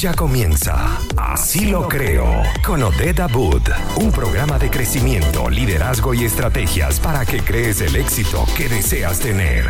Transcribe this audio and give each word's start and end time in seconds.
Ya 0.00 0.14
comienza 0.14 0.98
Así 1.14 1.66
lo 1.66 1.86
creo 1.86 2.42
con 2.64 2.82
Odeda 2.82 3.26
Boot, 3.26 3.68
un 3.96 4.10
programa 4.10 4.58
de 4.58 4.70
crecimiento, 4.70 5.50
liderazgo 5.50 6.14
y 6.14 6.24
estrategias 6.24 6.98
para 6.98 7.26
que 7.26 7.40
crees 7.40 7.82
el 7.82 7.94
éxito 7.96 8.46
que 8.56 8.70
deseas 8.70 9.20
tener. 9.20 9.66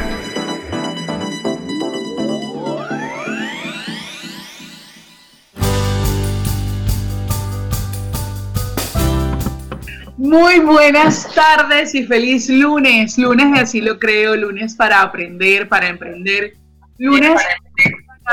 Muy 10.16 10.60
buenas 10.60 11.26
tardes 11.34 11.92
y 11.96 12.06
feliz 12.06 12.48
lunes. 12.48 13.18
Lunes 13.18 13.60
Así 13.60 13.80
lo 13.80 13.98
creo, 13.98 14.36
lunes 14.36 14.76
para 14.76 15.02
aprender, 15.02 15.68
para 15.68 15.88
emprender, 15.88 16.52
lunes 16.98 17.40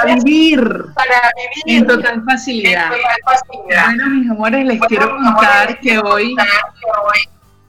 para 0.02 0.16
vivir, 0.16 0.62
para 0.94 1.32
vivir 1.66 1.80
en 1.82 1.88
total 1.88 2.24
facilidad. 2.24 2.92
Bueno, 3.66 4.10
mis 4.10 4.30
amores, 4.30 4.66
les 4.66 4.82
quiero 4.82 5.10
contar 5.10 5.80
que 5.80 5.98
hoy, 6.00 6.36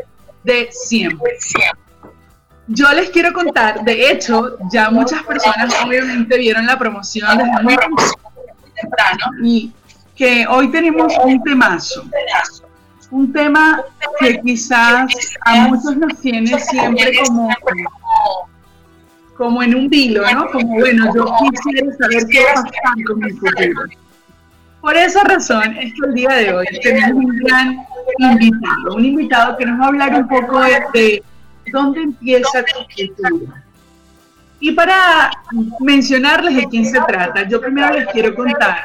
de 0.44 0.68
siempre. 0.72 1.38
Yo 2.68 2.92
les 2.92 3.10
quiero 3.10 3.34
contar, 3.34 3.84
de 3.84 4.12
hecho, 4.12 4.58
ya 4.72 4.92
muchas 4.92 5.24
personas 5.24 5.74
obviamente 5.84 6.38
vieron 6.38 6.66
la 6.68 6.78
promoción 6.78 7.38
desde 7.38 7.64
muy 7.64 7.76
temprano 8.76 9.26
y 9.44 9.72
que 10.16 10.46
hoy 10.48 10.70
tenemos 10.70 11.14
un 11.24 11.42
temazo. 11.42 12.04
Un 13.10 13.34
tema 13.34 13.82
que 14.20 14.40
quizás 14.42 15.12
a 15.46 15.68
muchos 15.68 15.96
nos 15.96 16.20
tiene 16.20 16.60
siempre 16.60 17.14
como 17.26 17.50
como 19.40 19.64
en 19.64 19.74
un 19.74 19.90
vilo, 19.90 20.22
¿no? 20.34 20.52
Como, 20.52 20.80
bueno, 20.80 21.06
yo 21.16 21.26
quisiera 21.50 21.96
saber 21.98 22.28
qué 22.30 22.44
va 22.44 22.52
a 22.52 22.56
pasar 22.56 23.04
con 23.08 23.20
mi 23.20 23.32
futuro. 23.32 23.86
Por 24.82 24.98
esa 24.98 25.24
razón 25.24 25.78
es 25.78 25.94
que 25.94 26.08
el 26.08 26.14
día 26.14 26.30
de 26.30 26.54
hoy 26.54 26.66
tenemos 26.84 27.24
un 27.24 27.38
gran 27.38 27.78
invitado, 28.20 28.96
un 28.96 29.06
invitado 29.06 29.58
que 29.58 29.66
nos 29.66 29.80
va 29.80 29.86
a 29.86 29.88
hablar 29.88 30.14
un 30.14 30.28
poco 30.28 30.60
de, 30.94 31.24
dónde 31.72 32.02
empieza 32.02 32.64
tu 32.64 33.06
futuro. 33.06 33.54
Y 34.60 34.74
para 34.74 35.32
mencionarles 35.80 36.58
de 36.58 36.66
quién 36.66 36.86
se 36.86 37.00
trata, 37.00 37.48
yo 37.48 37.62
primero 37.62 37.94
les 37.94 38.08
quiero 38.08 38.36
contar 38.36 38.84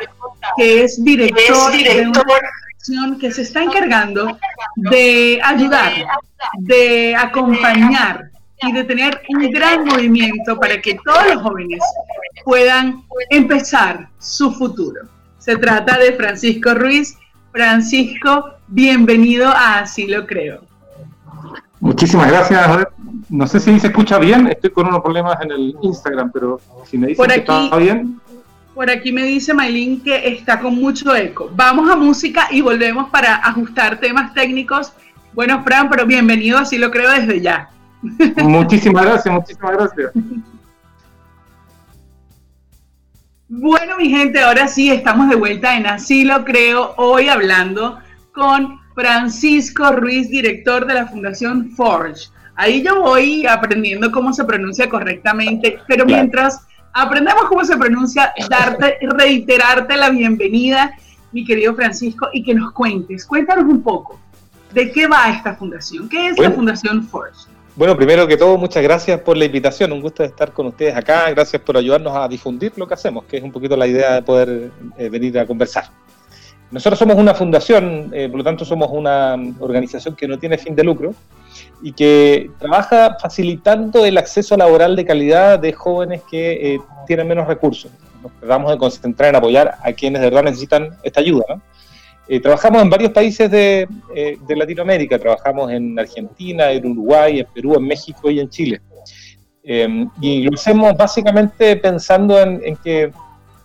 que 0.57 0.85
es 0.85 1.03
director 1.03 1.73
de 1.73 2.07
una 2.07 2.21
organización 2.21 3.19
que 3.19 3.33
se 3.33 3.43
está 3.43 3.65
encargando 3.65 4.39
de 4.77 5.41
ayudar, 5.43 5.93
de 6.61 7.17
acompañar 7.17 8.31
y 8.69 8.73
de 8.73 8.85
tener 8.85 9.23
un 9.29 9.51
gran 9.51 9.85
movimiento 9.85 10.59
para 10.59 10.81
que 10.81 10.97
todos 11.05 11.35
los 11.35 11.43
jóvenes 11.43 11.81
puedan 12.45 13.03
empezar 13.31 14.09
su 14.19 14.53
futuro. 14.53 15.03
Se 15.39 15.57
trata 15.57 15.99
de 15.99 16.13
Francisco 16.13 16.75
Ruiz. 16.75 17.17
Francisco, 17.53 18.55
bienvenido 18.67 19.49
a 19.49 19.81
Así 19.81 20.07
lo 20.07 20.27
creo. 20.27 20.63
Muchísimas 21.81 22.31
gracias. 22.31 22.89
No 23.29 23.47
sé 23.47 23.61
si 23.61 23.79
se 23.79 23.89
escucha 23.89 24.19
bien, 24.19 24.47
estoy 24.49 24.71
con 24.71 24.89
unos 24.89 25.03
problemas 25.03 25.39
en 25.43 25.53
el 25.53 25.77
Instagram, 25.83 26.33
pero 26.33 26.61
si 26.85 26.99
me 26.99 27.09
dicen 27.09 27.27
que 27.27 27.35
está 27.37 27.77
bien. 27.77 28.21
Por 28.75 28.91
aquí 28.91 29.13
me 29.13 29.23
dice 29.23 29.55
Maylin 29.55 30.01
que 30.01 30.27
está 30.29 30.59
con 30.59 30.75
mucho 30.75 31.15
eco. 31.15 31.51
Vamos 31.55 31.89
a 31.89 31.95
música 31.95 32.49
y 32.51 32.61
volvemos 32.61 33.09
para 33.11 33.37
ajustar 33.37 34.01
temas 34.01 34.35
técnicos. 34.35 34.93
Bueno, 35.33 35.63
Fran, 35.63 35.89
pero 35.89 36.07
bienvenido, 36.07 36.59
así 36.59 36.79
lo 36.79 36.91
creo 36.91 37.11
desde 37.11 37.41
ya. 37.41 37.71
Muchísimas 38.43 39.05
gracias, 39.05 39.35
muchísimas 39.35 39.73
gracias. 39.73 40.13
Bueno, 43.49 43.97
mi 43.99 44.09
gente, 44.09 44.41
ahora 44.41 44.67
sí 44.69 44.91
estamos 44.91 45.29
de 45.29 45.37
vuelta 45.37 45.77
en 45.77 45.87
Así 45.87 46.25
lo 46.25 46.45
creo, 46.45 46.95
hoy 46.97 47.29
hablando 47.29 47.99
con 48.33 48.81
Francisco 48.95 49.93
Ruiz, 49.93 50.29
director 50.31 50.87
de 50.87 50.95
la 50.95 51.07
Fundación 51.07 51.71
Forge. 51.71 52.29
Ahí 52.57 52.83
yo 52.83 53.03
voy 53.03 53.47
aprendiendo 53.47 54.11
cómo 54.11 54.33
se 54.33 54.45
pronuncia 54.45 54.89
correctamente, 54.89 55.79
pero 55.87 56.05
mientras 56.05 56.67
aprendemos 56.93 57.45
cómo 57.45 57.65
se 57.65 57.77
pronuncia, 57.77 58.33
darte, 58.49 58.99
reiterarte 59.03 59.97
la 59.97 60.11
bienvenida, 60.11 60.93
mi 61.33 61.45
querido 61.45 61.75
Francisco, 61.75 62.29
y 62.33 62.43
que 62.43 62.55
nos 62.55 62.73
cuentes, 62.73 63.27
cuéntanos 63.27 63.65
un 63.65 63.83
poco, 63.83 64.21
¿de 64.73 64.91
qué 64.93 65.07
va 65.07 65.31
esta 65.31 65.55
fundación? 65.55 66.09
¿Qué 66.09 66.29
es 66.29 66.39
la 66.39 66.51
Fundación 66.51 67.07
Forge? 67.07 67.54
Bueno, 67.77 67.97
primero 67.97 68.29
que 68.29 68.37
todo, 68.37 68.57
muchas 68.57 68.85
gracias 68.85 69.21
por 69.21 69.37
la 69.37 69.47
invitación. 69.47 69.91
Un 69.91 70.01
gusto 70.01 70.23
estar 70.23 70.53
con 70.53 70.67
ustedes 70.67 70.95
acá. 70.95 71.29
Gracias 71.31 71.61
por 71.61 71.77
ayudarnos 71.77 72.17
a 72.17 72.29
difundir 72.29 72.73
lo 72.77 72.87
que 72.87 72.95
hacemos, 72.95 73.25
que 73.25 73.39
es 73.39 73.43
un 73.43 73.51
poquito 73.51 73.77
la 73.77 73.89
idea 73.89 74.15
de 74.15 74.23
poder 74.23 74.71
eh, 74.97 75.09
venir 75.09 75.37
a 75.41 75.45
conversar. 75.45 75.87
Nosotros 76.71 76.97
somos 77.01 77.17
una 77.17 77.35
fundación, 77.35 78.13
eh, 78.15 78.29
por 78.29 78.39
lo 78.39 78.45
tanto 78.45 78.65
somos 78.65 78.91
una 78.93 79.37
organización 79.59 80.15
que 80.15 80.29
no 80.29 80.39
tiene 80.39 80.57
fin 80.57 80.77
de 80.77 80.85
lucro 80.85 81.15
y 81.83 81.93
que 81.93 82.49
trabaja 82.61 83.17
facilitando 83.21 84.05
el 84.05 84.19
acceso 84.19 84.57
laboral 84.57 84.95
de 84.95 85.05
calidad 85.05 85.59
de 85.59 85.73
jóvenes 85.73 86.23
que 86.31 86.75
eh, 86.75 86.81
tienen 87.09 87.27
menos 87.27 87.49
recursos. 87.49 87.91
Nos 88.23 88.31
tratamos 88.39 88.71
de 88.71 88.79
concentrar 88.79 89.31
en 89.31 89.37
apoyar 89.37 89.79
a 89.83 89.93
quienes 89.93 90.23
de 90.23 90.31
verdad 90.31 90.45
necesitan 90.45 90.97
esta 91.03 91.19
ayuda. 91.19 91.45
¿no? 91.49 91.61
Eh, 92.27 92.41
trabajamos 92.41 92.83
en 92.83 92.89
varios 92.89 93.11
países 93.11 93.51
de, 93.51 93.87
eh, 94.15 94.39
de, 94.47 94.57
Latinoamérica, 94.57 95.19
trabajamos 95.19 95.71
en 95.71 95.99
Argentina, 95.99 96.71
en 96.71 96.87
Uruguay, 96.87 97.41
en 97.41 97.47
Perú, 97.53 97.75
en 97.77 97.87
México 97.87 98.31
y 98.31 98.41
en 98.41 98.49
Chile. 98.49 98.81
Eh, 99.63 100.07
y 100.21 100.43
lo 100.43 100.55
hacemos 100.55 100.97
básicamente 100.97 101.77
pensando 101.77 102.41
en, 102.41 102.63
en, 102.65 102.77
que 102.77 103.11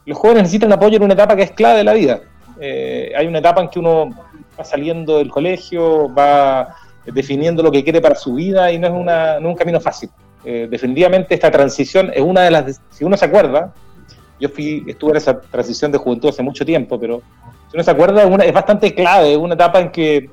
los 0.06 0.18
jóvenes 0.18 0.44
necesitan 0.44 0.74
apoyo 0.74 0.98
en 0.98 1.04
una 1.04 1.14
etapa 1.14 1.36
que 1.36 1.44
es 1.44 1.52
clave 1.52 1.80
de 1.80 1.84
la 1.86 1.94
vida. 1.94 2.22
hay 2.60 3.26
una 3.28 3.40
etapa 3.40 3.62
en 3.62 3.70
que 3.70 3.80
uno 3.80 4.10
va 4.58 4.66
saliendo 4.66 5.20
del 5.20 5.30
colegio, 5.30 6.14
va 6.14 6.76
definiendo 7.06 7.64
lo 7.64 7.72
que 7.72 7.84
quiere 7.84 8.02
para 8.02 8.16
su 8.16 8.34
vida 8.34 8.72
y 8.72 8.78
no 8.78 8.88
es, 8.88 8.94
una, 8.94 9.40
no 9.40 9.48
es 9.48 9.54
un 9.54 9.56
camino 9.56 9.80
fácil. 9.80 10.10
definitivamente 10.44 11.34
esta 11.34 11.50
transición 11.50 12.12
es 12.14 12.22
una 12.22 12.42
de 12.42 12.52
las, 12.52 12.82
si 12.90 13.06
uno 13.06 13.16
se 13.16 13.26
acuerda, 13.26 13.74
yo 14.40 14.50
fui, 14.50 14.84
estuve 14.88 15.12
en 15.12 15.18
esa 15.18 15.40
transición 15.40 15.92
de 15.92 15.98
juventud 15.98 16.30
hace 16.30 16.44
mucho 16.44 16.66
tiempo, 16.66 17.00
pero 17.00 17.22
si 17.70 17.78
uno 17.78 17.84
se 17.84 17.92
acuerda, 17.92 18.26
una, 18.26 18.44
es 18.44 18.54
bastante 18.54 18.94
clave, 18.94 19.38
una 19.38 19.54
etapa 19.54 19.80
en 19.80 19.92
que 19.92 20.30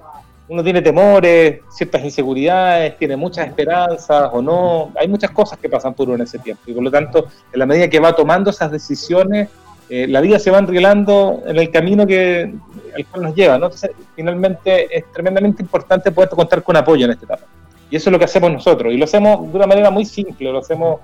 uno 0.48 0.62
tiene 0.62 0.80
temores, 0.80 1.60
ciertas 1.70 2.04
inseguridades, 2.04 2.96
tiene 2.96 3.16
muchas 3.16 3.46
esperanzas 3.48 4.30
o 4.32 4.40
no, 4.40 4.92
hay 4.96 5.08
muchas 5.08 5.30
cosas 5.30 5.58
que 5.58 5.68
pasan 5.68 5.92
por 5.92 6.06
uno 6.06 6.16
en 6.16 6.22
ese 6.22 6.38
tiempo 6.38 6.62
y 6.66 6.72
por 6.72 6.82
lo 6.82 6.90
tanto, 6.90 7.26
en 7.52 7.58
la 7.58 7.66
medida 7.66 7.88
que 7.88 8.00
va 8.00 8.14
tomando 8.14 8.50
esas 8.50 8.70
decisiones, 8.70 9.48
eh, 9.88 10.06
la 10.08 10.20
vida 10.20 10.38
se 10.38 10.50
va 10.50 10.58
enrielando 10.58 11.42
en 11.46 11.58
el 11.58 11.70
camino 11.70 12.06
que, 12.06 12.52
al 12.96 13.06
cual 13.06 13.22
nos 13.22 13.34
lleva. 13.34 13.58
¿no? 13.58 13.66
Entonces, 13.66 13.90
finalmente 14.14 14.96
es 14.96 15.04
tremendamente 15.12 15.62
importante 15.62 16.10
poder 16.10 16.30
contar 16.30 16.62
con 16.62 16.76
apoyo 16.76 17.04
en 17.04 17.12
esta 17.12 17.24
etapa. 17.24 17.44
Y 17.90 17.96
eso 17.96 18.10
es 18.10 18.12
lo 18.12 18.18
que 18.18 18.24
hacemos 18.24 18.50
nosotros. 18.50 18.92
Y 18.92 18.96
lo 18.96 19.04
hacemos 19.04 19.50
de 19.50 19.56
una 19.56 19.66
manera 19.66 19.90
muy 19.90 20.04
simple, 20.04 20.50
lo 20.50 20.58
hacemos 20.58 21.00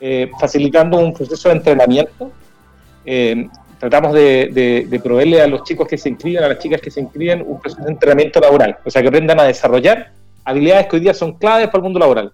eh, 0.00 0.30
facilitando 0.38 0.98
un 0.98 1.12
proceso 1.12 1.48
de 1.48 1.56
entrenamiento 1.56 2.30
eh, 3.04 3.48
tratamos 3.82 4.12
de, 4.12 5.00
proveerle 5.02 5.42
a 5.42 5.48
los 5.48 5.64
chicos 5.64 5.88
que 5.88 5.98
se 5.98 6.08
inscriben, 6.08 6.44
a 6.44 6.46
las 6.46 6.60
chicas 6.60 6.80
que 6.80 6.88
se 6.88 7.00
inscriben, 7.00 7.42
un 7.44 7.58
proceso 7.60 7.82
de 7.82 7.90
entrenamiento 7.90 8.38
laboral, 8.38 8.78
o 8.84 8.88
sea, 8.88 9.02
que 9.02 9.08
aprendan 9.08 9.40
a 9.40 9.42
desarrollar 9.42 10.12
habilidades 10.44 10.86
que 10.86 10.96
hoy 10.96 11.02
día 11.02 11.12
son 11.12 11.32
claves 11.32 11.66
para 11.66 11.78
el 11.78 11.82
mundo 11.82 11.98
laboral. 11.98 12.32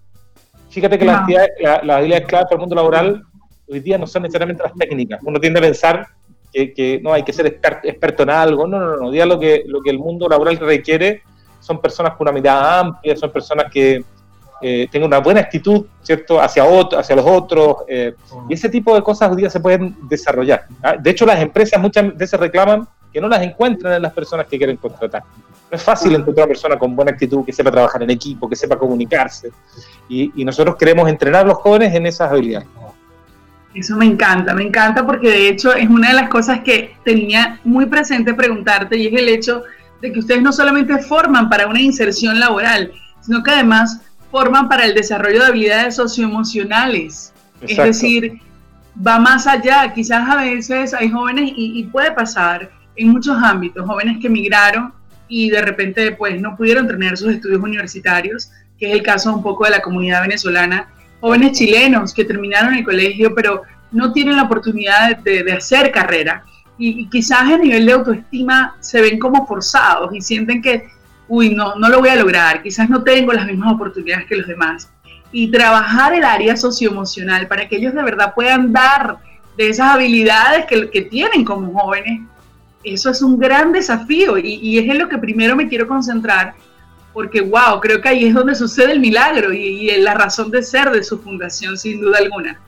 Fíjate 0.69 0.99
que 0.99 1.05
las, 1.05 1.21
habilidades 1.21 2.27
claves 2.27 2.45
para 2.45 2.53
el 2.53 2.59
mundo 2.59 2.75
laboral 2.75 3.23
hoy 3.67 3.79
día 3.79 3.97
no 3.97 4.05
son 4.05 4.21
necesariamente 4.21 4.61
las 4.61 4.75
técnicas. 4.75 5.21
Uno 5.23 5.39
tiende 5.39 5.57
a 5.57 5.63
pensar 5.63 6.07
que, 6.53 6.99
no 7.01 7.13
hay 7.13 7.23
que 7.23 7.33
ser 7.33 7.47
experto 7.47 8.21
en 8.21 8.29
algo, 8.29 8.67
no, 8.67 8.79
no, 8.79 8.97
no, 8.97 9.09
día 9.09 9.25
lo 9.25 9.39
que, 9.39 9.63
lo 9.65 9.81
que 9.81 9.89
el 9.89 9.97
mundo 9.97 10.29
laboral 10.29 10.57
requiere 10.57 11.23
son 11.61 11.81
personas 11.81 12.13
con 12.15 12.27
una 12.27 12.31
mirada 12.31 12.79
amplia, 12.79 13.15
son 13.15 13.31
personas 13.31 13.71
que 13.73 14.03
eh, 14.61 14.87
tengan 14.91 15.07
una 15.07 15.19
buena 15.19 15.41
actitud, 15.41 15.85
¿cierto?, 16.01 16.41
hacia, 16.41 16.65
otro, 16.65 16.99
hacia 16.99 17.15
los 17.15 17.25
otros, 17.25 17.77
eh, 17.87 18.13
y 18.47 18.53
ese 18.53 18.69
tipo 18.69 18.93
de 18.95 19.01
cosas 19.01 19.29
hoy 19.31 19.37
día 19.37 19.49
se 19.49 19.59
pueden 19.59 19.95
desarrollar. 20.07 20.65
¿ah? 20.83 20.95
De 20.97 21.09
hecho, 21.09 21.25
las 21.25 21.39
empresas 21.39 21.81
muchas 21.81 22.15
veces 22.15 22.39
reclaman 22.39 22.87
que 23.11 23.19
no 23.19 23.27
las 23.27 23.41
encuentran 23.41 23.93
en 23.93 24.01
las 24.01 24.13
personas 24.13 24.45
que 24.47 24.57
quieren 24.57 24.77
contratar. 24.77 25.23
No 25.71 25.75
es 25.75 25.83
fácil 25.83 26.13
encontrar 26.13 26.45
una 26.45 26.47
persona 26.47 26.77
con 26.77 26.95
buena 26.95 27.11
actitud, 27.11 27.45
que 27.45 27.53
sepa 27.53 27.71
trabajar 27.71 28.03
en 28.03 28.09
equipo, 28.09 28.49
que 28.49 28.55
sepa 28.55 28.77
comunicarse, 28.77 29.51
y, 30.07 30.41
y 30.41 30.45
nosotros 30.45 30.75
queremos 30.75 31.07
entrenar 31.09 31.45
a 31.45 31.47
los 31.47 31.57
jóvenes 31.57 31.93
en 31.93 32.05
esas 32.05 32.31
habilidades. 32.31 32.67
Eso 33.73 33.95
me 33.95 34.05
encanta, 34.05 34.53
me 34.55 34.63
encanta 34.63 35.05
porque 35.05 35.29
de 35.29 35.49
hecho 35.49 35.73
es 35.75 35.87
una 35.87 36.09
de 36.09 36.15
las 36.15 36.29
cosas 36.29 36.61
que 36.61 36.95
tenía 37.05 37.59
muy 37.63 37.85
presente 37.85 38.33
preguntarte 38.33 38.97
y 38.97 39.07
es 39.07 39.13
el 39.13 39.29
hecho 39.29 39.63
de 40.01 40.11
que 40.11 40.19
ustedes 40.19 40.41
no 40.41 40.51
solamente 40.51 40.97
forman 40.99 41.49
para 41.49 41.67
una 41.67 41.79
inserción 41.79 42.39
laboral, 42.39 42.91
sino 43.21 43.43
que 43.43 43.51
además 43.51 44.01
forman 44.31 44.69
para 44.69 44.85
el 44.85 44.93
desarrollo 44.93 45.39
de 45.39 45.45
habilidades 45.47 45.95
socioemocionales. 45.95 47.33
Es 47.61 47.77
decir, 47.77 48.39
va 49.05 49.19
más 49.19 49.47
allá. 49.47 49.91
Quizás 49.93 50.29
a 50.29 50.37
veces 50.37 50.93
hay 50.93 51.09
jóvenes 51.09 51.51
y, 51.55 51.79
y, 51.79 51.83
puede 51.85 52.11
pasar 52.11 52.69
en 52.95 53.09
muchos 53.09 53.37
ámbitos, 53.41 53.85
jóvenes 53.85 54.17
que 54.21 54.27
emigraron 54.27 54.93
y 55.27 55.49
de 55.49 55.61
repente 55.61 56.11
pues 56.13 56.41
no 56.41 56.55
pudieron 56.55 56.87
tener 56.87 57.17
sus 57.17 57.33
estudios 57.33 57.61
universitarios, 57.61 58.51
que 58.77 58.87
es 58.87 58.93
el 58.93 59.03
caso 59.03 59.33
un 59.33 59.43
poco 59.43 59.65
de 59.65 59.71
la 59.71 59.81
comunidad 59.81 60.21
venezolana 60.21 60.87
jóvenes 61.19 61.57
chilenos 61.57 62.13
que 62.13 62.25
terminaron 62.25 62.73
el 62.73 62.83
colegio, 62.83 63.33
pero 63.35 63.63
no 63.91 64.11
tienen 64.11 64.37
la 64.37 64.43
oportunidad 64.43 65.17
de, 65.17 65.51
hacer 65.51 65.91
carrera. 65.91 66.43
Y, 66.77 67.09
quizás 67.09 67.41
a 67.41 67.57
nivel 67.57 67.85
de 67.85 67.93
autoestima 67.93 68.75
se 68.79 69.01
ven 69.01 69.19
como 69.19 69.45
forzados 69.45 70.13
y 70.13 70.21
sienten 70.21 70.61
que, 70.61 70.87
uy, 71.29 71.55
no, 71.55 71.75
no 71.75 71.87
lo 71.87 71.99
voy 71.99 72.09
a 72.09 72.15
lograr, 72.15 72.61
quizás 72.61 72.89
no 72.89 73.03
tengo 73.03 73.31
las 73.31 73.45
mismas 73.45 73.73
oportunidades 73.73 74.25
que 74.27 74.35
los 74.35 74.47
demás. 74.47 74.91
Y 75.31 75.49
trabajar 75.49 76.13
el 76.13 76.23
área 76.23 76.57
socioemocional 76.57 77.47
para 77.47 77.67
que 77.67 77.77
ellos 77.77 77.93
de 77.93 78.03
verdad 78.03 78.33
puedan 78.33 78.73
dar 78.73 79.17
de 79.55 79.69
esas 79.69 79.95
habilidades 79.95 80.65
que, 80.65 81.01
tienen 81.03 81.45
como 81.45 81.79
jóvenes, 81.79 82.21
eso 82.83 83.09
es 83.11 83.21
un 83.21 83.37
gran 83.37 83.71
desafío 83.71 84.37
y, 84.37 84.55
y 84.55 84.79
es 84.79 84.89
en 84.89 84.99
lo 84.99 85.07
que 85.07 85.17
primero 85.17 85.55
me 85.55 85.67
quiero 85.67 85.87
concentrar 85.87 86.55
porque 87.13 87.41
wow, 87.41 87.79
creo 87.81 88.01
que 88.01 88.09
ahí 88.09 88.25
es 88.25 88.33
donde 88.33 88.55
sucede 88.55 88.91
el 88.91 88.99
milagro 88.99 89.51
y, 89.53 89.91
la 89.97 90.13
razón 90.13 90.51
de 90.51 90.63
ser 90.63 90.89
de 90.91 91.03
su 91.03 91.19
fundación, 91.19 91.77
sin 91.77 92.01
duda 92.01 92.19
alguna. 92.19 92.59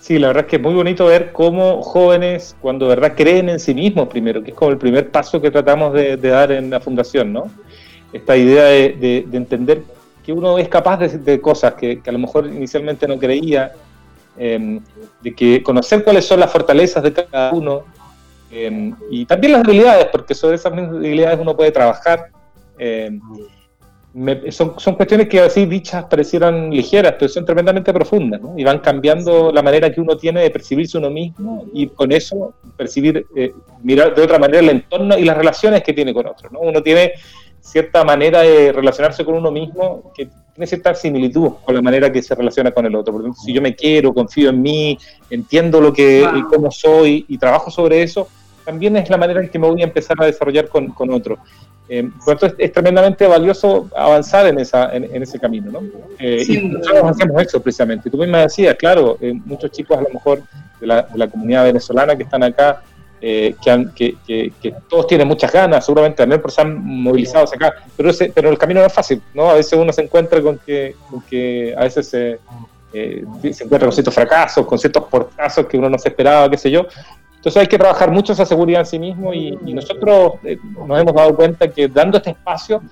Sí, 0.00 0.18
la 0.18 0.28
verdad 0.28 0.44
es 0.44 0.50
que 0.50 0.56
es 0.56 0.62
muy 0.62 0.74
bonito 0.74 1.06
ver 1.06 1.30
cómo 1.32 1.82
jóvenes, 1.82 2.56
cuando 2.60 2.88
de 2.88 2.96
verdad 2.96 3.14
creen 3.16 3.48
en 3.48 3.60
sí 3.60 3.74
mismos 3.74 4.08
primero, 4.08 4.42
que 4.42 4.50
es 4.50 4.56
como 4.56 4.70
el 4.70 4.78
primer 4.78 5.10
paso 5.10 5.40
que 5.40 5.50
tratamos 5.50 5.92
de, 5.94 6.16
dar 6.16 6.50
en 6.52 6.70
la 6.70 6.80
fundación, 6.80 7.32
¿no? 7.32 7.50
Esta 8.12 8.36
idea 8.36 8.64
de, 8.64 9.26
entender 9.32 9.82
que 10.24 10.32
uno 10.32 10.58
es 10.58 10.68
capaz 10.68 10.98
de, 10.98 11.40
cosas 11.40 11.74
que, 11.74 12.00
a 12.04 12.12
lo 12.12 12.18
mejor 12.18 12.46
inicialmente 12.46 13.06
no 13.06 13.18
creía, 13.18 13.72
em, 14.36 14.80
de 15.22 15.34
que 15.34 15.62
conocer 15.62 16.02
cuáles 16.02 16.24
son 16.24 16.40
las 16.40 16.50
fortalezas 16.50 17.02
de 17.02 17.12
cada 17.12 17.52
uno 17.52 17.84
em, 18.50 18.94
y 19.10 19.24
también 19.26 19.52
las 19.52 19.64
habilidades, 19.64 20.06
porque 20.10 20.34
sobre 20.34 20.56
esas 20.56 20.72
mismas 20.74 20.96
habilidades 20.96 21.38
uno 21.40 21.56
puede 21.56 21.70
trabajar. 21.70 22.30
Em, 22.78 23.20
son, 24.50 24.74
son, 24.76 24.96
cuestiones 24.96 25.28
que 25.28 25.38
así 25.38 25.66
dichas 25.66 26.04
parecieran 26.06 26.70
ligeras, 26.70 27.14
pero 27.16 27.28
son 27.28 27.44
tremendamente 27.44 27.92
profundas, 27.92 28.40
¿no? 28.40 28.54
Y 28.58 28.64
van 28.64 28.80
cambiando 28.80 29.52
la 29.52 29.62
manera 29.62 29.92
que 29.92 30.00
uno 30.00 30.16
tiene 30.16 30.40
de 30.40 30.50
percibirse 30.50 30.98
uno 30.98 31.10
mismo 31.10 31.66
y 31.72 31.86
con 31.86 32.10
eso 32.10 32.54
percibir, 32.76 33.24
eh, 33.36 33.52
mirar 33.84 34.12
de 34.12 34.22
otra 34.22 34.38
manera 34.40 34.58
el 34.58 34.70
entorno 34.70 35.16
y 35.16 35.24
las 35.24 35.36
relaciones 35.36 35.84
que 35.84 35.92
tiene 35.92 36.12
con 36.12 36.26
otros, 36.26 36.50
¿no? 36.50 36.58
Uno 36.58 36.82
tiene 36.82 37.12
cierta 37.60 38.04
manera 38.04 38.40
de 38.40 38.72
relacionarse 38.72 39.24
con 39.24 39.34
uno 39.34 39.50
mismo 39.50 40.12
que 40.14 40.28
tiene 40.54 40.66
cierta 40.66 40.94
similitud 40.94 41.52
con 41.64 41.74
la 41.74 41.82
manera 41.82 42.10
que 42.10 42.22
se 42.22 42.34
relaciona 42.34 42.70
con 42.70 42.86
el 42.86 42.94
otro. 42.94 43.12
Por 43.12 43.22
ejemplo, 43.22 43.40
si 43.42 43.52
yo 43.52 43.62
me 43.62 43.74
quiero, 43.74 44.12
confío 44.12 44.50
en 44.50 44.60
mí, 44.60 44.98
entiendo 45.30 45.80
lo 45.80 45.92
que 45.92 46.20
y 46.22 46.42
cómo 46.44 46.70
soy 46.70 47.24
y 47.28 47.38
trabajo 47.38 47.70
sobre 47.70 48.02
eso, 48.02 48.28
también 48.64 48.96
es 48.96 49.08
la 49.10 49.16
manera 49.16 49.40
en 49.40 49.48
que 49.48 49.58
me 49.58 49.68
voy 49.68 49.80
a 49.82 49.84
empezar 49.84 50.16
a 50.20 50.26
desarrollar 50.26 50.68
con, 50.68 50.88
con 50.88 51.10
otro. 51.10 51.38
Eh, 51.88 52.08
por 52.24 52.36
eso 52.36 52.54
es, 52.56 52.72
tremendamente 52.72 53.26
valioso 53.26 53.88
avanzar 53.96 54.46
en, 54.46 54.60
esa, 54.60 54.94
en, 54.94 55.20
ese 55.20 55.40
camino, 55.40 55.72
¿no? 55.72 55.80
Eh, 56.20 56.44
y 56.46 56.68
nosotros 56.68 57.10
hacemos 57.10 57.42
eso 57.42 57.60
precisamente. 57.60 58.08
Tú 58.08 58.16
misma 58.16 58.42
decías, 58.42 58.76
claro, 58.76 59.18
eh, 59.20 59.32
muchos 59.44 59.72
chicos 59.72 59.98
a 59.98 60.02
lo 60.02 60.08
mejor 60.10 60.40
de 60.80 60.86
la, 60.86 61.02
de 61.02 61.18
la 61.18 61.28
comunidad 61.28 61.64
venezolana 61.64 62.14
que 62.14 62.22
están 62.22 62.44
acá, 62.44 62.80
eh, 63.20 63.54
que, 63.62 64.16
que, 64.26 64.52
que, 64.60 64.74
todos 64.88 65.06
tienen 65.06 65.28
muchas 65.28 65.52
ganas, 65.52 65.84
seguramente 65.84 66.18
también 66.18 66.40
por 66.40 66.50
ser 66.50 66.66
movilizados 66.66 67.52
acá, 67.52 67.74
pero, 67.96 68.10
ese, 68.10 68.32
pero 68.34 68.48
el 68.48 68.58
camino 68.58 68.80
no 68.80 68.86
es 68.86 68.92
fácil, 68.92 69.20
¿no? 69.34 69.50
A 69.50 69.54
veces 69.54 69.74
uno 69.74 69.92
se 69.92 70.02
encuentra 70.02 70.40
con 70.40 70.58
que, 70.58 70.96
con 71.10 71.20
que 71.22 71.74
a 71.76 71.82
veces 71.82 72.08
se, 72.08 72.38
se 72.92 73.64
encuentra 73.64 73.80
con 73.80 73.92
ciertos 73.92 74.14
fracasos, 74.14 74.66
con 74.66 74.78
ciertos 74.78 75.04
portazos 75.04 75.66
que 75.66 75.76
uno 75.76 75.90
no 75.90 75.98
se 75.98 76.08
esperaba, 76.08 76.50
qué 76.50 76.56
sé 76.56 76.70
yo, 76.70 76.86
entonces 77.40 77.62
hay 77.62 77.68
que 77.68 77.78
trabajar 77.78 78.10
mucho 78.10 78.34
esa 78.34 78.44
seguridad 78.44 78.80
en 78.80 78.86
sí 78.86 78.98
mismo 78.98 79.32
y, 79.32 79.52
nosotros 79.72 80.34
eh, 80.44 80.58
nos 80.86 81.00
hemos 81.00 81.14
dado 81.14 81.34
cuenta 81.34 81.68
que 81.68 81.88
dando 81.88 82.18
este 82.18 82.32
espacio, 82.32 82.82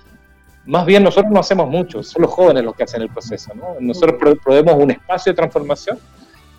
más 0.65 0.87
bien 0.87 1.05
nosotros 1.05 1.31
no 1.31 1.41
hacemos 1.41 1.69
mucho, 1.69 2.03
son 2.03 2.23
los 2.23 2.31
jóvenes 2.31 2.65
los 2.65 2.75
que 2.75 2.85
hacen 2.85 3.03
el 3.03 3.11
proceso. 3.11 3.53
¿no? 3.55 3.77
Nosotros 3.79 4.19
proveemos 4.43 4.73
un 4.83 4.91
espacio 4.91 5.33
de 5.33 5.37
transformación 5.37 5.99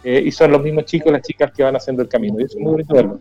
eh, 0.04 0.22
y 0.24 0.32
son 0.32 0.52
los 0.52 0.62
mismos 0.62 0.86
chicos 0.86 1.08
y 1.08 1.14
las 1.14 1.24
chicas 1.24 1.52
que 1.52 1.64
van 1.64 1.76
haciendo 1.76 2.04
el 2.04 2.08
camino. 2.08 2.40
Y 2.40 2.44
eso 2.44 2.60
es 2.60 2.64
muy 2.64 2.74
bonito 2.74 2.94
verlo. 2.94 3.20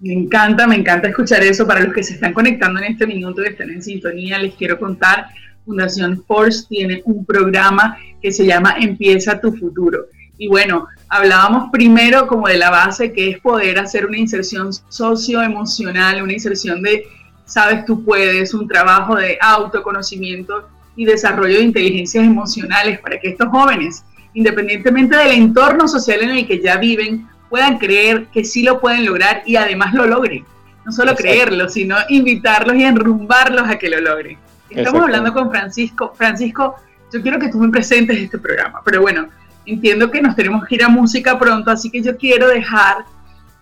Me 0.00 0.12
encanta, 0.12 0.66
me 0.66 0.76
encanta 0.76 1.08
escuchar 1.08 1.42
eso. 1.42 1.66
Para 1.66 1.80
los 1.80 1.92
que 1.92 2.02
se 2.02 2.14
están 2.14 2.32
conectando 2.32 2.80
en 2.80 2.92
este 2.92 3.06
minuto 3.06 3.42
y 3.42 3.48
están 3.48 3.70
en 3.70 3.82
sintonía, 3.82 4.38
les 4.38 4.54
quiero 4.54 4.78
contar, 4.78 5.26
Fundación 5.64 6.24
Force 6.26 6.66
tiene 6.68 7.02
un 7.04 7.24
programa 7.24 7.98
que 8.22 8.32
se 8.32 8.46
llama 8.46 8.76
Empieza 8.78 9.40
tu 9.40 9.52
futuro. 9.52 10.06
Y 10.38 10.48
bueno, 10.48 10.86
hablábamos 11.08 11.70
primero 11.72 12.26
como 12.28 12.46
de 12.46 12.58
la 12.58 12.70
base 12.70 13.12
que 13.12 13.30
es 13.30 13.40
poder 13.40 13.78
hacer 13.78 14.06
una 14.06 14.18
inserción 14.18 14.72
socioemocional, 14.88 16.22
una 16.22 16.32
inserción 16.32 16.80
de 16.82 17.04
sabes 17.44 17.84
tú 17.86 18.04
puedes, 18.04 18.54
un 18.54 18.68
trabajo 18.68 19.16
de 19.16 19.38
autoconocimiento 19.40 20.68
y 20.94 21.06
desarrollo 21.06 21.56
de 21.56 21.64
inteligencias 21.64 22.24
emocionales 22.24 23.00
para 23.00 23.18
que 23.18 23.30
estos 23.30 23.48
jóvenes, 23.48 24.04
independientemente 24.34 25.16
del 25.16 25.32
entorno 25.32 25.88
social 25.88 26.22
en 26.22 26.30
el 26.30 26.46
que 26.46 26.60
ya 26.60 26.76
viven, 26.76 27.26
puedan 27.48 27.78
creer 27.78 28.26
que 28.26 28.44
sí 28.44 28.62
lo 28.62 28.80
pueden 28.80 29.04
lograr 29.04 29.42
y 29.46 29.56
además 29.56 29.94
lo 29.94 30.06
logren. 30.06 30.44
No 30.84 30.92
solo 30.92 31.14
creerlo, 31.14 31.68
sino 31.68 31.96
invitarlos 32.08 32.76
y 32.76 32.84
enrumbarlos 32.84 33.68
a 33.68 33.78
que 33.78 33.90
lo 33.90 34.00
logren. 34.00 34.38
Estamos 34.70 35.02
hablando 35.02 35.32
con 35.32 35.50
Francisco. 35.50 36.14
Francisco, 36.16 36.76
yo 37.12 37.22
quiero 37.22 37.38
que 37.38 37.48
tú 37.48 37.58
me 37.58 37.68
presentes 37.68 38.18
este 38.18 38.38
programa, 38.38 38.80
pero 38.84 39.00
bueno, 39.00 39.28
entiendo 39.66 40.10
que 40.10 40.20
nos 40.20 40.36
tenemos 40.36 40.64
que 40.66 40.76
ir 40.76 40.84
a 40.84 40.88
música 40.88 41.38
pronto, 41.38 41.70
así 41.70 41.90
que 41.90 42.02
yo 42.02 42.16
quiero 42.16 42.48
dejar 42.48 43.04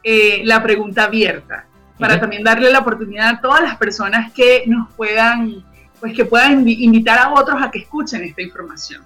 eh, 0.03 0.43
la 0.45 0.63
pregunta 0.63 1.05
abierta 1.05 1.67
para 1.99 2.21
también 2.21 2.45
darle 2.45 2.71
la 2.71 2.81
oportunidad 2.81 3.29
a 3.29 3.41
todas 3.41 3.63
las 3.63 3.77
personas 3.77 4.33
que 4.33 4.65
nos 4.67 4.91
puedan, 4.93 5.65
pues 5.99 6.15
que 6.15 6.25
puedan 6.25 6.69
invitar 6.69 7.19
a 7.19 7.33
otros 7.33 7.61
a 7.63 7.71
que 7.71 7.81
escuchen 7.81 8.23
esta 8.23 8.43
información. 8.43 9.03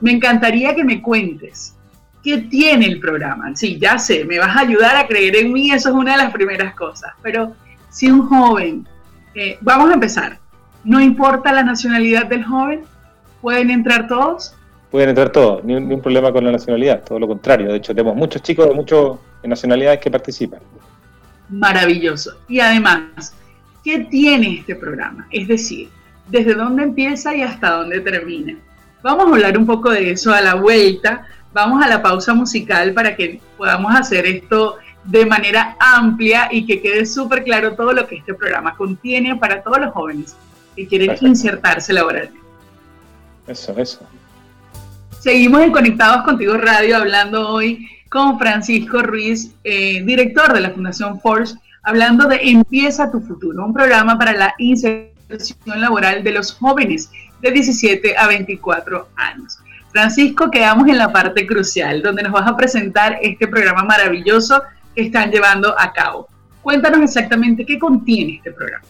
Me 0.00 0.12
encantaría 0.12 0.74
que 0.74 0.84
me 0.84 1.00
cuentes 1.00 1.74
qué 2.22 2.38
tiene 2.38 2.86
el 2.86 3.00
programa. 3.00 3.54
Sí, 3.54 3.78
ya 3.80 3.98
sé, 3.98 4.24
me 4.24 4.38
vas 4.38 4.56
a 4.56 4.60
ayudar 4.60 4.96
a 4.96 5.06
creer 5.06 5.36
en 5.36 5.52
mí, 5.52 5.70
eso 5.70 5.90
es 5.90 5.94
una 5.94 6.12
de 6.12 6.18
las 6.18 6.32
primeras 6.32 6.74
cosas, 6.74 7.12
pero 7.22 7.54
si 7.90 8.10
un 8.10 8.26
joven, 8.26 8.86
eh, 9.34 9.58
vamos 9.60 9.90
a 9.90 9.94
empezar, 9.94 10.38
no 10.84 11.00
importa 11.00 11.52
la 11.52 11.62
nacionalidad 11.62 12.26
del 12.26 12.44
joven, 12.44 12.82
pueden 13.40 13.70
entrar 13.70 14.08
todos 14.08 14.54
pueden 14.90 15.10
entrar 15.10 15.30
todos, 15.30 15.62
ni, 15.64 15.74
un 15.74 16.00
problema 16.00 16.32
con 16.32 16.44
la 16.44 16.52
nacionalidad, 16.52 17.02
todo 17.04 17.18
lo 17.18 17.28
contrario. 17.28 17.70
De 17.70 17.76
hecho, 17.76 17.94
tenemos 17.94 18.16
muchos 18.16 18.42
chicos 18.42 18.68
de 18.68 18.74
muchas 18.74 19.18
nacionalidades 19.42 20.00
que 20.00 20.10
participan. 20.10 20.60
Maravilloso. 21.48 22.38
Y 22.48 22.60
además, 22.60 23.34
¿qué 23.84 24.00
tiene 24.00 24.58
este 24.60 24.74
programa? 24.74 25.26
Es 25.30 25.48
decir, 25.48 25.88
¿desde 26.28 26.54
dónde 26.54 26.84
empieza 26.84 27.34
y 27.34 27.42
hasta 27.42 27.70
dónde 27.70 28.00
termina? 28.00 28.56
Vamos 29.02 29.26
a 29.26 29.30
hablar 29.30 29.56
un 29.56 29.66
poco 29.66 29.90
de 29.90 30.10
eso 30.10 30.32
a 30.32 30.40
la 30.40 30.54
vuelta. 30.54 31.26
Vamos 31.58 31.84
a 31.84 31.88
la 31.88 32.00
pausa 32.00 32.34
musical 32.34 32.94
para 32.94 33.16
que 33.16 33.40
podamos 33.56 33.92
hacer 33.92 34.24
esto 34.26 34.76
de 35.02 35.26
manera 35.26 35.76
amplia 35.80 36.48
y 36.52 36.64
que 36.64 36.80
quede 36.80 37.04
súper 37.04 37.42
claro 37.42 37.74
todo 37.74 37.92
lo 37.92 38.06
que 38.06 38.14
este 38.14 38.32
programa 38.32 38.76
contiene 38.76 39.34
para 39.34 39.60
todos 39.60 39.80
los 39.80 39.92
jóvenes 39.92 40.36
que 40.76 40.86
quieren 40.86 41.16
insertarse 41.20 41.92
laboralmente. 41.92 42.38
Eso, 43.48 43.76
eso. 43.76 44.06
Seguimos 45.18 45.62
en 45.62 45.72
Conectados 45.72 46.22
Contigo 46.22 46.56
Radio 46.58 46.96
hablando 46.96 47.48
hoy 47.48 47.88
con 48.08 48.38
Francisco 48.38 49.02
Ruiz, 49.02 49.50
eh, 49.64 50.00
director 50.04 50.52
de 50.52 50.60
la 50.60 50.70
Fundación 50.70 51.20
Force, 51.20 51.56
hablando 51.82 52.28
de 52.28 52.36
Empieza 52.40 53.10
tu 53.10 53.20
futuro, 53.20 53.66
un 53.66 53.74
programa 53.74 54.16
para 54.16 54.32
la 54.32 54.54
inserción 54.58 55.58
laboral 55.80 56.22
de 56.22 56.30
los 56.30 56.52
jóvenes 56.52 57.10
de 57.42 57.50
17 57.50 58.16
a 58.16 58.28
24 58.28 59.08
años. 59.16 59.58
Francisco, 59.90 60.50
quedamos 60.50 60.88
en 60.88 60.98
la 60.98 61.12
parte 61.12 61.46
crucial, 61.46 62.02
donde 62.02 62.22
nos 62.22 62.32
vas 62.32 62.46
a 62.46 62.56
presentar 62.56 63.18
este 63.22 63.48
programa 63.48 63.84
maravilloso 63.84 64.62
que 64.94 65.02
están 65.02 65.30
llevando 65.30 65.74
a 65.78 65.92
cabo. 65.92 66.28
Cuéntanos 66.62 67.00
exactamente 67.00 67.64
qué 67.64 67.78
contiene 67.78 68.36
este 68.36 68.52
programa. 68.52 68.84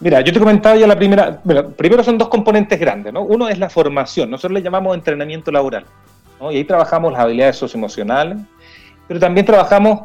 Mira, 0.00 0.22
yo 0.22 0.32
te 0.32 0.38
comentaba 0.38 0.76
ya 0.76 0.86
la 0.86 0.96
primera, 0.96 1.40
primero 1.76 2.02
son 2.02 2.16
dos 2.16 2.28
componentes 2.28 2.80
grandes, 2.80 3.12
¿no? 3.12 3.22
Uno 3.22 3.48
es 3.48 3.58
la 3.58 3.68
formación, 3.68 4.30
nosotros 4.30 4.52
le 4.52 4.62
llamamos 4.62 4.96
entrenamiento 4.96 5.50
laboral, 5.50 5.84
¿no? 6.40 6.50
Y 6.50 6.56
ahí 6.56 6.64
trabajamos 6.64 7.12
las 7.12 7.20
habilidades 7.20 7.56
socioemocionales, 7.56 8.38
pero 9.06 9.20
también 9.20 9.44
trabajamos 9.44 10.00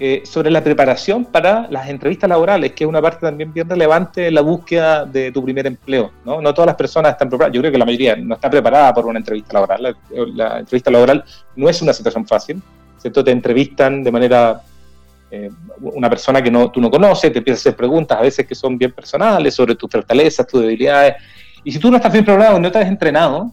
eh, 0.00 0.22
sobre 0.24 0.50
la 0.50 0.64
preparación 0.64 1.26
para 1.26 1.68
las 1.70 1.88
entrevistas 1.88 2.28
laborales, 2.28 2.72
que 2.72 2.84
es 2.84 2.88
una 2.88 3.02
parte 3.02 3.20
también 3.20 3.52
bien 3.52 3.68
relevante 3.68 4.28
en 4.28 4.34
la 4.34 4.40
búsqueda 4.40 5.04
de 5.04 5.30
tu 5.30 5.44
primer 5.44 5.66
empleo, 5.66 6.10
¿no? 6.24 6.42
Todas 6.54 6.68
las 6.68 6.76
personas 6.76 7.12
están 7.12 7.28
preparadas, 7.28 7.54
yo 7.54 7.60
creo 7.60 7.70
que 7.70 7.78
la 7.78 7.84
mayoría 7.84 8.16
no 8.16 8.34
está 8.34 8.48
preparada 8.48 8.94
por 8.94 9.04
una 9.04 9.18
entrevista 9.18 9.52
laboral, 9.52 9.82
la, 9.82 9.94
la 10.34 10.58
entrevista 10.60 10.90
laboral 10.90 11.22
no 11.54 11.68
es 11.68 11.82
una 11.82 11.92
situación 11.92 12.26
fácil, 12.26 12.62
¿cierto? 12.96 13.22
Te 13.22 13.30
entrevistan 13.30 14.02
de 14.02 14.10
manera 14.10 14.62
eh, 15.30 15.48
una 15.80 16.10
persona 16.10 16.42
que 16.42 16.50
no, 16.50 16.70
tú 16.70 16.80
no 16.80 16.90
conoces, 16.90 17.30
te 17.32 17.38
empieza 17.38 17.58
a 17.58 17.60
hacer 17.60 17.76
preguntas 17.76 18.18
a 18.18 18.22
veces 18.22 18.46
que 18.46 18.54
son 18.54 18.76
bien 18.76 18.90
personales 18.90 19.54
sobre 19.54 19.76
tus 19.76 19.88
fortalezas, 19.88 20.46
tus 20.46 20.60
debilidades. 20.60 21.16
Y 21.62 21.70
si 21.70 21.78
tú 21.78 21.90
no 21.90 21.98
estás 21.98 22.12
bien 22.12 22.24
preparado 22.24 22.58
no 22.58 22.68
has 22.68 22.86
entrenado, 22.86 23.52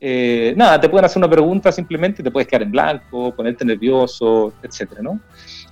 eh, 0.00 0.54
nada, 0.56 0.80
te 0.80 0.88
pueden 0.88 1.04
hacer 1.04 1.18
una 1.18 1.28
pregunta 1.28 1.70
simplemente 1.70 2.22
te 2.22 2.30
puedes 2.30 2.48
quedar 2.48 2.62
en 2.62 2.70
blanco, 2.70 3.34
ponerte 3.34 3.64
nervioso, 3.64 4.54
etcétera, 4.62 5.02
¿no? 5.02 5.20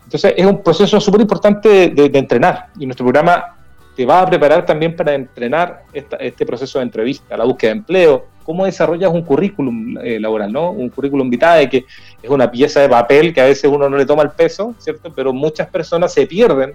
Entonces 0.07 0.35
es 0.37 0.47
un 0.47 0.63
proceso 0.63 1.01
súper 1.01 1.21
importante 1.21 1.91
de, 1.91 2.19
entrenar 2.19 2.69
y 2.79 2.87
nuestro 2.87 3.05
programa 3.05 3.57
te 3.97 4.07
va 4.07 4.21
a 4.21 4.27
preparar 4.27 4.65
también 4.65 4.95
para 4.95 5.15
entrenar 5.15 5.83
este 5.93 6.47
proceso 6.47 6.79
de 6.79 6.85
entrevista, 6.85 7.37
la 7.37 7.45
búsqueda 7.45 7.73
de 7.73 7.79
empleo, 7.79 8.27
cómo 8.45 8.65
desarrollas 8.65 9.13
un 9.13 9.23
currículum 9.23 9.99
eh, 9.99 10.21
laboral, 10.21 10.53
¿no? 10.53 10.71
Un 10.71 10.91
currículum 10.91 11.29
vitae 11.29 11.69
que 11.69 11.87
es 12.23 12.31
una 12.31 12.49
pieza 12.49 12.81
de 12.81 12.89
papel 12.89 13.35
que 13.35 13.41
a 13.41 13.47
veces 13.47 13.69
uno 13.69 13.89
no 13.89 13.97
le 13.97 14.07
toma 14.07 14.23
el 14.23 14.31
peso, 14.31 14.75
¿cierto? 14.79 15.11
Pero 15.13 15.33
muchas 15.33 15.67
personas 15.69 16.13
se 16.13 16.27
pierden 16.27 16.75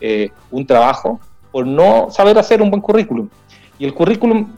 eh, 0.00 0.30
un 0.50 0.66
trabajo 0.66 1.20
por 1.52 1.66
no 1.66 2.08
saber 2.10 2.38
hacer 2.38 2.62
un 2.62 2.70
buen 2.70 2.80
currículum. 2.80 3.28
Y 3.78 3.84
el 3.84 3.92
currículum 3.92 4.50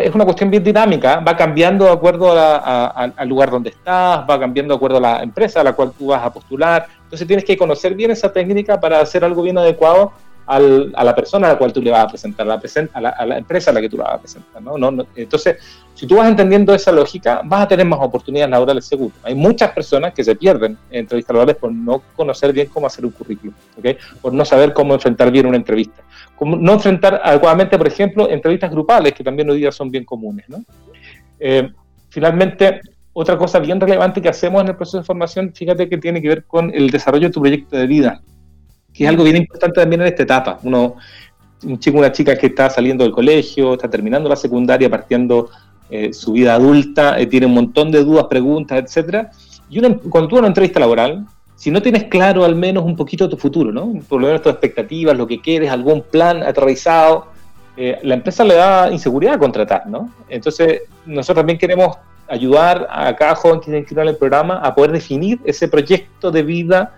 es 0.00 0.14
una 0.14 0.24
cuestión 0.24 0.50
bien 0.50 0.64
dinámica, 0.64 1.20
va 1.20 1.36
cambiando 1.36 1.84
de 1.84 1.92
acuerdo 1.92 2.32
al 2.32 3.28
lugar 3.28 3.50
donde 3.50 3.70
estás, 3.70 4.20
va 4.28 4.38
cambiando 4.38 4.74
de 4.74 4.76
acuerdo 4.76 4.98
a 4.98 5.00
la 5.00 5.22
empresa 5.22 5.60
a 5.60 5.64
la 5.64 5.72
cual 5.72 5.92
tú 5.96 6.08
vas 6.08 6.22
a 6.22 6.32
postular. 6.32 6.86
Entonces 7.08 7.26
tienes 7.26 7.44
que 7.46 7.56
conocer 7.56 7.94
bien 7.94 8.10
esa 8.10 8.30
técnica 8.30 8.78
para 8.78 9.00
hacer 9.00 9.24
algo 9.24 9.42
bien 9.42 9.56
adecuado 9.56 10.12
a 10.44 10.58
la 11.04 11.14
persona 11.14 11.46
a 11.46 11.52
la 11.52 11.58
cual 11.58 11.72
tú 11.72 11.82
le 11.82 11.90
vas 11.90 12.04
a 12.04 12.08
presentar, 12.08 12.46
a 12.50 13.00
la, 13.00 13.38
empresa 13.38 13.70
a 13.70 13.74
la 13.74 13.80
que 13.82 13.88
tú 13.88 13.98
la 13.98 14.04
vas 14.04 14.14
a 14.14 14.18
presentar. 14.18 14.62
¿no? 14.62 14.78
No, 14.78 15.06
entonces, 15.14 15.56
si 15.94 16.06
tú 16.06 16.16
vas 16.16 16.28
entendiendo 16.28 16.74
esa 16.74 16.90
lógica, 16.90 17.42
vas 17.44 17.62
a 17.62 17.68
tener 17.68 17.84
más 17.86 17.98
oportunidades 18.00 18.50
laborales 18.50 18.86
seguro. 18.86 19.12
Hay 19.22 19.34
muchas 19.34 19.72
personas 19.72 20.14
que 20.14 20.24
se 20.24 20.34
pierden 20.36 20.78
en 20.90 21.00
entrevistas 21.00 21.34
laborales 21.34 21.56
por 21.56 21.70
no 21.70 22.02
conocer 22.16 22.52
bien 22.54 22.68
cómo 22.68 22.86
hacer 22.86 23.04
un 23.04 23.10
currículum, 23.10 23.54
¿okay? 23.78 23.98
por 24.22 24.32
no 24.32 24.44
saber 24.44 24.72
cómo 24.72 24.94
enfrentar 24.94 25.30
bien 25.30 25.44
una 25.46 25.56
entrevista. 25.56 26.02
No 26.40 26.72
enfrentar 26.72 27.20
adecuadamente, 27.22 27.76
por 27.76 27.88
ejemplo, 27.88 28.30
entrevistas 28.30 28.70
grupales, 28.70 29.12
que 29.12 29.24
también 29.24 29.50
hoy 29.50 29.58
día 29.58 29.72
son 29.72 29.90
bien 29.90 30.04
comunes. 30.04 30.48
¿no? 30.48 30.64
Eh, 31.40 31.70
finalmente, 32.08 32.80
otra 33.20 33.36
cosa 33.36 33.58
bien 33.58 33.80
relevante 33.80 34.22
que 34.22 34.28
hacemos 34.28 34.62
en 34.62 34.68
el 34.68 34.76
proceso 34.76 34.98
de 34.98 35.04
formación, 35.04 35.52
fíjate 35.52 35.88
que 35.88 35.98
tiene 35.98 36.22
que 36.22 36.28
ver 36.28 36.44
con 36.44 36.70
el 36.74 36.90
desarrollo 36.90 37.28
de 37.28 37.32
tu 37.32 37.40
proyecto 37.40 37.76
de 37.76 37.86
vida 37.86 38.22
que 38.98 39.04
es 39.04 39.10
algo 39.10 39.22
bien 39.22 39.36
importante 39.36 39.80
también 39.80 40.00
en 40.00 40.08
esta 40.08 40.24
etapa. 40.24 40.58
Uno, 40.64 40.96
un 41.64 41.78
chico, 41.78 41.98
una 41.98 42.10
chica 42.10 42.36
que 42.36 42.48
está 42.48 42.68
saliendo 42.68 43.04
del 43.04 43.12
colegio, 43.12 43.74
está 43.74 43.88
terminando 43.88 44.28
la 44.28 44.36
secundaria, 44.36 44.90
partiendo 44.90 45.50
eh, 45.88 46.12
su 46.12 46.32
vida 46.32 46.54
adulta, 46.54 47.18
eh, 47.18 47.26
tiene 47.26 47.46
un 47.46 47.54
montón 47.54 47.92
de 47.92 48.02
dudas, 48.02 48.24
preguntas, 48.24 48.82
etcétera. 48.82 49.30
Y 49.70 49.80
cuando 49.80 50.28
tú 50.28 50.38
una 50.38 50.48
entrevista 50.48 50.80
laboral, 50.80 51.26
si 51.54 51.70
no 51.70 51.80
tienes 51.80 52.04
claro 52.04 52.44
al 52.44 52.56
menos 52.56 52.84
un 52.84 52.96
poquito 52.96 53.28
tu 53.28 53.36
futuro, 53.36 53.70
¿no? 53.72 54.00
Por 54.08 54.20
lo 54.20 54.26
menos 54.26 54.42
tus 54.42 54.52
expectativas, 54.52 55.16
lo 55.16 55.26
que 55.26 55.40
quieres, 55.40 55.70
algún 55.70 56.02
plan 56.02 56.42
aterrizado, 56.42 57.26
eh, 57.76 57.98
la 58.02 58.14
empresa 58.14 58.42
le 58.42 58.54
da 58.54 58.90
inseguridad 58.90 59.34
a 59.34 59.38
contratar, 59.38 59.86
¿no? 59.86 60.12
Entonces, 60.28 60.82
nosotros 61.06 61.36
también 61.42 61.58
queremos 61.58 61.96
ayudar 62.28 62.86
a 62.90 63.14
cada 63.16 63.34
joven 63.34 63.60
que 63.60 63.70
se 63.70 63.78
inscriba 63.78 64.02
en 64.02 64.08
el 64.08 64.16
programa 64.16 64.58
a 64.58 64.74
poder 64.74 64.92
definir 64.92 65.40
ese 65.44 65.68
proyecto 65.68 66.30
de 66.30 66.42
vida. 66.42 66.94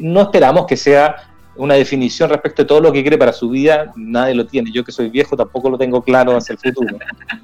no 0.00 0.22
esperamos 0.22 0.66
que 0.66 0.76
sea 0.76 1.28
una 1.58 1.74
definición 1.74 2.30
respecto 2.30 2.62
de 2.62 2.66
todo 2.66 2.80
lo 2.80 2.92
que 2.92 3.02
quiere 3.02 3.18
para 3.18 3.32
su 3.32 3.50
vida, 3.50 3.92
nadie 3.96 4.34
lo 4.34 4.46
tiene. 4.46 4.70
Yo 4.72 4.84
que 4.84 4.92
soy 4.92 5.10
viejo 5.10 5.36
tampoco 5.36 5.68
lo 5.68 5.76
tengo 5.76 6.02
claro 6.02 6.36
hacia 6.36 6.52
el 6.52 6.58
futuro. 6.58 6.96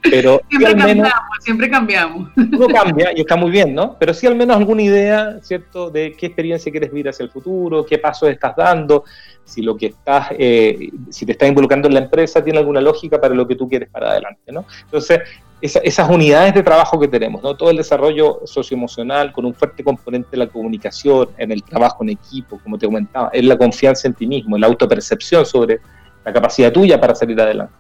Pero 0.02 0.40
siempre 0.48 0.68
al 0.68 0.76
menos, 0.76 0.88
cambiamos, 0.88 1.38
siempre 1.40 1.70
cambiamos. 1.70 2.30
Uno 2.36 2.66
cambia 2.68 3.10
y 3.14 3.20
está 3.20 3.36
muy 3.36 3.50
bien, 3.50 3.74
¿no? 3.74 3.96
Pero 3.98 4.14
sí 4.14 4.26
al 4.26 4.36
menos 4.36 4.56
alguna 4.56 4.82
idea, 4.82 5.38
¿cierto? 5.42 5.90
De 5.90 6.12
qué 6.12 6.26
experiencia 6.26 6.70
quieres 6.70 6.90
vivir 6.90 7.08
hacia 7.08 7.24
el 7.24 7.30
futuro, 7.30 7.84
qué 7.84 7.98
pasos 7.98 8.28
estás 8.28 8.54
dando, 8.54 9.04
si 9.44 9.62
lo 9.62 9.76
que 9.76 9.86
estás, 9.86 10.28
eh, 10.38 10.90
si 11.10 11.26
te 11.26 11.32
estás 11.32 11.48
involucrando 11.48 11.88
en 11.88 11.94
la 11.94 12.00
empresa 12.00 12.42
tiene 12.42 12.60
alguna 12.60 12.80
lógica 12.80 13.20
para 13.20 13.34
lo 13.34 13.48
que 13.48 13.56
tú 13.56 13.68
quieres 13.68 13.90
para 13.90 14.12
adelante, 14.12 14.52
¿no? 14.52 14.64
Entonces, 14.84 15.20
esas 15.61 16.11
unidades 16.11 16.52
de 16.52 16.62
trabajo 16.62 17.00
que 17.00 17.08
tenemos, 17.08 17.42
¿no? 17.42 17.56
todo 17.56 17.70
el 17.70 17.76
desarrollo 17.76 18.40
socioemocional 18.44 19.32
con 19.32 19.46
un 19.46 19.54
fuerte 19.54 19.82
componente 19.82 20.28
de 20.32 20.38
la 20.38 20.46
comunicación, 20.46 21.28
en 21.38 21.52
el 21.52 21.62
trabajo 21.62 22.02
en 22.02 22.11
equipo, 22.11 22.58
como 22.62 22.76
te 22.76 22.87
comentaba, 22.87 23.30
es 23.32 23.44
la 23.44 23.56
confianza 23.56 24.06
en 24.08 24.14
ti 24.14 24.26
mismo, 24.26 24.58
la 24.58 24.66
autopercepción 24.66 25.46
sobre 25.46 25.80
la 26.25 26.32
capacidad 26.32 26.73
tuya 26.73 27.00
para 27.00 27.14
salir 27.14 27.40
adelante. 27.40 27.73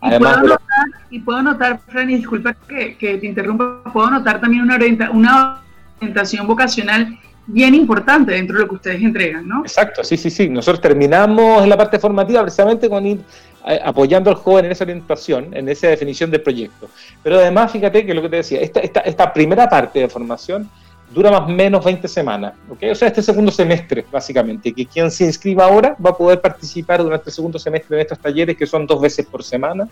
Además, 0.00 0.36
y, 0.36 0.40
puedo 0.40 0.52
notar, 0.54 0.86
y 1.10 1.18
puedo 1.20 1.42
notar, 1.42 1.80
Fran, 1.86 2.10
y 2.10 2.16
disculpa 2.16 2.54
que, 2.68 2.96
que, 2.96 3.18
te 3.18 3.26
interrumpa, 3.26 3.82
puedo 3.92 4.10
notar 4.10 4.40
también 4.40 4.62
una, 4.62 4.74
orienta, 4.76 5.10
una 5.10 5.60
orientación 6.00 6.46
vocacional 6.46 7.18
bien 7.48 7.74
importante 7.74 8.32
dentro 8.32 8.56
de 8.56 8.62
lo 8.62 8.68
que 8.68 8.74
ustedes 8.76 9.02
entregan, 9.02 9.48
¿no? 9.48 9.62
Exacto, 9.62 10.04
sí, 10.04 10.16
sí, 10.16 10.30
sí. 10.30 10.48
Nosotros 10.48 10.80
terminamos 10.80 11.62
en 11.62 11.68
la 11.68 11.76
parte 11.76 11.98
formativa 11.98 12.42
precisamente 12.42 12.88
con 12.88 13.04
ir 13.06 13.20
eh, 13.66 13.80
apoyando 13.82 14.30
al 14.30 14.36
joven 14.36 14.66
en 14.66 14.72
esa 14.72 14.84
orientación, 14.84 15.56
en 15.56 15.68
esa 15.68 15.88
definición 15.88 16.30
del 16.30 16.42
proyecto. 16.42 16.88
Pero 17.22 17.38
además, 17.38 17.72
fíjate 17.72 18.04
que 18.04 18.14
lo 18.14 18.22
que 18.22 18.28
te 18.28 18.36
decía, 18.36 18.60
esta, 18.60 18.80
esta, 18.80 19.00
esta 19.00 19.32
primera 19.32 19.68
parte 19.68 19.98
de 19.98 20.08
formación 20.08 20.68
dura 21.12 21.30
más 21.30 21.42
o 21.42 21.48
menos 21.48 21.82
20 21.82 22.06
semanas, 22.06 22.52
¿ok? 22.68 22.84
O 22.92 22.94
sea, 22.94 23.08
este 23.08 23.22
segundo 23.22 23.50
semestre, 23.50 24.04
básicamente, 24.12 24.72
que 24.74 24.84
quien 24.84 25.10
se 25.10 25.24
inscriba 25.24 25.64
ahora 25.64 25.96
va 26.04 26.10
a 26.10 26.16
poder 26.16 26.40
participar 26.40 27.02
durante 27.02 27.30
el 27.30 27.34
segundo 27.34 27.58
semestre 27.58 27.96
en 27.96 28.02
estos 28.02 28.18
talleres 28.18 28.56
que 28.56 28.66
son 28.66 28.86
dos 28.86 29.00
veces 29.00 29.24
por 29.24 29.42
semana, 29.42 29.88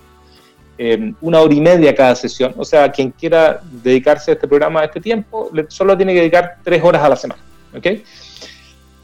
eh, 0.78 1.12
una 1.20 1.40
hora 1.40 1.54
y 1.54 1.60
media 1.60 1.94
cada 1.94 2.14
sesión. 2.14 2.54
O 2.56 2.64
sea, 2.64 2.90
quien 2.90 3.10
quiera 3.10 3.60
dedicarse 3.62 4.30
a 4.30 4.34
este 4.34 4.46
programa 4.46 4.80
a 4.80 4.84
este 4.84 5.00
tiempo, 5.00 5.50
solo 5.68 5.96
tiene 5.96 6.12
que 6.12 6.20
dedicar 6.20 6.56
tres 6.62 6.82
horas 6.82 7.02
a 7.02 7.08
la 7.08 7.16
semana, 7.16 7.40
¿ok? 7.76 7.86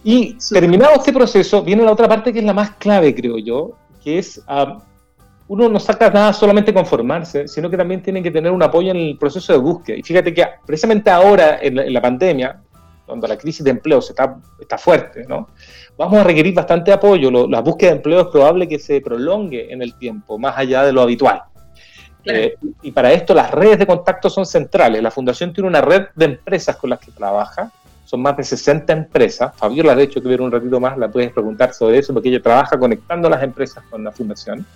Y 0.05 0.37
terminado 0.53 0.95
este 0.97 1.13
proceso, 1.13 1.63
viene 1.63 1.85
la 1.85 1.93
otra 1.93 2.09
parte 2.09 2.33
que 2.33 2.41
es 2.41 2.45
la 2.45 2.53
más 2.53 2.73
clave, 2.73 3.15
creo 3.15 3.39
yo, 3.39 3.73
que 4.03 4.19
es, 4.19 4.43
uno 5.49 5.69
no 5.69 5.79
saca 5.79 6.11
nada 6.11 6.33
solamente 6.33 6.75
conformarse, 6.75 7.47
sino 7.47 7.71
que 7.71 7.77
también 7.77 8.03
tiene 8.03 8.23
que 8.23 8.31
tener 8.31 8.51
un 8.51 8.63
apoyo 8.63 8.91
en 8.91 8.97
el 8.97 9.17
proceso 9.17 9.53
de 9.53 9.61
búsqueda. 9.61 9.97
Y 9.97 10.03
fíjate 10.03 10.35
que 10.35 10.45
precisamente 10.67 11.09
ahora, 11.09 11.59
en 11.63 11.93
la, 11.93 12.03
pandemia, 12.03 12.61
cuando 13.07 13.29
la 13.29 13.39
crisis 13.39 13.63
de 13.63 13.71
empleo 13.71 14.03
se 14.03 14.13
está, 14.13 14.37
está 14.61 14.77
fuerte, 14.77 15.25
¿no? 15.29 15.49
vamos 15.97 16.19
a 16.19 16.25
requerir 16.25 16.55
bastante 16.55 16.93
apoyo. 16.93 17.31
la 17.49 17.61
búsqueda 17.61 17.91
de 17.91 17.97
empleo 17.97 18.21
es 18.23 18.27
probable 18.29 18.69
que 18.69 18.79
se 18.79 19.01
prolongue 19.01 19.73
en 19.73 19.83
el 19.83 19.97
tiempo, 19.97 20.39
más 20.39 20.57
allá 20.57 20.83
de 20.83 20.93
lo 20.93 21.03
habitual. 21.03 21.43
Eh, 22.25 22.57
y 22.83 22.93
para 22.93 23.13
esto 23.13 23.35
las 23.35 23.51
redes 23.51 23.79
de 23.79 23.87
contacto 23.87 24.31
son 24.31 24.47
centrales. 24.47 25.03
La 25.03 25.11
Fundación 25.11 25.53
tiene 25.53 25.69
una 25.69 25.81
red 25.81 26.07
de 26.15 26.25
empresas 26.27 26.77
con 26.77 26.91
las 26.91 27.01
que 27.01 27.11
trabaja 27.11 27.71
son 28.13 28.21
más 28.21 28.37
de 28.37 28.45
60 28.45 28.93
empresas. 28.93 29.57
Fabiola, 29.57 29.95
de 29.95 30.03
hecho, 30.03 30.21
que 30.21 30.29
ver 30.29 30.43
un 30.43 30.53
ratito 30.53 30.79
más, 30.79 30.99
la 30.99 31.09
puedes 31.09 31.33
preguntar 31.33 31.73
sobre 31.73 31.97
eso, 31.97 32.13
porque 32.13 32.29
ella 32.29 32.43
trabaja 32.43 32.79
conectando 32.79 33.27
las 33.31 33.43
empresas 33.43 33.83
con 33.89 34.05
la 34.05 34.13
fundación. 34.13 34.67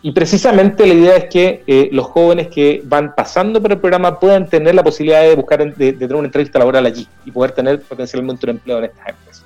Y 0.00 0.12
precisamente 0.12 0.86
la 0.86 0.94
idea 0.94 1.16
es 1.16 1.24
que 1.26 1.62
eh, 1.66 1.90
los 1.92 2.06
jóvenes 2.06 2.48
que 2.48 2.80
van 2.82 3.14
pasando 3.14 3.60
por 3.60 3.72
el 3.72 3.78
programa 3.78 4.18
puedan 4.18 4.48
tener 4.48 4.74
la 4.74 4.82
posibilidad 4.82 5.20
de 5.20 5.34
buscar, 5.34 5.74
de, 5.74 5.92
tener 5.92 6.16
una 6.16 6.28
entrevista 6.28 6.58
laboral 6.58 6.86
allí 6.86 7.06
y 7.26 7.30
poder 7.30 7.52
tener 7.52 7.82
potencialmente 7.82 8.46
un 8.46 8.50
empleo 8.50 8.78
en 8.78 8.84
estas 8.84 9.08
empresas. 9.08 9.44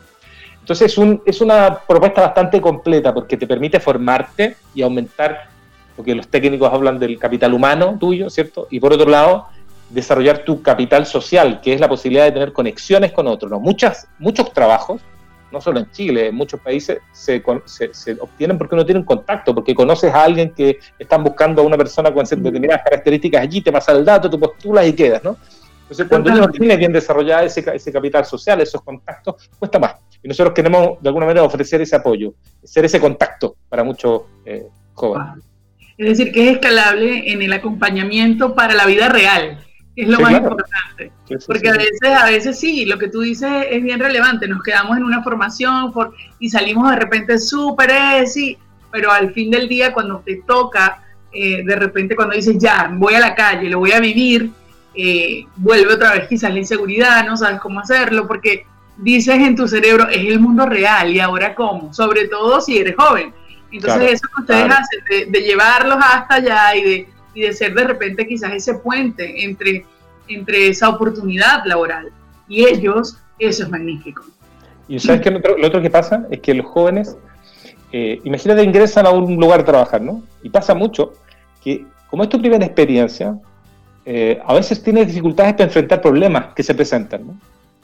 Entonces 0.61 0.93
es, 0.93 0.99
un, 0.99 1.21
es 1.27 1.41
una 1.41 1.81
propuesta 1.81 2.21
bastante 2.21 2.61
completa 2.61 3.13
porque 3.13 3.37
te 3.37 3.47
permite 3.47 3.81
formarte 3.81 4.55
y 4.73 4.83
aumentar, 4.83 5.49
porque 5.97 6.15
los 6.15 6.29
técnicos 6.29 6.73
hablan 6.73 6.99
del 6.99 7.19
capital 7.19 7.55
humano 7.55 7.97
tuyo, 7.99 8.31
¿cierto? 8.31 8.67
Y 8.71 8.81
por 8.81 8.93
otro 8.93 9.11
lado, 9.11 9.47
desarrollar 9.91 10.45
tu 10.45 10.63
capital 10.63 11.05
social, 11.05 11.61
que 11.61 11.75
es 11.75 11.81
la 11.81 11.89
posibilidad 11.89 12.25
de 12.25 12.33
tener 12.33 12.53
conexiones 12.53 13.13
con 13.13 13.27
otros. 13.27 13.51
¿no? 13.51 13.61
Muchas, 13.61 14.09
muchos 14.19 14.53
trabajos, 14.53 15.03
no 15.51 15.61
solo 15.61 15.81
en 15.81 15.91
Chile, 15.91 16.29
en 16.29 16.35
muchos 16.37 16.61
países, 16.61 16.99
se, 17.13 17.43
se, 17.65 18.13
obtienen 18.21 18.57
porque 18.57 18.77
uno 18.77 18.87
tiene 18.87 19.01
un 19.01 19.05
contacto, 19.05 19.53
porque 19.53 19.75
conoces 19.75 20.15
a 20.15 20.23
alguien 20.23 20.55
que 20.55 20.79
están 20.99 21.25
buscando 21.25 21.63
a 21.63 21.65
una 21.65 21.77
persona 21.77 22.15
con 22.15 22.25
determinadas 22.25 22.83
características 22.85 23.43
allí, 23.43 23.61
te 23.61 23.73
pasa 23.73 23.93
el 23.93 24.05
dato, 24.05 24.31
tú 24.31 24.39
postulas 24.39 24.87
y 24.87 24.93
quedas, 24.93 25.25
¿no? 25.25 25.37
Entonces, 25.83 26.07
cuando 26.07 26.31
uno 26.31 26.49
tiene 26.49 26.77
bien 26.77 26.93
desarrollado 26.93 27.45
ese, 27.45 27.65
ese 27.75 27.91
capital 27.91 28.25
social, 28.25 28.61
esos 28.61 28.81
contactos, 28.81 29.51
cuesta 29.59 29.81
más. 29.81 29.97
Y 30.23 30.29
nosotros 30.29 30.55
queremos, 30.55 31.03
de 31.03 31.09
alguna 31.09 31.27
manera, 31.27 31.43
ofrecer 31.43 31.81
ese 31.81 31.97
apoyo, 31.97 32.33
ser 32.63 32.85
ese 32.85 33.01
contacto 33.01 33.57
para 33.69 33.83
muchos 33.83 34.23
eh, 34.45 34.69
jóvenes. 34.95 35.43
Es 36.01 36.17
decir, 36.17 36.33
que 36.33 36.49
es 36.49 36.55
escalable 36.55 37.31
en 37.31 37.43
el 37.43 37.53
acompañamiento 37.53 38.55
para 38.55 38.73
la 38.73 38.87
vida 38.87 39.11
real 39.11 39.63
es 39.95 40.09
lo 40.09 40.19
más 40.19 40.33
importante. 40.33 41.13
Porque 41.47 41.69
a 41.69 41.73
veces, 41.73 42.11
a 42.17 42.25
veces 42.25 42.59
sí, 42.59 42.87
lo 42.87 42.97
que 42.97 43.09
tú 43.09 43.21
dices 43.21 43.67
es 43.71 43.83
bien 43.83 44.01
relevante, 44.01 44.49
nos 44.49 44.63
quedamos 44.63 44.97
en 44.97 45.05
una 45.05 45.23
formación 45.23 45.93
y 46.39 46.49
salimos 46.49 46.89
de 46.89 46.97
repente 46.97 47.39
súper 47.39 47.91
sí, 48.27 48.57
pero 48.91 49.13
al 49.13 49.35
fin 49.35 49.51
del 49.51 49.69
día 49.69 49.93
cuando 49.93 50.21
te 50.21 50.43
toca, 50.47 51.05
eh, 51.33 51.63
de 51.67 51.77
repente 51.77 52.17
cuando 52.17 52.35
dices 52.35 52.57
ya, 52.59 52.91
voy 52.95 53.13
a 53.13 53.21
la 53.21 53.35
calle, 53.35 53.69
lo 53.69 53.81
voy 53.81 53.93
a 53.93 54.01
vivir, 54.01 54.51
eh, 54.95 55.45
vuelve 55.57 55.93
otra 55.93 56.15
vez 56.15 56.29
quizás 56.29 56.51
la 56.51 56.61
inseguridad, 56.61 57.27
no 57.27 57.37
sabes 57.37 57.61
cómo 57.61 57.79
hacerlo, 57.79 58.27
porque 58.27 58.65
dices 58.97 59.35
en 59.35 59.55
tu 59.55 59.69
cerebro, 59.69 60.09
es 60.09 60.25
el 60.25 60.41
mundo 60.41 60.65
real 60.65 61.15
y 61.15 61.21
ahora 61.21 61.55
cómo, 61.55 61.93
sobre 61.93 62.27
todo 62.29 62.63
si 62.63 62.79
eres 62.79 62.97
joven. 62.97 63.35
Entonces 63.73 64.13
eso 64.13 64.27
que 64.35 64.43
ustedes 64.43 64.65
hacen 64.65 65.33
de, 65.33 65.41
llevarlos 65.41 65.99
hasta 66.01 66.37
allá 66.37 66.77
y 66.77 66.83
de, 66.83 67.09
y 67.35 67.43
de 67.43 67.53
ser 67.53 67.75
de 67.75 67.85
repente 67.85 68.27
quizás 68.27 68.53
ese 68.53 68.75
puente 68.75 69.45
entre, 69.45 69.85
entre 70.29 70.69
esa 70.69 70.89
oportunidad 70.89 71.65
laboral 71.65 72.11
y 72.49 72.67
ellos, 72.67 73.17
eso 73.39 73.63
es 73.63 73.71
magnífico. 73.71 74.25
Y 74.89 74.99
sabes 74.99 75.21
que 75.21 75.31
lo 75.31 75.67
otro, 75.67 75.81
que 75.81 75.89
pasa 75.89 76.27
es 76.31 76.41
que 76.41 76.53
los 76.53 76.67
jóvenes, 76.67 77.17
eh, 77.93 78.21
imagínate, 78.25 78.65
ingresan 78.65 79.07
a 79.07 79.11
un 79.11 79.37
lugar 79.37 79.61
a 79.61 79.65
trabajar, 79.65 80.03
¿no? 80.03 80.25
Y 80.43 80.51
pasa 80.51 80.75
mucho 80.75 81.13
que 81.63 81.87
como 82.11 82.25
es 82.25 82.29
tu 82.29 82.41
primera 82.41 82.67
experiencia, 82.67 83.39
eh, 84.05 84.41
a 84.45 84.53
veces 84.53 84.83
tienes 84.83 85.07
dificultades 85.07 85.53
para 85.53 85.65
enfrentar 85.65 86.03
problemas 86.03 86.47
que 86.55 86.65
se 86.65 86.75
presentan, 86.75 87.25
¿no? 87.25 87.37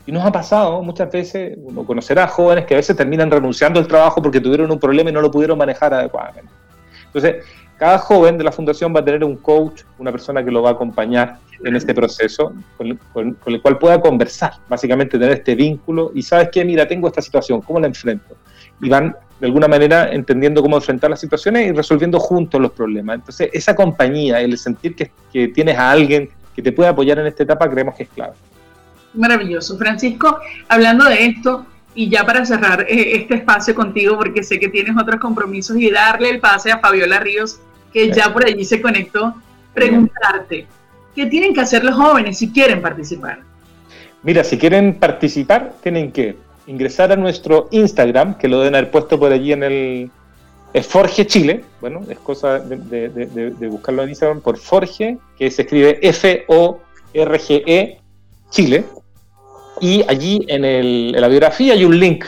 Y 0.06 0.12
nos 0.12 0.24
ha 0.24 0.30
pasado 0.30 0.80
muchas 0.82 1.10
veces, 1.10 1.58
uno 1.60 1.84
conocerá 1.84 2.28
jóvenes 2.28 2.64
que 2.64 2.74
a 2.74 2.76
veces 2.76 2.96
terminan 2.96 3.28
renunciando 3.28 3.80
al 3.80 3.88
trabajo 3.88 4.22
porque 4.22 4.40
tuvieron 4.40 4.70
un 4.70 4.78
problema 4.78 5.10
y 5.10 5.12
no 5.12 5.20
lo 5.20 5.30
pudieron 5.30 5.58
manejar 5.58 5.92
adecuadamente. 5.92 6.50
Entonces, 7.06 7.44
cada 7.76 7.98
joven 7.98 8.38
de 8.38 8.44
la 8.44 8.52
fundación 8.52 8.94
va 8.94 9.00
a 9.00 9.04
tener 9.04 9.24
un 9.24 9.36
coach, 9.36 9.82
una 9.98 10.12
persona 10.12 10.44
que 10.44 10.50
lo 10.50 10.62
va 10.62 10.70
a 10.70 10.72
acompañar 10.74 11.38
en 11.64 11.74
este 11.74 11.92
proceso, 11.92 12.52
con, 12.76 13.36
el 13.46 13.62
cual 13.62 13.78
pueda 13.78 14.00
conversar, 14.00 14.52
básicamente 14.68 15.18
tener 15.18 15.34
este 15.34 15.54
vínculo 15.54 16.12
y 16.14 16.22
sabes 16.22 16.50
que, 16.50 16.64
mira, 16.64 16.86
tengo 16.86 17.08
esta 17.08 17.20
situación, 17.20 17.60
¿cómo 17.60 17.80
la 17.80 17.88
enfrento? 17.88 18.36
Y 18.80 18.88
van 18.88 19.16
de 19.40 19.46
alguna 19.46 19.68
manera 19.68 20.10
entendiendo 20.12 20.62
cómo 20.62 20.76
enfrentar 20.76 21.10
las 21.10 21.20
situaciones 21.20 21.66
y 21.66 21.72
resolviendo 21.72 22.18
juntos 22.18 22.60
los 22.60 22.70
problemas. 22.70 23.16
Entonces, 23.16 23.50
esa 23.52 23.74
compañía, 23.74 24.40
el 24.40 24.56
sentir 24.56 24.94
que, 24.94 25.10
que 25.32 25.48
tienes 25.48 25.76
a 25.76 25.90
alguien 25.90 26.30
que 26.54 26.62
te 26.62 26.72
puede 26.72 26.88
apoyar 26.88 27.18
en 27.18 27.26
esta 27.26 27.42
etapa, 27.42 27.68
creemos 27.68 27.94
que 27.94 28.04
es 28.04 28.08
clave. 28.08 28.34
Maravilloso. 29.14 29.78
Francisco, 29.78 30.38
hablando 30.68 31.04
de 31.04 31.26
esto, 31.26 31.66
y 31.96 32.08
ya 32.10 32.24
para 32.24 32.44
cerrar 32.44 32.82
eh, 32.82 33.16
este 33.16 33.36
espacio 33.36 33.74
contigo, 33.74 34.16
porque 34.16 34.44
sé 34.44 34.60
que 34.60 34.68
tienes 34.68 34.96
otros 34.96 35.18
compromisos 35.18 35.78
y 35.78 35.90
darle 35.90 36.30
el 36.30 36.40
pase 36.40 36.70
a 36.70 36.78
Fabiola 36.78 37.18
Ríos, 37.18 37.58
que 37.92 38.12
ya 38.12 38.32
por 38.32 38.44
allí 38.44 38.64
se 38.64 38.80
conectó, 38.82 39.34
preguntarte, 39.72 40.66
¿qué 41.14 41.26
tienen 41.26 41.54
que 41.54 41.62
hacer 41.62 41.82
los 41.82 41.96
jóvenes 41.96 42.36
si 42.38 42.50
quieren 42.50 42.82
participar? 42.82 43.40
Mira, 44.22 44.44
si 44.44 44.58
quieren 44.58 44.94
participar, 44.94 45.72
tienen 45.82 46.12
que 46.12 46.36
ingresar 46.66 47.10
a 47.12 47.16
nuestro 47.16 47.68
Instagram, 47.70 48.36
que 48.36 48.48
lo 48.48 48.58
deben 48.58 48.74
haber 48.74 48.90
puesto 48.90 49.18
por 49.18 49.32
allí 49.32 49.52
en 49.52 49.62
el... 49.62 50.10
Es 50.74 50.86
Forge 50.86 51.26
Chile, 51.26 51.64
bueno, 51.80 52.02
es 52.10 52.18
cosa 52.18 52.58
de, 52.58 53.08
de 53.08 53.68
buscarlo 53.68 54.02
en 54.02 54.10
Instagram 54.10 54.42
por 54.42 54.58
Forge, 54.58 55.16
que 55.38 55.50
se 55.50 55.62
escribe 55.62 55.98
F-O-R-G-E 56.02 58.00
Chile, 58.50 58.84
y 59.80 60.04
allí 60.08 60.44
en, 60.48 61.12
la 61.12 61.28
biografía 61.28 61.74
hay 61.74 61.84
un 61.84 61.98
link. 61.98 62.24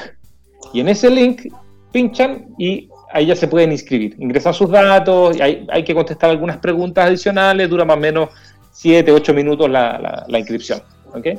Y 0.72 0.80
en 0.80 0.88
ese 0.88 1.10
link 1.10 1.52
pinchan 1.92 2.48
y 2.58 2.88
ahí 3.12 3.26
ya 3.26 3.37
se 3.37 3.48
pueden 3.48 3.72
inscribir. 3.72 4.16
Ingresan 4.18 4.52
sus 4.52 4.70
datos, 4.70 5.40
hay, 5.40 5.66
hay 5.70 5.82
que 5.84 5.94
contestar 5.94 6.30
algunas 6.30 6.58
preguntas 6.58 7.06
adicionales, 7.06 7.70
dura 7.70 7.84
más 7.84 7.96
o 7.96 8.00
menos 8.00 8.30
7, 8.72 9.10
8 9.10 9.34
minutos 9.34 9.70
la, 9.70 10.25
la, 10.28 10.38
inscripción. 10.38 10.82
¿okay? 11.14 11.38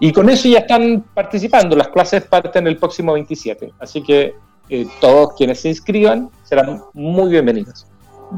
Y 0.00 0.12
con 0.12 0.28
eso 0.28 0.48
ya 0.48 0.60
están 0.60 1.04
participando. 1.14 1.76
Las 1.76 1.88
clases 1.88 2.24
parten 2.24 2.66
el 2.66 2.76
próximo 2.76 3.12
27. 3.12 3.72
Así 3.78 4.02
que 4.02 4.34
eh, 4.68 4.86
todos 5.00 5.34
quienes 5.36 5.60
se 5.60 5.68
inscriban 5.68 6.30
serán 6.42 6.82
muy 6.94 7.30
bienvenidos. 7.30 7.86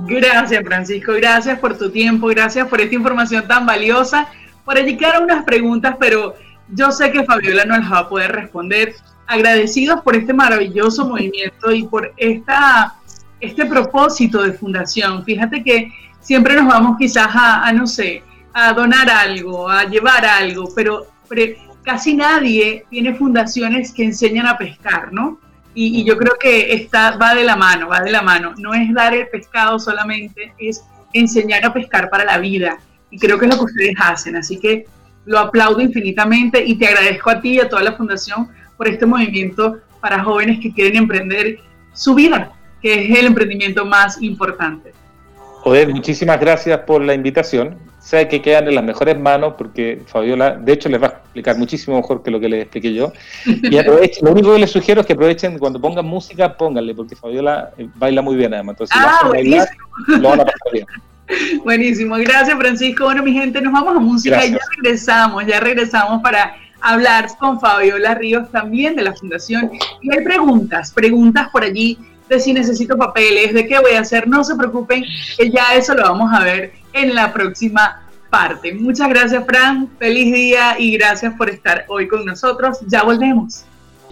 Gracias, 0.07 0.63
Francisco. 0.65 1.13
Gracias 1.15 1.59
por 1.59 1.79
tu 1.79 1.91
tiempo. 1.91 2.27
Gracias 2.27 2.69
por 2.69 2.81
esta 2.81 2.95
información 2.95 3.49
tan 3.49 3.65
valiosa. 3.65 4.29
Por 4.67 4.77
allí 4.77 4.97
quedaron 4.97 5.25
unas 5.25 5.45
preguntas, 5.45 5.97
pero 5.99 6.35
yo 6.69 6.91
sé 6.91 7.13
que 7.13 7.25
Fabiola 7.25 7.65
no 7.65 7.79
las 7.79 7.91
va 7.91 7.99
a 8.01 8.09
poder 8.09 8.33
responder. 8.33 8.95
Agradecidos 9.29 10.03
por 10.03 10.17
este 10.17 10.35
maravilloso 10.35 11.09
movimiento 11.09 11.71
y 11.73 11.85
por 11.85 12.13
esta, 12.17 12.97
este 13.41 13.65
propósito 13.67 14.43
de 14.43 14.53
fundación. 14.53 15.25
Fíjate 15.25 15.63
que 15.63 15.93
siempre 16.21 16.55
nos 16.55 16.67
vamos 16.67 16.97
quizás 16.99 17.29
a, 17.33 17.73
no 17.73 17.87
sé, 17.87 18.25
a 18.53 18.73
donar 18.73 19.09
algo, 19.09 19.69
a 19.71 19.85
llevar 19.85 20.27
algo, 20.27 20.69
pero, 20.75 21.07
casi 21.85 22.15
nadie 22.15 22.85
tiene 22.91 23.15
fundaciones 23.15 23.93
que 23.93 24.03
enseñan 24.03 24.49
a 24.49 24.59
pescar, 24.59 25.13
¿no? 25.13 25.39
Y, 25.75 26.03
yo 26.05 26.17
creo 26.17 26.35
que 26.41 26.73
está, 26.73 27.17
va 27.17 27.35
de 27.35 27.45
la 27.45 27.55
mano, 27.55 27.87
va 27.89 28.01
de 28.01 28.11
la 28.11 28.23
mano. 28.23 28.55
No 28.59 28.75
es 28.75 28.93
dar 28.93 29.15
el 29.15 29.29
pescado 29.29 29.79
solamente, 29.79 30.53
es 30.59 30.83
enseñar 31.13 31.65
a 31.65 31.73
pescar 31.73 32.11
para 32.11 32.25
la 32.25 32.39
vida. 32.39 32.79
Y 33.11 33.19
creo 33.19 33.39
que 33.39 33.47
es 33.47 33.53
lo 33.53 33.59
que 33.59 33.65
ustedes 33.65 33.95
hacen. 33.99 34.37
Así 34.37 34.59
que 34.59 34.87
lo 35.25 35.39
aplaudo 35.39 35.81
infinitamente 35.81 36.65
y 36.65 36.77
te 36.77 36.87
agradezco 36.87 37.31
a 37.31 37.41
ti 37.41 37.55
y 37.55 37.61
a 37.61 37.69
toda 37.69 37.83
la 37.83 37.93
Fundación 37.93 38.49
por 38.77 38.89
este 38.89 39.07
movimiento 39.07 39.79
para 40.01 40.23
jóvenes 40.23 40.61
que 40.61 40.73
quieren 40.73 40.97
emprender 40.97 41.59
su 41.93 42.15
vida, 42.15 42.53
que 42.81 43.05
es 43.05 43.19
el 43.19 43.27
emprendimiento 43.27 43.85
más 43.85 44.23
importante. 44.23 44.93
Joder, 45.61 45.89
muchísimas 45.93 46.39
gracias 46.39 46.79
por 46.81 47.03
la 47.03 47.13
invitación. 47.13 47.77
Sé 47.99 48.29
que 48.29 48.41
quedan 48.41 48.69
en 48.69 48.77
las 48.77 48.85
mejores 48.85 49.19
manos 49.19 49.55
porque 49.59 50.01
Fabiola, 50.07 50.55
de 50.55 50.73
hecho, 50.73 50.89
les 50.89 51.03
va 51.03 51.07
a 51.07 51.11
explicar 51.11 51.59
muchísimo 51.59 51.97
mejor 51.97 52.23
que 52.23 52.31
lo 52.31 52.39
que 52.39 52.49
les 52.49 52.63
expliqué 52.63 52.95
yo. 52.95 53.13
Y 53.45 53.77
aprovechen, 53.79 54.25
lo 54.25 54.31
único 54.31 54.53
que 54.53 54.61
les 54.61 54.71
sugiero 54.71 55.01
es 55.01 55.07
que 55.09 55.15
aprovechen 55.15 55.59
cuando 55.59 55.81
pongan 55.81 56.07
música, 56.07 56.57
pónganle, 56.57 56.95
porque 56.95 57.17
Fabiola 57.17 57.73
eh, 57.77 57.89
baila 57.97 58.23
muy 58.23 58.37
bien 58.37 58.55
además. 58.55 58.75
Entonces, 58.75 58.97
ah, 58.97 59.29
lo 60.07 60.29
van 60.29 60.41
a 60.41 60.45
pasar 60.45 60.73
bien. 60.73 60.87
Buenísimo, 61.65 62.17
gracias 62.17 62.57
Francisco. 62.57 63.05
Bueno, 63.05 63.23
mi 63.23 63.33
gente, 63.33 63.61
nos 63.61 63.73
vamos 63.73 63.97
a 63.97 64.01
música 64.01 64.45
y 64.47 64.53
ya 64.53 64.59
regresamos, 64.77 65.47
ya 65.47 65.61
regresamos 65.61 66.23
para 66.23 66.57
hablar 66.81 67.27
con 67.39 67.61
Fabiola 67.61 68.15
Ríos 68.15 68.51
también 68.51 68.97
de 68.97 69.03
la 69.03 69.15
Fundación. 69.15 69.71
Y 70.03 70.13
hay 70.13 70.25
preguntas, 70.25 70.93
preguntas 70.93 71.49
por 71.51 71.65
allí 71.65 71.99
de 72.29 72.41
si 72.41 72.53
necesito 72.53 72.97
papeles, 72.97 73.55
de 73.55 73.67
qué 73.67 73.79
voy 73.79 73.93
a 73.93 74.01
hacer. 74.01 74.29
No 74.29 74.45
se 74.45 74.55
preocupen, 74.57 75.05
que 75.37 75.51
ya 75.51 75.75
eso 75.75 75.95
lo 75.95 76.03
vamos 76.03 76.33
a 76.33 76.43
ver 76.45 76.73
en 76.93 77.15
la 77.15 77.33
próxima 77.33 78.03
parte. 78.31 78.75
Muchas 78.75 79.09
gracias, 79.09 79.45
Fran. 79.47 79.89
Feliz 79.99 80.33
día 80.33 80.77
y 80.79 80.97
gracias 80.97 81.35
por 81.35 81.51
estar 81.51 81.85
hoy 81.89 82.09
con 82.09 82.25
nosotros. 82.25 82.79
Ya 82.87 83.03
volvemos. 83.03 83.65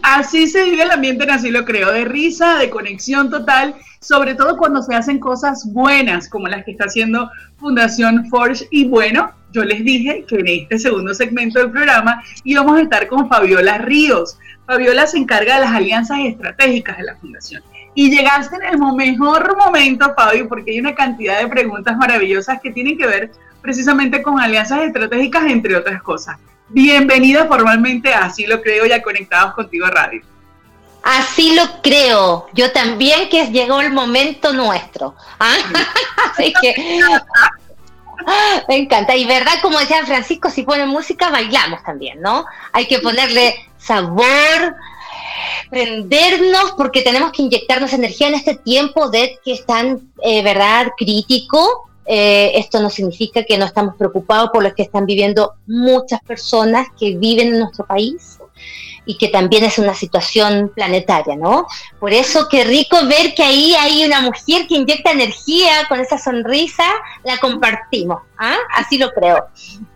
Así 0.03 0.49
se 0.49 0.65
vive 0.65 0.83
el 0.83 0.91
ambiente 0.91 1.25
en 1.25 1.31
Así 1.31 1.51
lo 1.51 1.65
creo, 1.65 1.91
de 1.91 2.05
risa, 2.05 2.59
de 2.59 2.69
conexión 2.69 3.31
total 3.31 3.75
sobre 4.05 4.35
todo 4.35 4.57
cuando 4.57 4.83
se 4.83 4.95
hacen 4.95 5.19
cosas 5.19 5.65
buenas 5.73 6.29
como 6.29 6.47
las 6.47 6.65
que 6.65 6.73
está 6.73 6.85
haciendo 6.85 7.31
Fundación 7.57 8.27
Forge. 8.29 8.67
Y 8.71 8.87
bueno, 8.87 9.33
yo 9.53 9.65
les 9.65 9.83
dije 9.83 10.25
que 10.29 10.37
en 10.37 10.49
este 10.49 10.79
segundo 10.79 11.15
segmento 11.15 11.59
del 11.59 11.71
programa 11.71 12.23
íbamos 12.45 12.79
a 12.79 12.83
estar 12.83 13.07
con 13.09 13.29
Fabiola 13.29 13.79
Ríos. 13.79 14.39
Fabiola 14.67 15.07
se 15.07 15.19
encarga 15.19 15.55
de 15.55 15.61
las 15.63 15.73
alianzas 15.73 16.19
estratégicas 16.21 16.99
de 16.99 17.05
la 17.05 17.17
Fundación. 17.17 17.63
Y 17.95 18.11
llegaste 18.11 18.57
en 18.57 18.75
el 18.75 18.97
mejor 18.97 19.57
momento, 19.57 20.13
Fabio, 20.15 20.49
porque 20.49 20.73
hay 20.73 20.81
una 20.81 20.95
cantidad 20.95 21.41
de 21.41 21.49
preguntas 21.49 21.97
maravillosas 21.97 22.61
que 22.61 22.73
tienen 22.73 22.99
que 22.99 23.07
ver 23.07 23.31
precisamente 23.63 24.21
con 24.23 24.39
alianzas 24.41 24.81
estratégicas, 24.83 25.45
entre 25.47 25.77
otras 25.77 26.03
cosas. 26.03 26.37
Bienvenida 26.69 27.47
formalmente 27.47 28.13
a 28.13 28.25
Así 28.25 28.47
lo 28.47 28.61
creo 28.61 28.85
ya 28.85 29.01
conectados 29.03 29.55
contigo 29.55 29.87
a 29.87 29.91
radio. 29.91 30.23
Así 31.05 31.55
lo 31.55 31.83
creo. 31.83 32.47
Yo 32.55 32.73
también 32.73 33.29
que 33.29 33.47
llegó 33.49 33.81
el 33.81 33.93
momento 33.93 34.55
nuestro. 34.55 35.15
¿ah? 35.39 35.55
Así 36.33 36.53
que 36.63 36.75
me 38.69 38.77
encanta. 38.77 39.15
Y 39.15 39.27
verdad, 39.27 39.53
como 39.61 39.79
decía 39.79 40.05
Francisco, 40.07 40.49
si 40.49 40.63
ponen 40.63 40.89
música, 40.89 41.29
bailamos 41.29 41.83
también, 41.83 42.23
¿no? 42.23 42.47
Hay 42.73 42.87
que 42.87 43.01
ponerle 43.01 43.55
sabor, 43.77 44.77
prendernos, 45.69 46.73
porque 46.75 47.03
tenemos 47.03 47.33
que 47.33 47.43
inyectarnos 47.43 47.93
energía 47.93 48.29
en 48.29 48.35
este 48.35 48.55
tiempo 48.55 49.11
de 49.11 49.39
que 49.45 49.53
es 49.53 49.67
tan, 49.67 50.11
eh, 50.23 50.43
¿verdad?, 50.43 50.93
crítico. 50.97 51.91
Eh, 52.07 52.53
esto 52.55 52.81
no 52.81 52.89
significa 52.89 53.45
que 53.45 53.59
no 53.59 53.67
estamos 53.67 53.97
preocupados 53.97 54.51
por 54.53 54.63
lo 54.63 54.75
que 54.75 54.83
están 54.83 55.05
viviendo 55.05 55.55
muchas 55.67 56.23
personas 56.23 56.89
que 56.99 57.17
viven 57.17 57.49
en 57.49 57.61
nuestro 57.61 57.87
país 57.87 58.39
y 59.07 59.19
que 59.19 59.29
también 59.29 59.65
es 59.65 59.79
una 59.79 59.95
situación 59.95 60.71
planetaria, 60.75 61.37
¿no? 61.37 61.67
Por 61.99 62.13
eso 62.13 62.49
qué 62.51 62.65
rico 62.65 62.97
ver 63.07 63.35
que 63.35 63.43
ahí 63.43 63.75
hay 63.75 64.05
una 64.05 64.23
mujer 64.23 64.67
que 64.67 64.77
inyecta 64.77 65.13
energía 65.13 65.87
con 65.89 66.01
esa 66.01 66.19
sonrisa, 66.19 66.85
la 67.25 67.39
compartimos, 67.39 68.23
¿ah? 68.39 68.57
Así 68.75 68.99
lo 68.99 69.11
creo. 69.13 69.47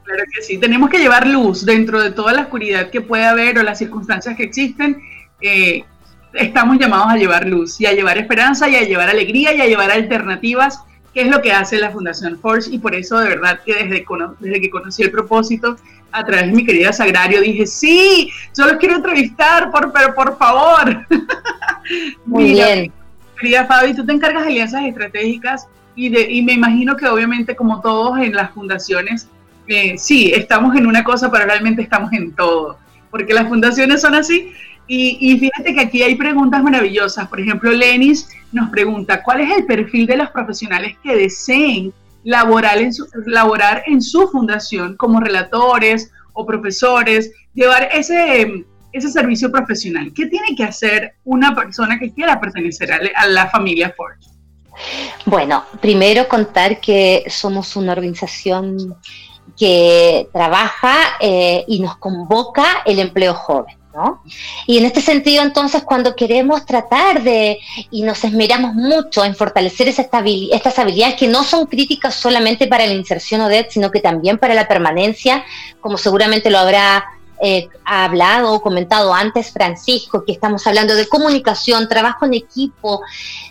Claro 0.04 0.24
que 0.34 0.42
sí, 0.42 0.58
tenemos 0.58 0.90
que 0.90 0.98
llevar 0.98 1.26
luz 1.26 1.64
dentro 1.64 2.02
de 2.02 2.10
toda 2.10 2.32
la 2.32 2.42
oscuridad 2.42 2.90
que 2.90 3.00
puede 3.00 3.24
haber 3.24 3.58
o 3.58 3.62
las 3.62 3.78
circunstancias 3.78 4.36
que 4.36 4.44
existen. 4.44 5.02
Eh, 5.40 5.84
estamos 6.32 6.78
llamados 6.78 7.08
a 7.12 7.16
llevar 7.16 7.46
luz 7.46 7.80
y 7.80 7.86
a 7.86 7.92
llevar 7.92 8.18
esperanza 8.18 8.68
y 8.68 8.76
a 8.76 8.82
llevar 8.82 9.08
alegría 9.08 9.54
y 9.54 9.60
a 9.60 9.66
llevar 9.66 9.90
alternativas 9.90 10.80
qué 11.14 11.22
es 11.22 11.28
lo 11.28 11.42
que 11.42 11.52
hace 11.52 11.78
la 11.78 11.90
Fundación 11.90 12.38
Forge 12.38 12.70
y 12.70 12.78
por 12.78 12.94
eso 12.94 13.18
de 13.18 13.28
verdad 13.28 13.60
que 13.64 13.74
desde, 13.74 14.04
desde 14.40 14.60
que 14.60 14.70
conocí 14.70 15.02
el 15.02 15.10
propósito 15.10 15.76
a 16.12 16.24
través 16.24 16.46
de 16.46 16.52
mi 16.52 16.64
querida 16.64 16.92
Sagrario 16.92 17.40
dije, 17.40 17.66
sí, 17.66 18.30
yo 18.56 18.66
los 18.66 18.76
quiero 18.76 18.96
entrevistar, 18.96 19.70
por, 19.70 19.92
pero 19.92 20.14
por 20.14 20.38
favor. 20.38 21.06
Muy 22.26 22.52
bien. 22.52 22.92
Querida 23.38 23.66
Fabi, 23.66 23.94
tú 23.94 24.04
te 24.04 24.12
encargas 24.12 24.44
de 24.44 24.50
alianzas 24.50 24.84
estratégicas 24.84 25.66
y, 25.94 26.08
de, 26.08 26.30
y 26.30 26.42
me 26.42 26.52
imagino 26.52 26.96
que 26.96 27.06
obviamente 27.06 27.54
como 27.54 27.80
todos 27.80 28.18
en 28.18 28.32
las 28.32 28.50
fundaciones, 28.52 29.28
eh, 29.66 29.94
sí, 29.96 30.32
estamos 30.34 30.74
en 30.76 30.86
una 30.86 31.04
cosa, 31.04 31.30
pero 31.30 31.44
realmente 31.44 31.82
estamos 31.82 32.12
en 32.12 32.32
todo, 32.32 32.78
porque 33.10 33.34
las 33.34 33.48
fundaciones 33.48 34.00
son 34.00 34.14
así. 34.14 34.52
Y, 34.86 35.18
y 35.20 35.38
fíjate 35.38 35.74
que 35.74 35.80
aquí 35.80 36.02
hay 36.02 36.14
preguntas 36.14 36.62
maravillosas. 36.62 37.28
Por 37.28 37.40
ejemplo, 37.40 37.70
Lenis 37.70 38.28
nos 38.52 38.70
pregunta, 38.70 39.22
¿cuál 39.22 39.42
es 39.42 39.56
el 39.56 39.66
perfil 39.66 40.06
de 40.06 40.16
los 40.16 40.30
profesionales 40.30 40.96
que 41.02 41.14
deseen 41.14 41.92
laborar 42.24 42.78
en 42.78 42.92
su, 42.92 43.06
laborar 43.26 43.82
en 43.86 44.02
su 44.02 44.28
fundación 44.28 44.96
como 44.96 45.20
relatores 45.20 46.10
o 46.32 46.46
profesores, 46.46 47.32
llevar 47.54 47.88
ese, 47.92 48.64
ese 48.92 49.10
servicio 49.10 49.50
profesional? 49.50 50.12
¿Qué 50.14 50.26
tiene 50.26 50.54
que 50.56 50.64
hacer 50.64 51.14
una 51.24 51.54
persona 51.54 51.98
que 51.98 52.12
quiera 52.12 52.40
pertenecer 52.40 52.92
a, 52.92 53.26
la 53.26 53.48
familia 53.48 53.94
Ford? 53.96 54.16
Bueno, 55.26 55.64
primero 55.80 56.28
contar 56.28 56.80
que 56.80 57.24
somos 57.28 57.74
una 57.76 57.92
organización 57.92 58.96
que 59.56 60.28
trabaja 60.32 60.94
eh, 61.20 61.64
y 61.66 61.80
nos 61.80 61.96
convoca 61.96 62.82
el 62.84 63.00
empleo 63.00 63.34
joven. 63.34 63.77
Y 64.66 64.78
en 64.78 64.84
este 64.84 65.00
sentido, 65.00 65.42
entonces, 65.42 65.82
cuando 65.82 66.14
queremos 66.14 66.64
tratar 66.66 67.22
de, 67.22 67.58
y 67.90 68.02
nos 68.02 68.24
esmeramos 68.24 68.74
mucho 68.74 69.24
en 69.24 69.34
fortalecer 69.34 69.88
esa 69.88 70.08
estas 70.52 70.78
habilidades 70.78 71.16
que 71.16 71.28
no 71.28 71.44
son 71.44 71.66
críticas 71.66 72.14
solamente 72.14 72.66
para 72.66 72.86
la 72.86 72.92
inserción 72.92 73.40
ODED, 73.40 73.66
sino 73.70 73.90
que 73.90 74.00
también 74.00 74.38
para 74.38 74.54
la 74.54 74.68
permanencia, 74.68 75.44
como 75.80 75.98
seguramente 75.98 76.50
lo 76.50 76.58
habrá 76.58 77.04
eh, 77.42 77.68
ha 77.84 78.04
hablado 78.04 78.52
o 78.52 78.62
comentado 78.62 79.14
antes 79.14 79.52
Francisco, 79.52 80.24
que 80.24 80.32
estamos 80.32 80.66
hablando 80.66 80.94
de 80.94 81.06
comunicación, 81.06 81.88
trabajo 81.88 82.26
en 82.26 82.34
equipo, 82.34 83.02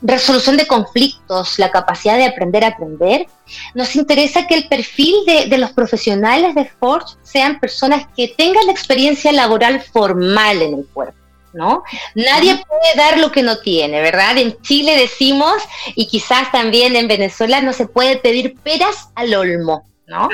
resolución 0.02 0.58
de 0.58 0.68
conflictos, 0.68 1.58
la 1.60 1.72
capacidad 1.72 2.18
de 2.18 2.26
aprender 2.26 2.64
a 2.64 2.70
aprender, 2.70 3.28
nos 3.74 3.96
interesa 3.96 4.48
que 4.48 4.56
el 4.56 4.68
perfil 4.68 5.16
de, 5.26 5.58
los 5.58 5.72
profesionales 5.72 6.56
de 6.56 6.66
Forge 6.66 7.16
sean 7.24 7.60
personas 7.60 8.08
que 8.16 8.28
tengan 8.28 8.66
la 8.66 8.72
experiencia 8.72 9.32
laboral 9.32 9.82
formal 9.82 10.62
en 10.62 10.74
el 10.76 10.86
cuerpo. 10.88 11.18
¿No? 11.54 11.82
Nadie 12.14 12.62
puede 12.68 12.96
dar 12.96 13.18
lo 13.18 13.32
que 13.32 13.42
no 13.42 13.58
tiene, 13.58 14.00
¿verdad? 14.02 14.38
En 14.38 14.62
Chile 14.62 14.96
decimos, 14.96 15.56
y 15.96 16.06
quizás 16.06 16.52
también 16.52 16.96
en 16.96 17.08
Venezuela, 17.08 17.62
no 17.62 17.74
se 17.74 17.88
puede 17.88 18.18
pedir 18.18 18.56
peras 18.60 19.10
al 19.16 19.34
olmo. 19.34 19.84
¿No? 20.08 20.30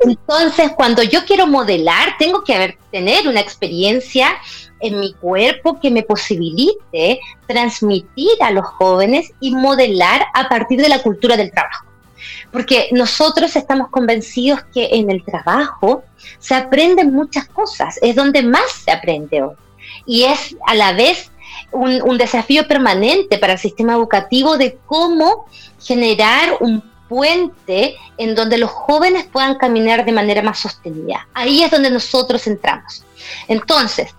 Entonces, 0.00 0.70
cuando 0.76 1.02
yo 1.02 1.24
quiero 1.24 1.46
modelar, 1.46 2.16
tengo 2.18 2.44
que 2.44 2.54
haber, 2.54 2.78
tener 2.92 3.26
una 3.26 3.40
experiencia 3.40 4.28
en 4.80 5.00
mi 5.00 5.12
cuerpo 5.14 5.80
que 5.80 5.90
me 5.90 6.02
posibilite 6.02 7.20
transmitir 7.46 8.30
a 8.40 8.52
los 8.52 8.64
jóvenes 8.64 9.32
y 9.40 9.54
modelar 9.54 10.26
a 10.32 10.48
partir 10.48 10.80
de 10.80 10.88
la 10.88 11.02
cultura 11.02 11.36
del 11.36 11.50
trabajo. 11.50 11.86
Porque 12.52 12.88
nosotros 12.92 13.56
estamos 13.56 13.88
convencidos 13.90 14.60
que 14.72 14.88
en 14.92 15.10
el 15.10 15.24
trabajo 15.24 16.04
se 16.38 16.54
aprenden 16.54 17.12
muchas 17.12 17.46
cosas, 17.48 17.98
es 18.02 18.14
donde 18.14 18.42
más 18.42 18.70
se 18.84 18.92
aprende 18.92 19.42
hoy. 19.42 19.54
Y 20.06 20.24
es 20.24 20.56
a 20.66 20.74
la 20.74 20.92
vez 20.92 21.32
un, 21.72 22.00
un 22.02 22.16
desafío 22.16 22.66
permanente 22.68 23.38
para 23.38 23.54
el 23.54 23.58
sistema 23.58 23.94
educativo 23.94 24.56
de 24.56 24.78
cómo 24.86 25.46
generar 25.80 26.58
un 26.60 26.82
puente 27.08 27.96
en 28.18 28.34
donde 28.34 28.58
los 28.58 28.70
jóvenes 28.70 29.26
puedan 29.30 29.56
caminar 29.56 30.04
de 30.04 30.12
manera 30.12 30.42
más 30.42 30.58
sostenida. 30.58 31.28
Ahí 31.34 31.62
es 31.62 31.70
donde 31.70 31.90
nosotros 31.90 32.46
entramos. 32.46 33.04
Entonces, 33.48 34.14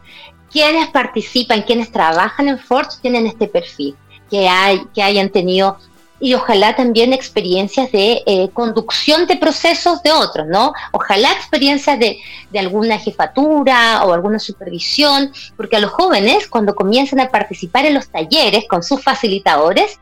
quienes 0.52 0.88
participan, 0.90 1.62
quienes 1.62 1.92
trabajan 1.92 2.48
en 2.48 2.60
Forge 2.60 2.98
tienen 3.02 3.28
este 3.28 3.48
perfil, 3.48 3.96
que, 4.30 4.48
hay, 4.48 4.82
que 4.94 5.04
hayan 5.04 5.30
tenido 5.30 5.78
y 6.20 6.34
ojalá 6.34 6.76
también 6.76 7.14
experiencias 7.14 7.92
de 7.92 8.24
eh, 8.26 8.50
conducción 8.54 9.28
de 9.28 9.38
procesos 9.38 10.02
de 10.02 10.12
otros, 10.12 10.48
¿no? 10.48 10.74
Ojalá 10.92 11.32
experiencias 11.32 12.00
de, 12.00 12.18
de, 12.50 12.60
alguna 12.60 12.98
jefatura 12.98 14.04
o 14.04 14.14
alguna 14.14 14.40
supervisión, 14.40 15.32
porque 15.56 15.76
a 15.76 15.80
los 15.80 15.92
jóvenes 15.92 16.48
cuando 16.48 16.74
comienzan 16.74 17.20
a 17.20 17.30
participar 17.30 17.86
en 17.86 17.94
los 17.94 18.10
talleres 18.10 18.66
con 18.68 18.82
sus 18.82 19.04
facilitadores, 19.04 20.00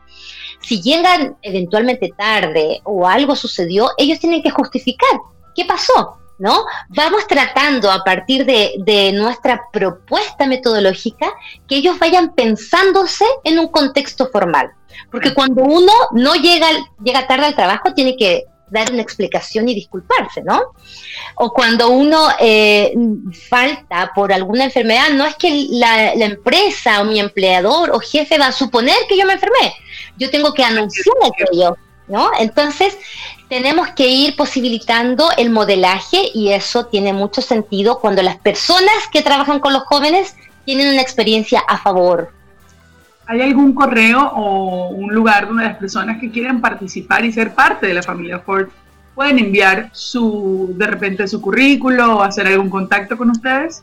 si 0.66 0.82
llegan 0.82 1.36
eventualmente 1.42 2.12
tarde 2.18 2.80
o 2.82 3.06
algo 3.06 3.36
sucedió, 3.36 3.90
ellos 3.96 4.18
tienen 4.18 4.42
que 4.42 4.50
justificar 4.50 5.10
qué 5.54 5.64
pasó, 5.64 6.16
¿no? 6.40 6.64
Vamos 6.88 7.24
tratando 7.28 7.88
a 7.88 8.02
partir 8.02 8.44
de, 8.44 9.12
nuestra 9.14 9.62
propuesta 9.72 10.44
metodológica 10.44 11.32
que 11.68 11.76
ellos 11.76 12.00
vayan 12.00 12.34
pensándose 12.34 13.24
en 13.44 13.60
un 13.60 13.68
contexto 13.68 14.26
formal. 14.26 14.72
Porque 15.12 15.34
cuando 15.34 15.62
uno 15.62 15.92
no 16.10 16.34
llega, 16.34 16.66
llega 17.00 17.28
tarde 17.28 17.46
al 17.46 17.54
trabajo, 17.54 17.94
tiene 17.94 18.16
que 18.16 18.46
dar 18.68 18.90
una 18.92 19.02
explicación 19.02 19.68
y 19.68 19.74
disculparse, 19.74 20.42
¿no? 20.42 20.60
O 21.36 21.52
cuando 21.52 21.90
uno 21.90 22.28
eh, 22.40 22.92
falta 23.48 24.10
por 24.14 24.32
alguna 24.32 24.64
enfermedad, 24.64 25.10
no 25.10 25.24
es 25.24 25.36
que 25.36 25.66
la, 25.70 26.14
la, 26.14 26.24
empresa 26.24 27.00
o 27.00 27.04
mi 27.04 27.20
empleador 27.20 27.90
o 27.90 28.00
jefe 28.00 28.38
va 28.38 28.48
a 28.48 28.52
suponer 28.52 28.96
que 29.08 29.16
yo 29.16 29.26
me 29.26 29.34
enfermé, 29.34 29.74
yo 30.16 30.30
tengo 30.30 30.52
que 30.52 30.64
anunciar 30.64 31.16
aquello, 31.24 31.76
¿no? 32.08 32.30
Entonces, 32.38 32.98
tenemos 33.48 33.88
que 33.90 34.08
ir 34.08 34.36
posibilitando 34.36 35.30
el 35.36 35.50
modelaje 35.50 36.30
y 36.34 36.50
eso 36.50 36.86
tiene 36.86 37.12
mucho 37.12 37.42
sentido 37.42 38.00
cuando 38.00 38.22
las 38.22 38.38
personas 38.38 39.06
que 39.12 39.22
trabajan 39.22 39.60
con 39.60 39.72
los 39.72 39.84
jóvenes 39.84 40.34
tienen 40.64 40.88
una 40.88 41.02
experiencia 41.02 41.60
a 41.60 41.78
favor, 41.78 42.32
¿Hay 43.26 43.40
algún 43.40 43.74
correo 43.74 44.20
o 44.34 44.88
un 44.88 45.12
lugar 45.12 45.48
donde 45.48 45.64
las 45.64 45.76
personas 45.76 46.20
que 46.20 46.30
quieren 46.30 46.60
participar 46.60 47.24
y 47.24 47.32
ser 47.32 47.54
parte 47.54 47.86
de 47.86 47.94
la 47.94 48.02
familia 48.02 48.38
Ford 48.38 48.68
pueden 49.14 49.38
enviar 49.38 49.90
su, 49.92 50.74
de 50.76 50.86
repente 50.86 51.26
su 51.26 51.40
currículo 51.40 52.18
o 52.18 52.22
hacer 52.22 52.46
algún 52.46 52.70
contacto 52.70 53.16
con 53.16 53.30
ustedes? 53.30 53.82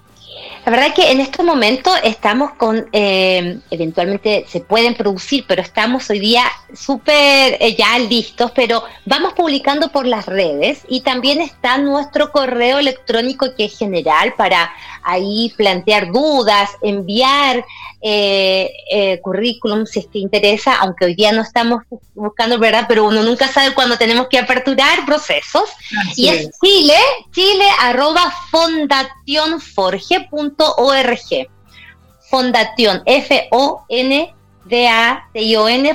La 0.66 0.72
verdad 0.72 0.88
es 0.88 0.94
que 0.94 1.12
en 1.12 1.20
este 1.20 1.44
momento 1.44 1.92
estamos 2.04 2.52
con, 2.54 2.88
eh, 2.94 3.60
eventualmente 3.70 4.46
se 4.48 4.62
pueden 4.62 4.94
producir, 4.96 5.44
pero 5.46 5.62
estamos 5.62 6.10
hoy 6.10 6.20
día 6.20 6.44
súper 6.74 7.58
eh, 7.60 7.76
ya 7.78 8.00
listos, 8.00 8.52
pero 8.52 8.84
vamos 9.06 9.34
publicando 9.34 9.92
por 9.92 10.06
las 10.06 10.26
redes 10.26 10.84
y 10.88 11.02
también 11.02 11.42
está 11.42 11.78
nuestro 11.78 12.32
correo 12.32 12.80
electrónico 12.80 13.54
que 13.58 13.66
es 13.66 13.78
general 13.78 14.36
para 14.38 14.72
ahí 15.04 15.54
plantear 15.56 16.12
dudas, 16.12 16.72
enviar 16.82 17.64
eh, 18.02 18.72
eh, 18.92 19.22
currículum 19.22 19.86
si 19.86 20.06
te 20.08 20.18
interesa, 20.20 20.76
aunque 20.76 21.06
hoy 21.06 21.16
día 21.16 21.32
no 21.32 21.42
estamos 21.42 21.84
buscando, 22.14 22.60
¿verdad? 22.60 22.84
Pero 22.88 23.06
uno 23.06 23.24
nunca 23.24 23.48
sabe 23.48 23.74
cuándo 23.74 23.98
tenemos 23.98 24.28
que 24.28 24.38
aperturar 24.40 25.06
procesos. 25.06 25.70
y 26.16 26.28
es, 26.28 26.50
chile, 26.60 26.98
chile 27.32 27.66
arroba 27.80 28.34
fondacionforge.org. 28.52 31.48
Fondación, 32.30 33.02
F-O-N-D-A-T-I-O-N, 33.06 34.36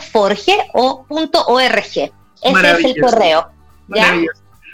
forge 0.00 0.56
o 0.72 1.04
punto 1.04 1.44
.org. 1.46 1.78
Ese 1.78 2.12
es 2.42 2.84
el 2.84 3.00
correo. 3.00 3.48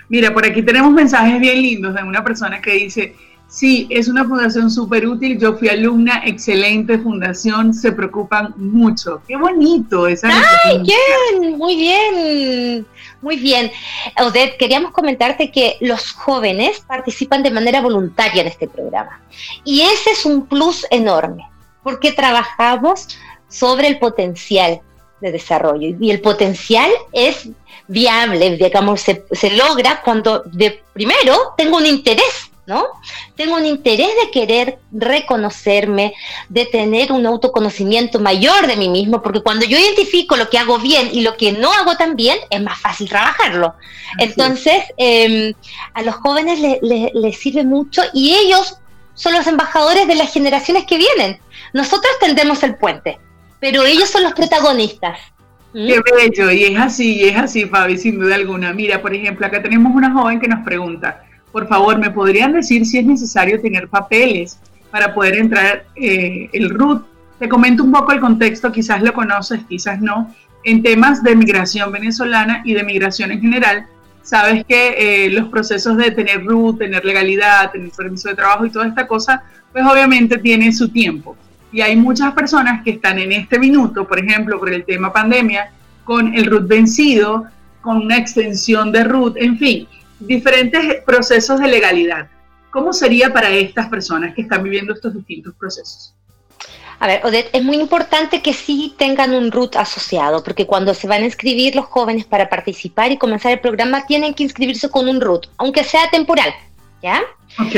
Mira, 0.09 0.33
por 0.33 0.45
aquí 0.45 0.63
tenemos 0.63 0.93
mensajes 0.93 1.41
bien 1.41 1.63
lindos 1.63 1.95
de 1.95 2.03
una 2.03 2.23
persona 2.23 2.61
que 2.61 2.73
dice, 2.73 3.17
Sí, 3.49 3.87
es 3.89 4.09
una 4.09 4.25
fundación 4.25 4.69
súper 4.69 5.07
útil. 5.07 5.39
Yo 5.39 5.57
fui 5.57 5.69
alumna, 5.69 6.23
excelente 6.25 6.99
fundación, 6.99 7.73
se 7.73 7.93
preocupan 7.93 8.53
mucho. 8.57 9.23
Qué 9.29 9.37
bonito 9.37 10.09
esa. 10.09 10.29
¡Ay, 10.65 10.83
bien! 10.83 11.57
Muy 11.57 11.77
bien, 11.77 12.87
muy 13.23 13.37
bien. 13.37 13.71
Odette, 14.21 14.57
queríamos 14.59 14.91
comentarte 14.91 15.53
que 15.53 15.77
los 15.81 16.11
jóvenes 16.11 16.81
participan 16.81 17.45
de 17.45 17.53
manera 17.53 17.81
voluntaria 17.81 18.43
en 18.43 18.49
este 18.49 18.67
programa. 18.67 19.21
Y 19.63 19.83
ese 19.83 20.11
es 20.11 20.25
un 20.25 20.47
plus 20.47 20.85
enorme, 20.91 21.49
porque 21.85 22.11
trabajamos 22.11 23.07
sobre 23.49 23.87
el 23.87 24.01
potencial 24.01 24.81
de 25.21 25.31
desarrollo. 25.31 25.97
Y 26.01 26.11
el 26.11 26.21
potencial 26.21 26.91
es 27.13 27.49
viable, 27.87 28.57
digamos, 28.57 29.01
se, 29.01 29.25
se 29.31 29.51
logra 29.51 30.03
cuando 30.03 30.43
de 30.47 30.83
primero 30.93 31.55
tengo 31.57 31.77
un 31.77 31.87
interés 31.87 32.51
¿no? 32.67 32.87
Tengo 33.37 33.57
un 33.57 33.67
interés 33.67 34.09
de 34.23 34.31
querer 34.31 34.79
reconocerme, 34.93 36.15
de 36.49 36.67
tener 36.67 37.13
un 37.13 37.27
autoconocimiento 37.27 38.21
mayor 38.21 38.67
de 38.67 38.77
mí 38.77 38.89
mismo, 38.89 39.23
porque 39.23 39.43
cuando 39.43 39.67
yo 39.67 39.79
identifico 39.79 40.37
lo 40.37 40.49
que 40.49 40.59
hago 40.59 40.79
bien 40.79 41.11
y 41.13 41.21
lo 41.21 41.37
que 41.37 41.53
no 41.53 41.73
hago 41.73 41.97
tan 41.97 42.17
bien, 42.17 42.39
es 42.51 42.63
más 42.63 42.79
fácil 42.79 43.09
trabajarlo. 43.09 43.75
Entonces, 44.19 44.85
em, 44.97 45.53
a 45.93 46.03
los 46.03 46.15
jóvenes 46.17 46.59
les 46.83 47.39
sirve 47.39 47.65
mucho 47.65 48.03
y 48.13 48.35
ellos 48.35 48.79
son 49.15 49.33
los 49.35 49.47
embajadores 49.47 50.07
de 50.07 50.15
las 50.15 50.33
generaciones 50.33 50.85
que 50.87 50.99
vienen. 50.99 51.39
Nosotros 51.73 52.13
tendemos 52.21 52.63
el 52.63 52.77
puente, 52.77 53.19
pero 53.61 53.85
ellos 53.85 54.11
son 54.11 54.23
los 54.23 54.33
protagonistas. 54.33 55.19
¿Mm? 55.73 55.87
Qué 55.87 56.01
bello, 56.17 56.51
y 56.53 56.65
es 56.65 56.79
así, 56.79 57.17
y 57.17 57.25
es 57.25 57.37
así, 57.37 57.65
Fabi, 57.65 57.99
sin 57.99 58.19
duda 58.19 58.37
alguna. 58.37 58.73
Mira, 58.73 59.03
por 59.03 59.15
ejemplo, 59.15 59.47
acá 59.47 59.63
tenemos 59.63 59.93
una 59.95 60.13
joven 60.13 60.41
que 60.41 60.49
nos 60.49 60.65
pregunta, 60.65 61.25
por 61.55 61.69
favor, 61.69 61.99
¿me 61.99 62.11
podrían 62.11 62.53
decir 62.53 62.85
si 62.85 62.99
es 62.99 63.07
necesario 63.07 63.61
tener 63.61 63.87
papeles 63.87 64.59
para 64.91 65.15
poder 65.15 65.37
entrar 65.37 65.85
eh, 65.95 66.51
el 66.53 66.69
RUT? 66.69 67.07
Te 67.39 67.49
comento 67.49 67.85
un 67.85 67.93
poco 67.93 68.11
el 68.11 68.19
contexto, 68.19 68.73
quizás 68.73 69.01
lo 69.01 69.15
conoces, 69.15 69.61
quizás 69.69 70.01
no. 70.01 70.35
En 70.65 70.83
temas 70.83 71.23
de 71.23 71.37
migración 71.37 71.93
venezolana 71.93 72.63
y 72.65 72.75
de 72.75 72.83
migración 72.83 73.31
en 73.31 73.41
general, 73.41 73.87
sabes 74.21 74.65
que 74.65 75.27
eh, 75.27 75.31
los 75.31 75.49
procesos 75.49 75.97
de 75.97 76.11
tener 76.11 76.45
RUT, 76.45 76.79
tener 76.79 77.05
legalidad, 77.05 77.71
tener 77.71 77.93
permiso 77.93 78.31
de 78.31 78.35
trabajo 78.35 78.67
y 78.67 78.71
toda 78.71 78.89
esta 78.89 79.07
cosa, 79.07 79.45
pues 79.71 79.87
obviamente 79.87 80.39
tiene 80.39 80.73
su 80.73 80.89
tiempo. 80.89 81.37
Y 81.71 81.83
hay 81.83 81.95
muchas 81.95 82.33
personas 82.33 82.83
que 82.83 82.91
están 82.91 83.21
en 83.21 83.31
este 83.31 83.61
minuto, 83.61 84.09
por 84.09 84.19
ejemplo, 84.19 84.59
por 84.59 84.73
el 84.73 84.85
tema 84.85 85.13
pandemia, 85.13 85.71
con 86.03 86.35
el 86.35 86.47
RUT 86.47 86.67
vencido, 86.67 87.45
con 87.81 87.99
una 87.99 88.17
extensión 88.17 88.91
de 88.91 89.05
RUT, 89.05 89.37
en 89.37 89.57
fin, 89.57 89.87
diferentes 90.21 91.03
procesos 91.05 91.61
de 91.61 91.69
legalidad. 91.69 92.29
¿Cómo 92.71 92.93
sería 92.93 93.33
para 93.33 93.51
estas 93.51 93.89
personas 93.89 94.35
que 94.35 94.43
están 94.43 94.63
viviendo 94.63 94.93
estos 94.93 95.15
distintos 95.15 95.55
procesos? 95.55 96.15
A 96.99 97.07
ver, 97.07 97.25
Odette, 97.25 97.51
es 97.53 97.63
muy 97.63 97.77
importante 97.77 98.41
que 98.41 98.53
sí 98.53 98.95
tengan 98.97 99.35
un 99.35 99.51
RUT 99.51 99.77
asociado, 99.77 100.43
porque 100.43 100.67
cuando 100.67 100.95
se 100.95 101.07
van 101.07 101.23
a 101.23 101.27
inscribir 101.27 101.77
los 101.77 101.87
jóvenes 101.87 102.25
para 102.25 102.49
participar 102.49 103.13
y 103.13 103.19
comenzar 103.19 103.53
el 103.53 103.61
programa, 103.61 104.07
tienen 104.07 104.35
que 104.35 104.45
inscribirse 104.45 104.89
con 104.89 105.09
un 105.09 105.21
RUT, 105.21 105.47
aunque 105.57 105.85
sea 105.85 106.09
temporal, 106.11 106.53
¿ya? 107.03 107.23
Ok. 107.61 107.75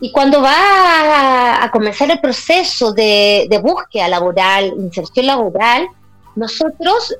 Y 0.00 0.12
cuando 0.12 0.42
va 0.42 1.64
a, 1.64 1.70
comenzar 1.70 2.10
el 2.10 2.20
proceso 2.20 2.92
de, 2.92 3.48
búsqueda 3.62 4.08
laboral, 4.08 4.74
inserción 4.76 5.26
laboral, 5.26 5.88
nosotros 6.36 7.16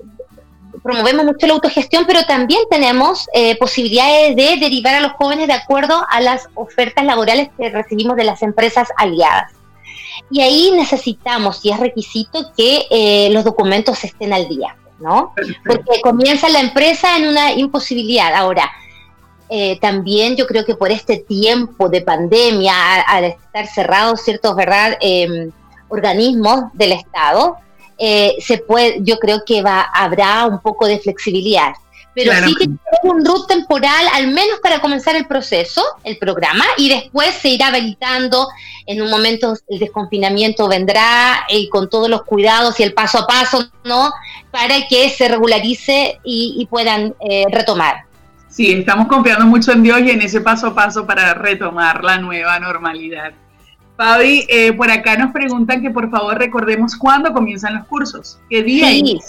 promovemos 0.82 1.24
mucho 1.24 1.46
la 1.46 1.54
autogestión, 1.54 2.04
pero 2.06 2.24
también 2.24 2.62
tenemos 2.70 3.28
eh, 3.32 3.56
posibilidades 3.58 4.36
de 4.36 4.56
derivar 4.58 4.94
a 4.94 5.00
los 5.00 5.12
jóvenes 5.12 5.46
de 5.46 5.54
acuerdo 5.54 6.04
a 6.08 6.20
las 6.20 6.48
ofertas 6.54 7.04
laborales 7.04 7.48
que 7.56 7.70
recibimos 7.70 8.16
de 8.16 8.24
las 8.24 8.42
empresas 8.42 8.88
aliadas. 8.96 9.52
Y 10.30 10.40
ahí 10.40 10.72
necesitamos, 10.72 11.64
y 11.64 11.70
es 11.70 11.80
requisito, 11.80 12.52
que 12.56 12.86
eh, 12.90 13.28
los 13.32 13.44
documentos 13.44 14.02
estén 14.04 14.32
al 14.32 14.48
día, 14.48 14.76
¿no? 15.00 15.32
Porque 15.66 16.00
comienza 16.02 16.48
la 16.48 16.60
empresa 16.60 17.16
en 17.16 17.28
una 17.28 17.52
imposibilidad. 17.52 18.32
Ahora, 18.34 18.70
eh, 19.48 19.78
también 19.80 20.36
yo 20.36 20.46
creo 20.46 20.64
que 20.64 20.74
por 20.74 20.90
este 20.90 21.18
tiempo 21.18 21.88
de 21.88 22.00
pandemia, 22.00 23.02
al, 23.02 23.24
estar 23.24 23.66
cerrados 23.66 24.22
ciertos 24.22 24.56
¿verdad? 24.56 24.96
Em, 25.00 25.50
organismos 25.88 26.64
del 26.72 26.92
Estado, 26.92 27.56
eh, 27.98 28.34
se 28.40 28.58
puede, 28.58 28.98
yo 29.02 29.18
creo 29.18 29.42
que 29.46 29.62
va, 29.62 29.82
habrá 29.82 30.46
un 30.46 30.60
poco 30.60 30.86
de 30.86 30.98
flexibilidad. 30.98 31.74
Pero 32.14 32.32
sí 32.46 32.54
que 32.54 32.68
un 33.08 33.24
root 33.24 33.48
temporal, 33.48 34.06
al 34.12 34.28
menos 34.28 34.60
para 34.62 34.80
comenzar 34.80 35.16
el 35.16 35.26
proceso, 35.26 35.82
el 36.04 36.16
programa, 36.16 36.64
y 36.76 36.88
después 36.88 37.34
se 37.34 37.48
irá 37.48 37.68
habilitando. 37.68 38.48
En 38.86 39.02
un 39.02 39.10
momento 39.10 39.56
el 39.68 39.78
desconfinamiento 39.80 40.68
vendrá 40.68 41.44
y 41.48 41.68
con 41.68 41.90
todos 41.90 42.08
los 42.08 42.22
cuidados 42.22 42.78
y 42.78 42.84
el 42.84 42.94
paso 42.94 43.18
a 43.18 43.26
paso, 43.26 43.68
¿no? 43.84 44.12
Para 44.52 44.86
que 44.88 45.10
se 45.10 45.26
regularice 45.26 46.20
y, 46.22 46.66
puedan 46.70 47.14
eh, 47.20 47.46
retomar. 47.50 48.04
Sí, 48.48 48.72
estamos 48.72 49.08
confiando 49.08 49.46
mucho 49.46 49.72
en 49.72 49.82
Dios 49.82 50.00
y 50.02 50.10
en 50.10 50.22
ese 50.22 50.40
paso 50.40 50.68
a 50.68 50.74
paso 50.74 51.04
para 51.04 51.34
retomar 51.34 52.04
la 52.04 52.18
nueva 52.18 52.60
normalidad. 52.60 53.32
Fabi, 53.96 54.46
eh, 54.48 54.72
por 54.72 54.90
acá 54.90 55.16
nos 55.16 55.32
preguntan 55.32 55.80
que 55.82 55.90
por 55.90 56.10
favor 56.10 56.36
recordemos 56.38 56.96
cuándo 56.96 57.32
comienzan 57.32 57.74
los 57.76 57.86
cursos, 57.86 58.38
qué 58.50 58.62
día 58.62 58.88
sí. 58.88 59.20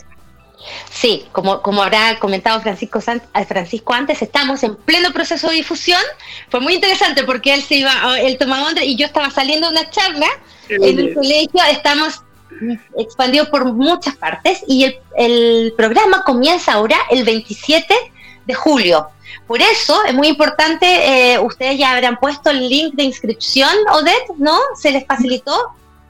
Sí, 0.89 1.25
como, 1.31 1.61
como 1.61 1.83
habrá 1.83 2.17
comentado 2.19 2.59
Francisco, 2.61 2.99
eh, 2.99 3.45
Francisco 3.45 3.93
antes, 3.93 4.21
estamos 4.21 4.63
en 4.63 4.75
pleno 4.75 5.11
proceso 5.11 5.49
de 5.49 5.55
difusión. 5.55 6.01
Fue 6.49 6.59
muy 6.59 6.73
interesante 6.73 7.23
porque 7.23 7.53
él 7.53 7.61
se 7.61 7.75
iba, 7.75 8.19
él 8.19 8.37
tomaba 8.37 8.69
onda 8.69 8.83
y 8.83 8.95
yo 8.95 9.05
estaba 9.05 9.29
saliendo 9.29 9.69
de 9.69 9.77
una 9.79 9.89
charla 9.91 10.27
en 10.69 10.99
el 10.99 11.13
colegio. 11.13 11.61
Estamos 11.69 12.23
expandidos 12.97 13.49
por 13.49 13.65
muchas 13.65 14.15
partes 14.15 14.63
y 14.67 14.85
el, 14.85 14.99
el 15.17 15.73
programa 15.75 16.23
comienza 16.23 16.73
ahora 16.73 16.97
el 17.11 17.23
27 17.25 17.93
de 18.45 18.53
julio. 18.53 19.07
Por 19.47 19.61
eso 19.61 20.03
es 20.05 20.13
muy 20.13 20.27
importante, 20.27 20.85
eh, 21.33 21.39
ustedes 21.39 21.77
ya 21.77 21.91
habrán 21.91 22.17
puesto 22.17 22.49
el 22.49 22.67
link 22.67 22.95
de 22.95 23.03
inscripción, 23.03 23.69
Odette, 23.91 24.37
¿no? 24.37 24.57
¿Se 24.75 24.91
les 24.91 25.05
facilitó? 25.05 25.53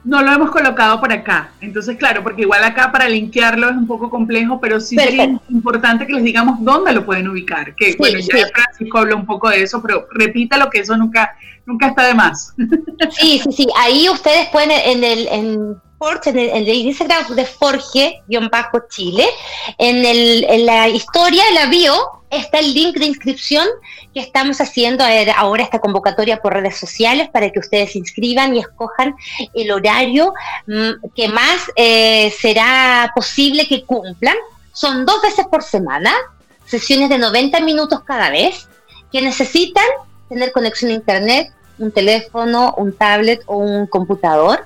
No 0.04 0.22
lo 0.22 0.32
hemos 0.32 0.50
colocado 0.52 1.00
por 1.00 1.12
acá. 1.12 1.50
Entonces, 1.60 1.96
claro, 1.96 2.22
porque 2.22 2.42
igual 2.42 2.62
acá 2.62 2.92
para 2.92 3.08
linkearlo 3.08 3.68
es 3.68 3.76
un 3.76 3.88
poco 3.88 4.08
complejo, 4.08 4.60
pero 4.60 4.80
sí 4.80 4.96
sería 4.96 5.24
importante 5.48 6.06
que 6.06 6.12
les 6.12 6.22
digamos 6.22 6.58
dónde 6.60 6.92
lo 6.92 7.04
pueden 7.04 7.28
ubicar. 7.28 7.74
Que 7.74 7.96
bueno, 7.98 8.20
ya 8.20 8.46
Francisco 8.54 8.98
habló 8.98 9.16
un 9.16 9.26
poco 9.26 9.50
de 9.50 9.62
eso, 9.62 9.82
pero 9.82 10.06
repita 10.12 10.58
lo 10.58 10.70
que 10.70 10.78
eso 10.78 10.96
nunca, 10.96 11.36
nunca 11.66 11.88
está 11.88 12.04
de 12.06 12.14
más. 12.14 12.54
Sí, 13.10 13.40
sí, 13.44 13.52
sí. 13.52 13.66
Ahí 13.76 14.08
ustedes 14.08 14.48
pueden 14.50 14.70
en 14.70 15.04
el 15.04 15.28
en 15.28 15.76
en 16.26 16.38
el, 16.38 16.68
Instagram 16.68 17.34
de 17.34 17.44
Forge-Chile, 17.46 19.26
en, 19.78 20.04
el, 20.04 20.44
en 20.44 20.66
la 20.66 20.88
historia, 20.88 21.42
la 21.54 21.66
bio, 21.66 21.94
está 22.36 22.58
el 22.58 22.72
link 22.72 22.96
de 22.96 23.06
inscripción 23.06 23.66
que 24.12 24.20
estamos 24.20 24.60
haciendo 24.60 25.04
ahora 25.36 25.62
esta 25.62 25.78
convocatoria 25.78 26.40
por 26.40 26.54
redes 26.54 26.76
sociales 26.76 27.28
para 27.30 27.50
que 27.50 27.58
ustedes 27.58 27.92
se 27.92 27.98
inscriban 27.98 28.54
y 28.54 28.60
escojan 28.60 29.14
el 29.54 29.70
horario 29.70 30.32
mm, 30.66 31.08
que 31.14 31.28
más 31.28 31.70
eh, 31.76 32.32
será 32.38 33.12
posible 33.14 33.66
que 33.66 33.84
cumplan. 33.84 34.36
Son 34.72 35.06
dos 35.06 35.22
veces 35.22 35.46
por 35.50 35.62
semana, 35.62 36.12
sesiones 36.66 37.08
de 37.08 37.18
90 37.18 37.60
minutos 37.60 38.00
cada 38.04 38.30
vez, 38.30 38.68
que 39.10 39.22
necesitan 39.22 39.86
tener 40.28 40.52
conexión 40.52 40.90
a 40.90 40.94
internet, 40.94 41.52
un 41.78 41.90
teléfono, 41.92 42.74
un 42.76 42.92
tablet 42.92 43.42
o 43.46 43.56
un 43.58 43.86
computador 43.86 44.64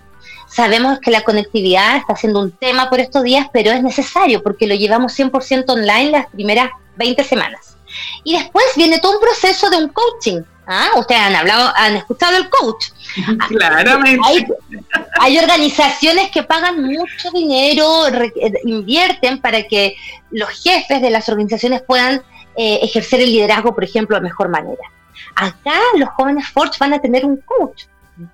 Sabemos 0.50 0.98
que 0.98 1.12
la 1.12 1.22
conectividad 1.22 1.96
está 1.96 2.16
siendo 2.16 2.40
un 2.40 2.50
tema 2.50 2.90
por 2.90 2.98
estos 2.98 3.22
días, 3.22 3.46
pero 3.52 3.70
es 3.70 3.84
necesario 3.84 4.42
porque 4.42 4.66
lo 4.66 4.74
llevamos 4.74 5.16
100% 5.16 5.64
online 5.68 6.10
las 6.10 6.26
primeras 6.26 6.70
20 7.00 7.24
semanas. 7.24 7.76
Y 8.22 8.38
después 8.38 8.64
viene 8.76 9.00
todo 9.00 9.12
un 9.12 9.20
proceso 9.20 9.68
de 9.70 9.78
un 9.78 9.88
coaching. 9.88 10.42
¿Ah? 10.66 10.90
Ustedes 10.96 11.20
han 11.20 11.34
hablado, 11.34 11.72
han 11.74 11.96
escuchado 11.96 12.36
el 12.36 12.48
coach. 12.48 12.90
Claramente. 13.48 14.20
Hay, 15.18 15.36
organizaciones 15.36 16.30
que 16.30 16.44
pagan 16.44 16.80
mucho 16.84 17.30
dinero, 17.32 18.04
invierten 18.64 19.40
para 19.40 19.64
que 19.64 19.96
los 20.30 20.48
jefes 20.50 21.02
de 21.02 21.10
las 21.10 21.28
organizaciones 21.28 21.82
puedan 21.82 22.22
eh, 22.56 22.78
ejercer 22.82 23.20
el 23.20 23.32
liderazgo, 23.32 23.74
por 23.74 23.82
ejemplo, 23.82 24.14
de 24.16 24.22
mejor 24.22 24.48
manera. 24.48 24.84
Acá 25.34 25.74
los 25.96 26.08
jóvenes 26.10 26.46
Forge 26.48 26.76
van 26.78 26.94
a 26.94 27.00
tener 27.00 27.24
un 27.24 27.38
coach 27.38 27.84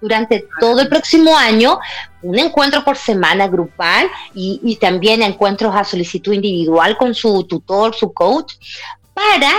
durante 0.01 0.47
todo 0.61 0.81
el 0.81 0.89
próximo 0.89 1.37
año 1.37 1.79
un 2.23 2.39
encuentro 2.39 2.85
por 2.85 2.97
semana 2.97 3.47
grupal 3.47 4.09
y, 4.35 4.77
también 4.81 5.23
encuentros 5.23 5.75
a 5.75 5.85
solicitud 5.85 6.33
individual 6.33 6.97
con 6.97 7.15
su 7.15 7.45
tutor, 7.45 7.95
su 7.95 8.13
coach, 8.13 8.55
para 9.15 9.53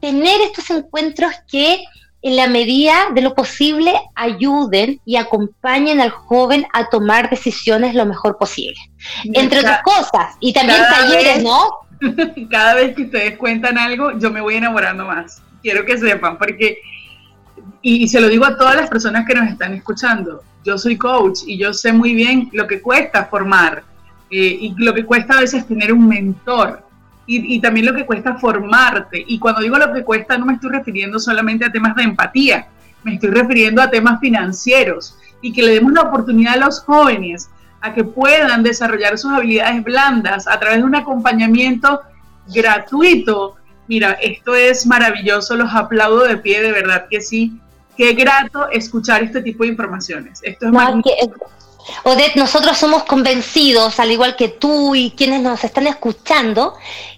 tener 0.00 0.40
estos 0.40 0.70
encuentros 0.70 1.32
que 1.50 1.84
en 2.22 2.36
la 2.36 2.46
medida 2.46 3.08
de 3.12 3.20
lo 3.20 3.34
posible 3.34 3.94
ayuden 4.14 5.00
y 5.04 5.16
acompañen 5.16 6.00
al 6.00 6.10
joven 6.10 6.66
a 6.72 6.88
tomar 6.88 7.28
decisiones 7.28 7.94
lo 7.94 8.06
mejor 8.06 8.38
posible. 8.38 8.78
Entre 9.24 9.58
otras 9.58 9.82
cosas, 9.82 10.36
y 10.38 10.52
también 10.52 10.78
talleres, 10.88 11.42
¿no? 11.42 11.82
Cada 12.50 12.74
vez 12.74 12.94
que 12.94 13.02
ustedes 13.02 13.36
cuentan 13.38 13.76
algo, 13.76 14.16
yo 14.18 14.30
me 14.30 14.40
voy 14.40 14.56
enamorando 14.56 15.04
más. 15.04 15.42
Quiero 15.62 15.84
que 15.84 15.98
sepan, 15.98 16.38
porque 16.38 16.78
y, 17.82 18.08
se 18.08 18.20
lo 18.20 18.28
digo 18.28 18.44
a 18.44 18.56
todas 18.56 18.76
las 18.76 18.88
personas 18.88 19.26
que 19.26 19.34
nos 19.34 19.48
están 19.48 19.74
escuchando, 19.74 20.42
yo 20.64 20.78
soy 20.78 20.96
coach 20.96 21.40
y 21.46 21.58
yo 21.58 21.72
sé 21.72 21.92
muy 21.92 22.14
bien 22.14 22.48
lo 22.52 22.66
que 22.66 22.80
cuesta 22.80 23.24
formar 23.24 23.82
eh, 24.30 24.58
y 24.60 24.74
lo 24.78 24.94
que 24.94 25.04
cuesta 25.04 25.36
a 25.36 25.40
veces 25.40 25.66
tener 25.66 25.92
un 25.92 26.06
mentor 26.06 26.84
y, 27.26 27.56
y, 27.56 27.60
también 27.60 27.86
lo 27.86 27.94
que 27.94 28.06
cuesta 28.06 28.36
formarte. 28.36 29.24
Y 29.26 29.38
cuando 29.38 29.60
digo 29.60 29.78
lo 29.78 29.92
que 29.92 30.04
cuesta 30.04 30.38
no 30.38 30.46
me 30.46 30.54
estoy 30.54 30.70
refiriendo 30.70 31.18
solamente 31.18 31.64
a 31.64 31.72
temas 31.72 31.94
de 31.96 32.04
empatía, 32.04 32.68
me 33.02 33.14
estoy 33.14 33.30
refiriendo 33.30 33.82
a 33.82 33.90
temas 33.90 34.20
financieros 34.20 35.16
y 35.40 35.52
que 35.52 35.62
le 35.62 35.74
demos 35.74 35.92
la 35.92 36.02
oportunidad 36.02 36.54
a 36.54 36.64
los 36.64 36.80
jóvenes 36.80 37.50
a 37.80 37.92
que 37.92 38.04
puedan 38.04 38.62
desarrollar 38.62 39.18
sus 39.18 39.32
habilidades 39.32 39.82
blandas 39.82 40.46
a 40.46 40.58
través 40.60 40.78
de 40.78 40.84
un 40.84 40.94
acompañamiento 40.94 42.00
gratuito 42.54 43.56
Mira, 43.88 44.12
esto 44.12 44.54
es 44.54 44.86
maravilloso, 44.86 45.56
los 45.56 45.74
aplaudo 45.74 46.24
de 46.24 46.36
pie, 46.36 46.62
de 46.62 46.72
verdad 46.72 47.06
que 47.10 47.20
sí. 47.20 47.60
Qué 47.96 48.12
grato 48.14 48.68
escuchar 48.70 49.22
este 49.22 49.42
tipo 49.42 49.64
de 49.64 49.70
informaciones. 49.70 50.40
Esto 50.42 50.66
es 50.66 50.72
Odette, 52.04 52.36
nosotros 52.36 52.78
somos 52.78 53.04
convencidos, 53.04 53.98
al 53.98 54.10
igual 54.12 54.36
que 54.36 54.48
tú 54.48 54.94
y 54.94 55.10
quienes 55.12 55.42
nos 55.42 55.64
están 55.64 55.86
escuchando, 55.86 56.74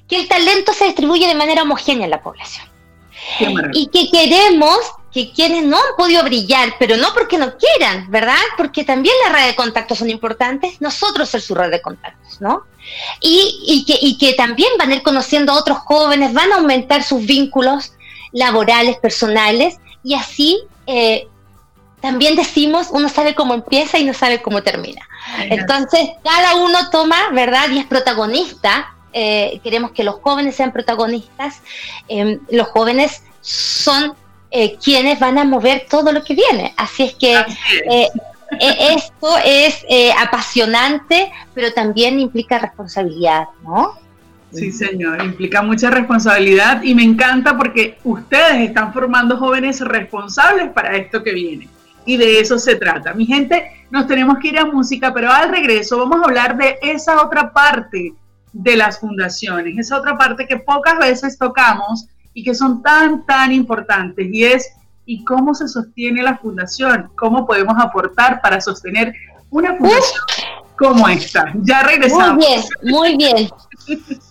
que 0.09 0.17
el 0.17 0.29
talento 0.29 0.73
se 0.73 0.87
distribuye 0.87 1.27
de 1.27 1.35
manera 1.35 1.63
homogénea 1.63 2.05
en 2.05 2.11
la 2.11 2.23
población. 2.23 2.67
Y 3.73 3.89
que 3.89 4.11
queremos 4.11 4.79
que 5.13 5.33
quienes 5.33 5.65
no 5.65 5.77
han 5.77 5.97
podido 5.97 6.25
brillar, 6.25 6.75
pero 6.79 6.97
no 6.97 7.15
porque 7.15 7.39
no 7.39 7.57
quieran, 7.57 8.11
¿verdad? 8.11 8.37
Porque 8.57 8.85
también 8.85 9.15
las 9.25 9.33
redes 9.33 9.49
de 9.49 9.57
contactos 9.57 9.99
son 9.99 10.11
importantes, 10.11 10.81
nosotros 10.81 11.29
ser 11.29 11.41
su 11.41 11.55
red 11.55 11.71
de 11.71 11.81
contactos, 11.81 12.41
¿no? 12.41 12.65
Y, 13.21 13.85
que, 13.87 13.97
y 14.01 14.19
que 14.19 14.35
también 14.35 14.71
van 14.77 14.91
a 14.91 14.97
ir 14.97 15.03
conociendo 15.03 15.53
a 15.53 15.59
otros 15.59 15.79
jóvenes, 15.79 16.33
van 16.33 16.53
a 16.53 16.57
aumentar 16.57 17.03
sus 17.03 17.25
vínculos 17.25 17.93
laborales, 18.33 18.97
personales, 18.97 19.79
y 20.05 20.15
así 20.15 20.63
eh, 20.87 21.27
también 22.05 22.37
decimos, 22.37 22.89
uno 22.91 23.09
sabe 23.09 23.35
cómo 23.35 23.55
empieza 23.55 23.99
y 23.99 24.05
no 24.05 24.13
sabe 24.13 24.43
cómo 24.43 24.63
termina. 24.63 25.01
Entonces, 25.49 26.11
cada 26.23 26.57
uno 26.57 26.91
toma, 26.91 27.31
¿verdad? 27.33 27.71
Y 27.71 27.79
es 27.79 27.87
protagonista. 27.87 28.95
Eh, 29.15 29.59
queremos 29.65 29.93
que 29.93 30.05
los 30.05 30.17
jóvenes 30.17 30.55
sean 30.55 30.71
protagonistas. 30.71 31.63
Em, 32.07 32.41
los 32.51 32.69
jóvenes 32.69 33.23
son 33.41 34.15
eh, 34.51 34.77
quienes 34.77 35.19
van 35.19 35.39
a 35.39 35.45
mover 35.45 35.87
todo 35.89 36.13
lo 36.13 36.23
que 36.23 36.35
viene. 36.35 36.75
Así 36.77 37.05
es 37.05 37.15
que 37.15 37.43
eh, 37.91 38.11
esto 38.61 39.39
es 39.43 39.87
apasionante, 40.19 41.33
pero 41.55 41.73
también 41.73 42.21
implica 42.21 42.59
responsabilidad, 42.59 43.47
¿no? 43.63 43.99
Sí, 44.55 44.73
señor, 44.73 45.23
implica 45.23 45.63
mucha 45.63 45.91
responsabilidad 45.91 46.83
y 46.83 46.95
me 46.95 47.03
encanta 47.03 47.57
porque 47.57 47.99
ustedes 48.05 48.69
están 48.69 48.93
formando 48.93 49.37
jóvenes 49.37 49.81
responsables 49.81 50.71
para 50.71 50.97
esto 50.97 51.23
que 51.23 51.33
viene 51.33 51.69
y 52.07 52.17
de 52.17 52.41
eso 52.41 52.59
se 52.59 52.77
trata. 52.77 53.15
Mi 53.15 53.27
gente, 53.27 53.87
nos 53.91 54.07
tenemos 54.07 54.39
que 54.39 54.49
ir 54.49 54.59
a 54.59 54.67
música, 54.67 55.13
pero 55.13 55.31
al 55.31 55.51
regreso 55.51 55.99
vamos 55.99 56.21
a 56.23 56.29
hablar 56.29 56.57
de 56.57 56.79
esa 56.83 57.23
otra 57.23 57.53
parte 57.53 58.13
de 58.53 58.77
las 58.77 59.01
fundaciones, 59.01 59.79
esa 59.79 59.99
otra 59.99 60.17
parte 60.17 60.47
que 60.47 60.59
pocas 60.59 60.99
veces 60.99 61.39
tocamos 61.39 62.07
y 62.33 62.45
que 62.45 62.55
son 62.55 62.83
tan, 62.83 63.25
tan 63.27 63.53
importantes 63.53 64.27
y 64.31 64.45
es 64.45 64.71
¿y 65.07 65.25
cómo 65.25 65.55
se 65.55 65.69
sostiene 65.69 66.23
la 66.23 66.39
fundación? 66.39 67.11
¿Cómo 67.17 67.47
podemos 67.47 67.75
aportar 67.79 68.41
para 68.41 68.61
sostener 68.61 69.15
una 69.51 69.75
fundación 69.77 70.21
como 70.79 71.09
esta? 71.09 71.53
Ya 71.63 71.83
regresamos. 71.83 72.37
Muy 72.37 72.47
bien, 72.47 72.63
muy 72.83 73.17
bien. 73.17 73.49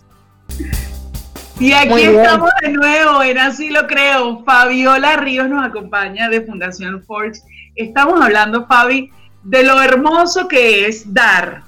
Y 1.63 1.71
aquí 1.71 2.01
estamos 2.01 2.49
de 2.61 2.73
nuevo, 2.73 3.23
en 3.23 3.37
Así 3.37 3.69
lo 3.69 3.87
creo. 3.87 4.43
Fabiola 4.43 5.15
Ríos 5.15 5.47
nos 5.47 5.65
acompaña 5.65 6.27
de 6.27 6.41
Fundación 6.41 7.01
Forge 7.03 7.39
estamos 7.73 8.21
hablando, 8.21 8.67
Fabi, 8.67 9.11
de 9.43 9.63
lo 9.63 9.81
hermoso 9.81 10.49
que 10.49 10.87
es 10.87 11.13
dar 11.13 11.63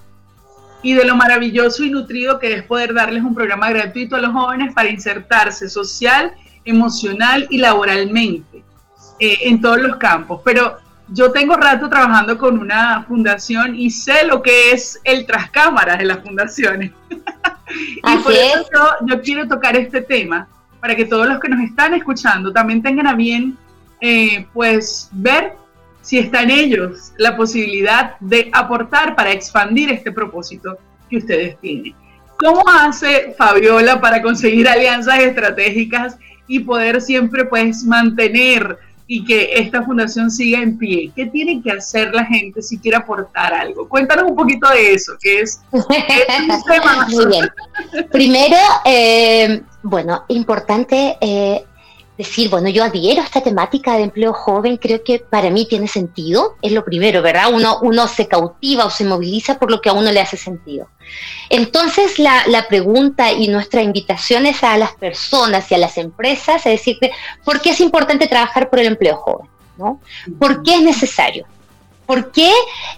y 0.83 0.93
de 0.95 1.05
lo 1.05 1.15
maravilloso 1.15 1.81
y 1.85 1.91
nutrido 1.91 2.39
que 2.39 2.55
es 2.55 2.63
poder 2.63 2.93
darles 2.93 3.23
un 3.23 3.33
programa 3.33 3.69
gratuito 3.69 4.17
a 4.17 4.19
los 4.19 4.33
jóvenes 4.33 4.73
para 4.73 4.89
insertarse 4.89 5.69
social, 5.69 6.33
emocional 6.65 7.47
y 7.49 7.57
laboralmente 7.59 8.63
eh, 9.21 9.37
en 9.43 9.61
todos 9.61 9.81
los 9.81 9.95
campos. 9.95 10.41
Pero 10.43 10.77
yo 11.07 11.31
tengo 11.31 11.55
rato 11.55 11.89
trabajando 11.89 12.37
con 12.37 12.57
una 12.57 13.03
fundación 13.07 13.75
y 13.75 13.91
sé 13.91 14.25
lo 14.25 14.41
que 14.41 14.71
es 14.71 14.99
el 15.03 15.25
trascámaras 15.25 15.99
de 15.99 16.05
las 16.05 16.19
fundaciones. 16.19 16.91
y 17.09 18.17
por 18.17 18.33
eso 18.33 18.95
yo, 19.05 19.21
quiero 19.21 19.47
tocar 19.47 19.75
este 19.75 20.01
tema 20.01 20.47
para 20.79 20.95
que 20.95 21.05
todos 21.05 21.27
los 21.27 21.39
que 21.39 21.49
nos 21.49 21.61
están 21.61 21.93
escuchando 21.93 22.51
también 22.51 22.81
tengan 22.81 23.07
a 23.07 23.15
bien 23.15 23.57
eh, 24.01 24.45
pues 24.53 25.09
ver 25.11 25.53
si 26.01 26.19
está 26.19 26.43
en 26.43 26.51
ellos 26.51 27.13
la 27.17 27.35
posibilidad 27.35 28.15
de 28.19 28.49
aportar 28.53 29.15
para 29.15 29.31
expandir 29.31 29.89
este 29.91 30.11
propósito 30.11 30.77
que 31.09 31.17
ustedes 31.17 31.59
tienen. 31.59 31.95
¿Cómo 32.37 32.63
hace 32.67 33.33
Fabiola 33.37 34.01
para 34.01 34.21
conseguir 34.21 34.67
alianzas 34.67 35.19
estratégicas 35.19 36.17
y 36.47 36.59
poder 36.59 37.01
siempre 37.01 37.45
pues 37.45 37.83
mantener 37.83 38.77
y 39.07 39.23
que 39.23 39.53
esta 39.53 39.83
fundación 39.83 40.31
siga 40.31 40.61
en 40.61 40.77
pie? 40.77 41.11
¿Qué 41.15 41.27
tiene 41.27 41.61
que 41.61 41.71
hacer 41.71 42.13
la 42.13 42.25
gente 42.25 42.61
si 42.61 42.77
quiere 42.77 42.97
aportar 42.97 43.53
algo? 43.53 43.87
Cuéntanos 43.87 44.29
un 44.29 44.35
poquito 44.35 44.69
de 44.69 44.93
eso, 44.93 45.13
que 45.21 45.41
es, 45.41 45.61
Muy 45.71 47.25
bien. 47.27 47.49
Primero, 48.11 48.57
eh, 48.85 49.61
bueno, 49.83 50.23
importante 50.29 51.17
eh, 51.21 51.65
decir, 52.17 52.49
bueno, 52.49 52.69
yo 52.69 52.83
adhiero 52.83 53.21
a 53.21 53.25
esta 53.25 53.41
temática 53.41 53.95
de 53.95 54.03
empleo 54.03 54.33
joven, 54.33 54.77
creo 54.77 55.03
que 55.03 55.19
para 55.19 55.49
mí 55.49 55.67
tiene 55.67 55.87
sentido, 55.87 56.55
es 56.61 56.71
lo 56.71 56.85
primero, 56.85 57.21
¿verdad? 57.21 57.51
Uno, 57.51 57.79
uno 57.81 58.07
se 58.07 58.27
cautiva 58.27 58.85
o 58.85 58.89
se 58.89 59.03
moviliza 59.03 59.59
por 59.59 59.69
lo 59.69 59.81
que 59.81 59.89
a 59.89 59.93
uno 59.93 60.11
le 60.11 60.21
hace 60.21 60.37
sentido. 60.37 60.87
Entonces, 61.49 62.17
la, 62.19 62.43
la 62.47 62.67
pregunta 62.67 63.31
y 63.31 63.47
nuestra 63.47 63.81
invitación 63.81 64.45
es 64.45 64.63
a 64.63 64.77
las 64.77 64.93
personas 64.93 65.69
y 65.71 65.75
a 65.75 65.77
las 65.77 65.97
empresas, 65.97 66.65
es 66.65 66.79
decir, 66.79 66.97
¿por 67.43 67.61
qué 67.61 67.71
es 67.71 67.81
importante 67.81 68.27
trabajar 68.27 68.69
por 68.69 68.79
el 68.79 68.87
empleo 68.87 69.17
joven? 69.17 69.49
¿no? 69.77 69.99
¿Por 70.39 70.63
qué 70.63 70.75
es 70.75 70.81
necesario? 70.81 71.45
¿Por 72.05 72.31
qué 72.31 72.51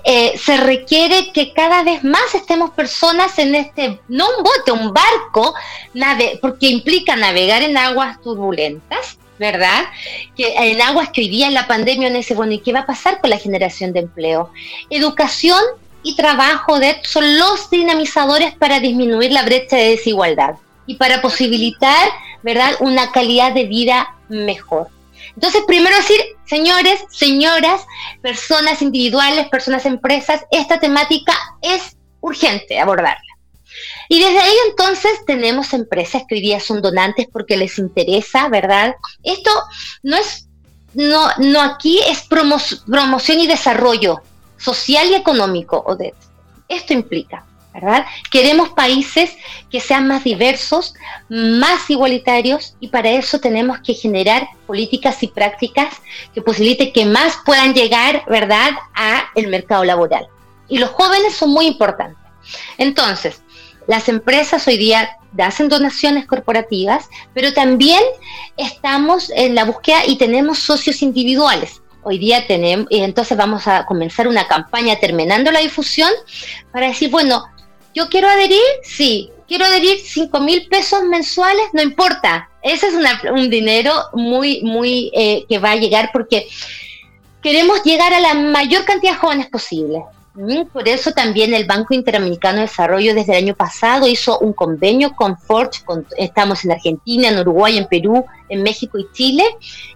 eh, 0.03 0.37
se 0.37 0.57
requiere 0.57 1.31
que 1.31 1.53
cada 1.53 1.83
vez 1.83 2.03
más 2.03 2.35
estemos 2.35 2.71
personas 2.71 3.39
en 3.39 3.55
este, 3.55 3.99
no 4.07 4.25
un 4.37 4.43
bote, 4.43 4.71
un 4.71 4.93
barco, 4.93 5.53
nave, 5.93 6.39
porque 6.41 6.67
implica 6.67 7.15
navegar 7.15 7.63
en 7.63 7.77
aguas 7.77 8.21
turbulentas, 8.21 9.17
¿verdad? 9.39 9.85
Que 10.35 10.53
en 10.71 10.81
aguas 10.81 11.09
que 11.09 11.21
hoy 11.21 11.29
día 11.29 11.47
en 11.47 11.53
la 11.53 11.67
pandemia 11.67 12.09
no 12.09 12.17
dice, 12.17 12.35
bueno, 12.35 12.53
¿y 12.53 12.59
qué 12.59 12.73
va 12.73 12.81
a 12.81 12.85
pasar 12.85 13.21
con 13.21 13.29
la 13.29 13.37
generación 13.37 13.93
de 13.93 13.99
empleo? 14.01 14.51
Educación 14.89 15.61
y 16.03 16.15
trabajo 16.15 16.79
de, 16.79 16.97
son 17.03 17.37
los 17.37 17.69
dinamizadores 17.69 18.55
para 18.55 18.79
disminuir 18.79 19.31
la 19.31 19.43
brecha 19.43 19.77
de 19.77 19.89
desigualdad 19.89 20.55
y 20.85 20.95
para 20.95 21.21
posibilitar, 21.21 22.09
¿verdad?, 22.43 22.75
una 22.79 23.11
calidad 23.11 23.53
de 23.53 23.65
vida 23.65 24.15
mejor. 24.29 24.87
Entonces, 25.35 25.63
primero 25.67 25.95
decir, 25.95 26.19
señores, 26.45 26.99
señoras, 27.09 27.81
personas 28.21 28.81
individuales, 28.81 29.47
personas 29.49 29.85
empresas, 29.85 30.45
esta 30.51 30.79
temática 30.79 31.33
es 31.61 31.97
urgente 32.21 32.79
abordarla. 32.79 33.21
Y 34.09 34.19
desde 34.19 34.39
ahí 34.39 34.53
entonces 34.69 35.11
tenemos 35.25 35.73
empresas 35.73 36.23
que 36.27 36.35
hoy 36.35 36.41
día 36.41 36.59
son 36.59 36.81
donantes 36.81 37.27
porque 37.31 37.57
les 37.57 37.77
interesa, 37.77 38.47
¿verdad? 38.49 38.95
Esto 39.23 39.51
no 40.03 40.15
es, 40.15 40.47
no, 40.93 41.29
no 41.37 41.61
aquí 41.61 41.99
es 42.07 42.23
promoción 42.23 43.39
y 43.39 43.47
desarrollo 43.47 44.21
social 44.57 45.09
y 45.09 45.15
económico, 45.15 45.83
Odette. 45.85 46.15
Esto 46.69 46.93
implica 46.93 47.45
Queremos 48.31 48.69
países 48.69 49.31
que 49.69 49.79
sean 49.79 50.07
más 50.07 50.23
diversos, 50.23 50.93
más 51.29 51.89
igualitarios 51.89 52.75
y 52.79 52.87
para 52.87 53.09
eso 53.09 53.39
tenemos 53.39 53.79
que 53.79 53.93
generar 53.93 54.47
políticas 54.65 55.21
y 55.23 55.27
prácticas 55.27 55.95
que 56.33 56.41
posibiliten 56.41 56.93
que 56.93 57.05
más 57.05 57.37
puedan 57.45 57.73
llegar, 57.73 58.23
¿verdad?, 58.27 58.71
a 58.95 59.25
el 59.35 59.47
mercado 59.47 59.83
laboral. 59.83 60.27
Y 60.67 60.79
los 60.79 60.89
jóvenes 60.91 61.35
son 61.35 61.51
muy 61.51 61.67
importantes. 61.67 62.17
Entonces, 62.77 63.41
las 63.87 64.09
empresas 64.09 64.67
hoy 64.67 64.77
día 64.77 65.17
hacen 65.39 65.69
donaciones 65.69 66.25
corporativas, 66.25 67.09
pero 67.33 67.53
también 67.53 68.01
estamos 68.57 69.29
en 69.29 69.55
la 69.55 69.65
búsqueda 69.65 70.05
y 70.05 70.17
tenemos 70.17 70.59
socios 70.59 71.01
individuales. 71.01 71.81
Hoy 72.03 72.17
día 72.17 72.47
tenemos, 72.47 72.87
y 72.89 72.99
entonces 72.99 73.37
vamos 73.37 73.67
a 73.67 73.85
comenzar 73.85 74.27
una 74.27 74.47
campaña 74.47 74.97
terminando 74.97 75.51
la 75.51 75.59
difusión 75.59 76.09
para 76.71 76.87
decir, 76.87 77.09
bueno, 77.09 77.45
yo 77.93 78.09
quiero 78.09 78.27
adherir, 78.27 78.61
sí. 78.83 79.31
Quiero 79.47 79.65
adherir 79.65 79.99
5 79.99 80.39
mil 80.41 80.67
pesos 80.67 81.03
mensuales, 81.03 81.65
no 81.73 81.81
importa. 81.81 82.49
Ese 82.61 82.87
es 82.87 82.93
un 83.31 83.49
dinero 83.49 83.93
muy, 84.13 84.61
muy 84.61 85.09
eh, 85.13 85.45
que 85.47 85.57
va 85.57 85.71
a 85.71 85.77
llegar 85.77 86.09
porque 86.11 86.47
queremos 87.41 87.81
llegar 87.83 88.13
a 88.13 88.19
la 88.19 88.33
mayor 88.33 88.83
cantidad 88.83 89.13
de 89.13 89.19
jóvenes 89.19 89.47
posible. 89.47 90.03
Por 90.71 90.87
eso 90.87 91.13
también 91.13 91.55
el 91.55 91.65
Banco 91.65 91.95
Interamericano 91.95 92.57
de 92.57 92.67
Desarrollo 92.67 93.15
desde 93.15 93.31
el 93.31 93.43
año 93.43 93.55
pasado 93.55 94.07
hizo 94.07 94.37
un 94.37 94.53
convenio 94.53 95.15
con 95.15 95.35
Forge, 95.35 95.81
estamos 96.15 96.63
en 96.63 96.73
Argentina, 96.73 97.29
en 97.29 97.39
Uruguay, 97.39 97.75
en 97.75 97.87
Perú, 97.87 98.23
en 98.47 98.61
México 98.61 98.99
y 98.99 99.07
Chile, 99.13 99.43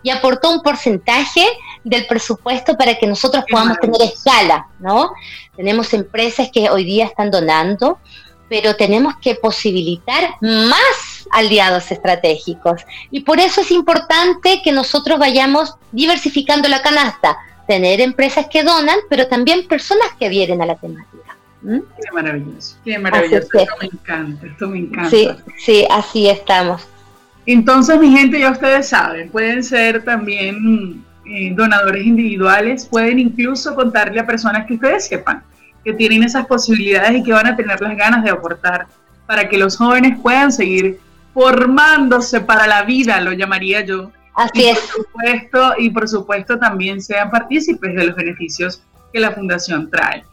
y 0.02 0.10
aportó 0.10 0.50
un 0.50 0.64
porcentaje 0.64 1.46
del 1.84 2.08
presupuesto 2.08 2.76
para 2.76 2.98
que 2.98 3.06
nosotros 3.06 3.44
podamos 3.52 3.78
tener 3.78 4.02
escala, 4.02 4.66
¿no? 4.80 5.12
Tenemos 5.56 5.94
empresas 5.94 6.50
que 6.52 6.72
hoy 6.72 6.86
día 6.86 7.06
están 7.06 7.30
donando, 7.30 8.00
pero 8.50 8.76
tenemos 8.76 9.14
que 9.22 9.36
posibilitar 9.36 10.38
más 10.42 11.28
aliados 11.30 11.92
estratégicos. 11.92 12.82
Y 13.12 13.20
por 13.20 13.40
eso 13.40 13.62
es 13.62 13.70
importante 13.70 14.62
que 14.64 14.72
nosotros 14.72 15.20
vayamos 15.20 15.76
diversificando 15.92 16.68
la 16.68 16.82
canasta 16.82 17.38
tener 17.72 18.02
empresas 18.02 18.48
que 18.52 18.64
donan, 18.64 18.98
pero 19.10 19.28
también 19.28 19.66
personas 19.66 20.10
que 20.20 20.26
adhieren 20.26 20.62
a 20.62 20.66
la 20.66 20.76
temática. 20.76 21.38
Qué 21.64 22.12
maravilloso, 22.14 22.76
qué 22.84 23.00
maravilloso. 23.00 23.48
esto 23.58 23.76
me 23.80 23.88
encanta, 23.88 24.46
esto 24.46 24.68
me 24.68 24.80
encanta. 24.80 25.10
Sí, 25.10 25.30
sí, 25.58 25.88
así 25.90 26.28
estamos. 26.28 26.86
Entonces, 27.46 27.98
mi 27.98 28.12
gente, 28.12 28.42
ya 28.42 28.52
ustedes 28.52 28.90
saben, 28.90 29.30
pueden 29.30 29.64
ser 29.64 30.04
también 30.04 31.02
eh, 31.26 31.54
donadores 31.56 32.06
individuales, 32.06 32.88
pueden 32.88 33.20
incluso 33.20 33.74
contarle 33.74 34.20
a 34.20 34.28
personas 34.28 34.68
que 34.68 34.74
ustedes 34.74 35.08
sepan 35.08 35.42
que 35.86 35.94
tienen 35.94 36.24
esas 36.24 36.46
posibilidades 36.48 37.16
y 37.16 37.24
que 37.24 37.32
van 37.32 37.48
a 37.48 37.56
tener 37.56 37.80
las 37.80 37.96
ganas 37.96 38.22
de 38.26 38.32
aportar 38.32 38.88
para 39.26 39.48
que 39.48 39.58
los 39.58 39.78
jóvenes 39.78 40.20
puedan 40.22 40.52
seguir 40.52 41.00
formándose 41.34 42.42
para 42.42 42.68
la 42.68 42.84
vida, 42.84 43.22
lo 43.22 43.32
llamaría 43.32 43.80
yo, 43.86 44.12
Así 44.36 44.70
es. 44.70 44.80
Por 44.80 45.06
supuesto, 45.06 45.74
y 45.78 45.90
por 45.90 46.08
supuesto 46.08 46.58
también 46.58 47.02
sean 47.02 47.30
partícipes 47.30 47.96
de 47.96 48.06
los 48.06 48.16
beneficios 48.16 48.82
que 49.12 49.20
la 49.20 49.32
fundación 49.32 49.90
trae. 49.90 50.24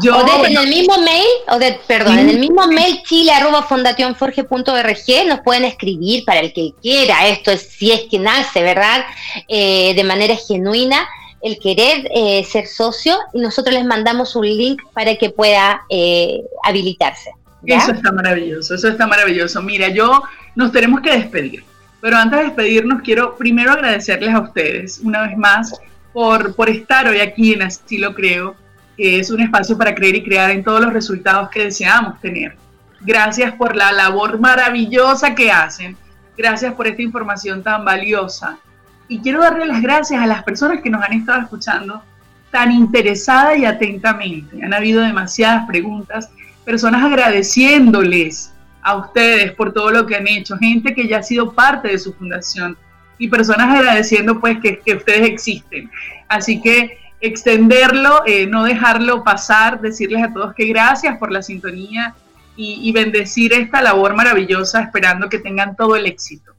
Yo, 0.00 0.16
o 0.16 0.46
en 0.46 0.56
el 0.56 0.68
mismo 0.68 0.96
mail, 1.02 1.26
o 1.48 1.58
de, 1.58 1.78
perdón, 1.86 2.18
en 2.18 2.30
el 2.30 2.38
mismo 2.38 2.66
mail 2.66 3.02
chile 3.02 3.30
arroba 3.30 3.66
nos 3.68 5.40
pueden 5.44 5.64
escribir 5.64 6.24
para 6.24 6.40
el 6.40 6.54
que 6.54 6.72
quiera, 6.80 7.28
esto 7.28 7.50
es 7.50 7.68
si 7.68 7.92
es 7.92 8.04
que 8.10 8.18
nace, 8.18 8.62
¿verdad? 8.62 9.04
Eh, 9.48 9.92
de 9.94 10.04
manera 10.04 10.34
genuina, 10.34 11.06
el 11.42 11.58
querer 11.58 12.08
eh, 12.14 12.42
ser 12.44 12.68
socio 12.68 13.18
y 13.34 13.40
nosotros 13.40 13.74
les 13.74 13.84
mandamos 13.84 14.34
un 14.34 14.46
link 14.46 14.80
para 14.94 15.16
que 15.16 15.28
pueda 15.28 15.82
eh, 15.90 16.40
habilitarse. 16.64 17.30
Eso 17.66 17.92
está 17.92 18.12
maravilloso, 18.12 18.74
eso 18.74 18.88
está 18.88 19.06
maravilloso. 19.06 19.60
Mira, 19.60 19.88
yo 19.88 20.22
nos 20.54 20.72
tenemos 20.72 21.02
que 21.02 21.12
despedir, 21.12 21.64
pero 22.02 22.16
antes 22.16 22.40
de 22.40 22.44
despedirnos 22.46 23.00
quiero 23.00 23.36
primero 23.36 23.70
agradecerles 23.70 24.34
a 24.34 24.40
ustedes 24.40 25.00
una 25.04 25.22
vez 25.22 25.38
más 25.38 25.80
por, 26.12 26.54
por 26.56 26.68
estar 26.68 27.06
hoy 27.06 27.20
aquí 27.20 27.52
en 27.52 27.62
Así 27.62 27.96
lo 27.96 28.12
creo 28.12 28.56
que 28.96 29.20
es 29.20 29.30
un 29.30 29.40
espacio 29.40 29.78
para 29.78 29.94
creer 29.94 30.16
y 30.16 30.24
crear 30.24 30.50
en 30.50 30.64
todos 30.64 30.80
los 30.80 30.92
resultados 30.92 31.48
que 31.50 31.64
deseamos 31.64 32.20
tener. 32.20 32.56
Gracias 33.00 33.54
por 33.54 33.76
la 33.76 33.92
labor 33.92 34.40
maravillosa 34.40 35.34
que 35.34 35.52
hacen. 35.52 35.96
Gracias 36.36 36.74
por 36.74 36.88
esta 36.88 37.02
información 37.02 37.62
tan 37.62 37.84
valiosa. 37.84 38.58
Y 39.06 39.20
quiero 39.20 39.40
darle 39.40 39.66
las 39.66 39.80
gracias 39.80 40.20
a 40.20 40.26
las 40.26 40.42
personas 40.42 40.80
que 40.82 40.90
nos 40.90 41.02
han 41.02 41.12
estado 41.12 41.40
escuchando 41.40 42.02
tan 42.50 42.72
interesada 42.72 43.56
y 43.56 43.64
atentamente. 43.64 44.62
Han 44.62 44.74
habido 44.74 45.02
demasiadas 45.02 45.66
preguntas, 45.68 46.30
personas 46.64 47.02
agradeciéndoles 47.04 48.52
a 48.82 48.96
ustedes 48.96 49.52
por 49.52 49.72
todo 49.72 49.90
lo 49.90 50.06
que 50.06 50.16
han 50.16 50.26
hecho, 50.26 50.58
gente 50.58 50.94
que 50.94 51.06
ya 51.06 51.18
ha 51.18 51.22
sido 51.22 51.52
parte 51.52 51.88
de 51.88 51.98
su 51.98 52.12
fundación 52.12 52.76
y 53.18 53.28
personas 53.28 53.78
agradeciendo 53.78 54.40
pues 54.40 54.58
que, 54.60 54.80
que 54.80 54.94
ustedes 54.94 55.28
existen. 55.28 55.90
Así 56.28 56.60
que 56.60 56.98
extenderlo, 57.22 58.22
eh, 58.26 58.46
no 58.46 58.64
dejarlo 58.64 59.22
pasar, 59.24 59.80
decirles 59.80 60.22
a 60.22 60.32
todos 60.32 60.54
que 60.54 60.66
gracias 60.66 61.16
por 61.18 61.32
la 61.32 61.40
sintonía 61.40 62.14
y, 62.54 62.92
bendecir 62.92 63.54
esta 63.54 63.80
labor 63.80 64.14
maravillosa, 64.14 64.82
esperando 64.82 65.28
que 65.30 65.38
tengan 65.38 65.74
todo 65.74 65.96
el 65.96 66.04
éxito. 66.04 66.52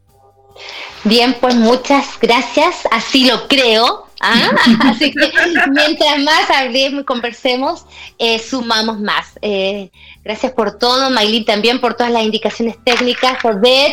Bien, 1.04 1.36
pues 1.40 1.56
muchas 1.56 2.18
gracias, 2.20 2.88
así 2.92 3.26
lo 3.26 3.48
creo. 3.48 4.08
¿Ah? 4.24 4.50
Así 4.90 5.12
que 5.12 5.32
mientras 5.72 6.20
más 6.24 6.50
hablemos 6.50 7.02
y 7.02 7.06
conversemos, 7.06 7.86
eh, 8.18 8.40
sumamos 8.40 9.00
más. 9.00 9.38
Eh, 9.42 9.92
gracias 10.24 10.54
por 10.54 10.78
todo, 10.78 11.10
Maylin 11.10 11.46
también 11.46 11.80
por 11.80 11.96
todas 11.96 12.12
las 12.12 12.24
indicaciones 12.24 12.78
técnicas, 12.84 13.38
por 13.42 13.62
ver, 13.62 13.92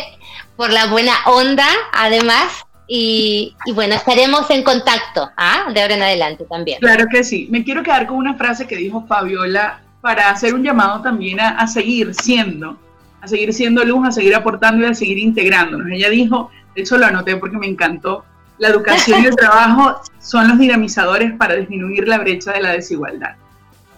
por 0.55 0.71
la 0.71 0.87
buena 0.87 1.13
onda, 1.25 1.67
además. 1.93 2.65
Y, 2.93 3.55
bueno, 3.73 3.95
estaremos 3.95 4.49
en 4.49 4.63
contacto 4.63 5.29
¿ah? 5.37 5.67
de 5.73 5.81
ahora 5.81 5.95
en 5.95 6.03
adelante 6.03 6.43
también. 6.49 6.79
Claro 6.81 7.05
que 7.09 7.23
sí. 7.23 7.47
Me 7.49 7.63
quiero 7.63 7.83
quedar 7.83 8.05
con 8.05 8.17
una 8.17 8.33
frase 8.33 8.67
que 8.67 8.75
dijo 8.75 9.05
Fabiola 9.07 9.81
para 10.01 10.29
hacer 10.29 10.53
un 10.53 10.63
llamado 10.63 11.01
también 11.01 11.39
a, 11.39 11.65
seguir 11.67 12.13
siendo, 12.13 12.77
a 13.21 13.27
seguir 13.27 13.53
siendo 13.53 13.85
luz, 13.85 14.05
a 14.05 14.11
seguir 14.11 14.35
aportando 14.35 14.85
y 14.85 14.89
a 14.89 14.93
seguir 14.93 15.19
integrándonos. 15.19 15.87
Ella 15.89 16.09
dijo, 16.09 16.51
de 16.75 16.81
hecho 16.81 16.97
lo 16.97 17.05
anoté 17.05 17.37
porque 17.37 17.57
me 17.57 17.67
encantó, 17.67 18.25
la 18.61 18.67
educación 18.67 19.23
y 19.23 19.25
el 19.25 19.35
trabajo 19.35 19.99
son 20.19 20.47
los 20.47 20.59
dinamizadores 20.59 21.33
para 21.33 21.55
disminuir 21.55 22.07
la 22.07 22.19
brecha 22.19 22.51
de 22.51 22.61
la 22.61 22.73
desigualdad. 22.73 23.35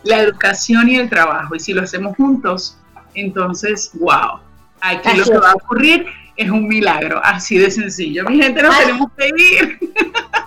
La 0.03 0.21
educación 0.21 0.87
y 0.87 0.95
el 0.95 1.09
trabajo, 1.09 1.53
y 1.53 1.59
si 1.59 1.73
lo 1.73 1.81
hacemos 1.81 2.15
juntos, 2.15 2.77
entonces, 3.13 3.91
wow, 3.95 4.39
aquí 4.79 5.17
lo 5.17 5.25
que 5.25 5.37
va 5.37 5.51
a 5.51 5.55
ocurrir 5.55 6.05
es 6.37 6.49
un 6.49 6.65
milagro, 6.65 7.19
así 7.25 7.57
de 7.57 7.69
sencillo. 7.69 8.23
Mi 8.23 8.41
gente, 8.41 8.63
nos 8.63 8.79
tenemos 8.79 9.11
que 9.17 9.27
ir. 9.27 9.79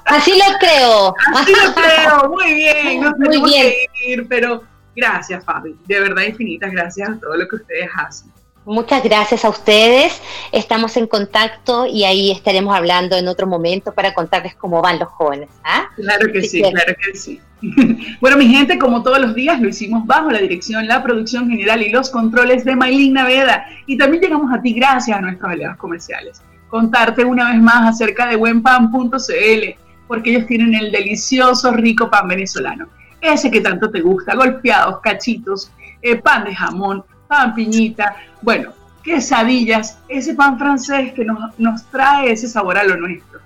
Así 0.07 0.31
lo 0.31 0.59
creo. 0.61 1.15
Así 1.35 1.53
lo 1.53 1.75
creo, 1.75 2.31
muy 2.31 2.55
bien, 2.55 3.03
nos 3.03 3.19
tenemos 3.19 3.51
que 3.51 3.87
ir, 4.07 4.27
pero 4.31 4.63
gracias, 4.97 5.45
Fabi, 5.45 5.77
de 5.85 6.01
verdad 6.01 6.23
infinitas 6.23 6.73
gracias 6.73 7.11
a 7.11 7.21
todo 7.21 7.37
lo 7.37 7.47
que 7.47 7.57
ustedes 7.57 7.91
hacen. 7.95 8.33
Muchas 8.67 9.05
gracias 9.05 9.45
a 9.45 9.49
ustedes. 9.49 10.21
Estamos 10.51 10.97
en 10.97 11.07
contacto 11.07 11.87
y 11.87 12.03
ahí 12.03 12.33
estaremos 12.33 12.75
hablando 12.75 13.15
en 13.15 13.29
otro 13.29 13.47
momento 13.47 13.95
para 13.95 14.13
contarles 14.13 14.57
cómo 14.57 14.83
van 14.83 14.99
los 14.99 15.09
jóvenes. 15.09 15.49
¿ah? 15.63 15.89
Claro 15.95 16.33
que 16.33 16.43
sí, 16.43 16.61
claro 16.63 16.93
que 17.01 17.17
sí. 17.17 17.41
bueno, 18.21 18.37
mi 18.37 18.49
gente, 18.49 18.77
como 18.77 19.05
todos 19.05 19.21
los 19.21 19.37
días, 19.37 19.61
lo 19.61 19.69
hicimos 19.69 20.05
bajo 20.05 20.33
la 20.33 20.41
dirección, 20.41 20.89
la 20.89 21.01
producción 21.01 21.49
general 21.49 21.81
y 21.81 21.91
los 21.91 22.11
controles 22.11 22.65
de 22.65 22.75
Maylin 22.75 23.13
Naveda. 23.13 23.67
Y 23.87 23.97
también 23.97 24.25
llegamos 24.25 24.53
a 24.53 24.61
ti 24.61 24.73
gracias 24.73 25.17
a 25.17 25.21
nuestros 25.21 25.49
aliados 25.49 25.77
comerciales. 25.77 26.43
Contarte 26.69 27.25
una 27.25 27.53
vez 27.53 27.63
más 27.63 27.95
acerca 27.95 28.27
de 28.27 28.35
buenpan.cl, 28.35 29.79
porque 30.09 30.31
ellos 30.31 30.47
tienen 30.49 30.75
el 30.75 30.91
delicioso, 30.91 31.71
rico 31.71 32.11
pan 32.11 32.27
venezolano. 32.27 32.89
Ese 33.21 33.49
que 33.49 33.61
tanto 33.61 33.93
te 33.93 34.01
gusta, 34.01 34.35
golpeados, 34.35 34.99
cachitos, 35.03 35.71
eh, 36.03 36.17
pan 36.17 36.45
de 36.45 36.55
jamón 36.55 37.05
pan 37.29 37.55
piñita, 37.55 38.17
bueno, 38.43 38.73
quesadillas, 39.03 39.99
ese 40.09 40.35
pan 40.35 40.59
francés 40.59 41.13
que 41.13 41.25
nos, 41.25 41.59
nos 41.59 41.85
trae 41.87 42.33
ese 42.33 42.49
sabor 42.49 42.77
a 42.79 42.85
lo 42.85 42.97
nuestro. 42.97 43.41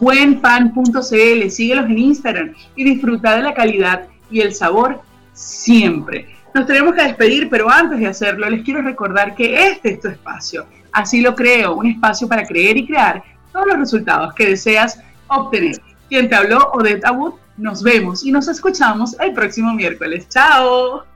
Buenpan.cl, 0.00 1.50
síguelos 1.50 1.86
en 1.86 1.98
Instagram 1.98 2.54
y 2.76 2.84
disfruta 2.84 3.36
de 3.36 3.42
la 3.42 3.54
calidad 3.54 4.06
y 4.30 4.40
el 4.40 4.54
sabor 4.54 5.00
siempre. 5.32 6.28
Nos 6.54 6.66
tenemos 6.66 6.94
que 6.94 7.02
despedir, 7.02 7.48
pero 7.48 7.70
antes 7.70 7.98
de 7.98 8.06
hacerlo, 8.06 8.48
les 8.48 8.64
quiero 8.64 8.82
recordar 8.82 9.34
que 9.34 9.68
este 9.68 9.90
es 9.90 10.00
tu 10.00 10.08
espacio. 10.08 10.66
Así 10.92 11.20
lo 11.20 11.34
creo, 11.34 11.74
un 11.76 11.86
espacio 11.86 12.28
para 12.28 12.44
creer 12.44 12.76
y 12.76 12.86
crear 12.86 13.22
todos 13.52 13.66
los 13.66 13.78
resultados 13.78 14.34
que 14.34 14.46
deseas 14.46 15.00
obtener. 15.28 15.80
Quien 16.08 16.28
te 16.28 16.34
habló, 16.34 16.58
Odette 16.72 17.04
Abud, 17.04 17.34
nos 17.56 17.82
vemos 17.82 18.24
y 18.24 18.32
nos 18.32 18.48
escuchamos 18.48 19.18
el 19.20 19.32
próximo 19.32 19.74
miércoles. 19.74 20.28
¡Chao! 20.28 21.07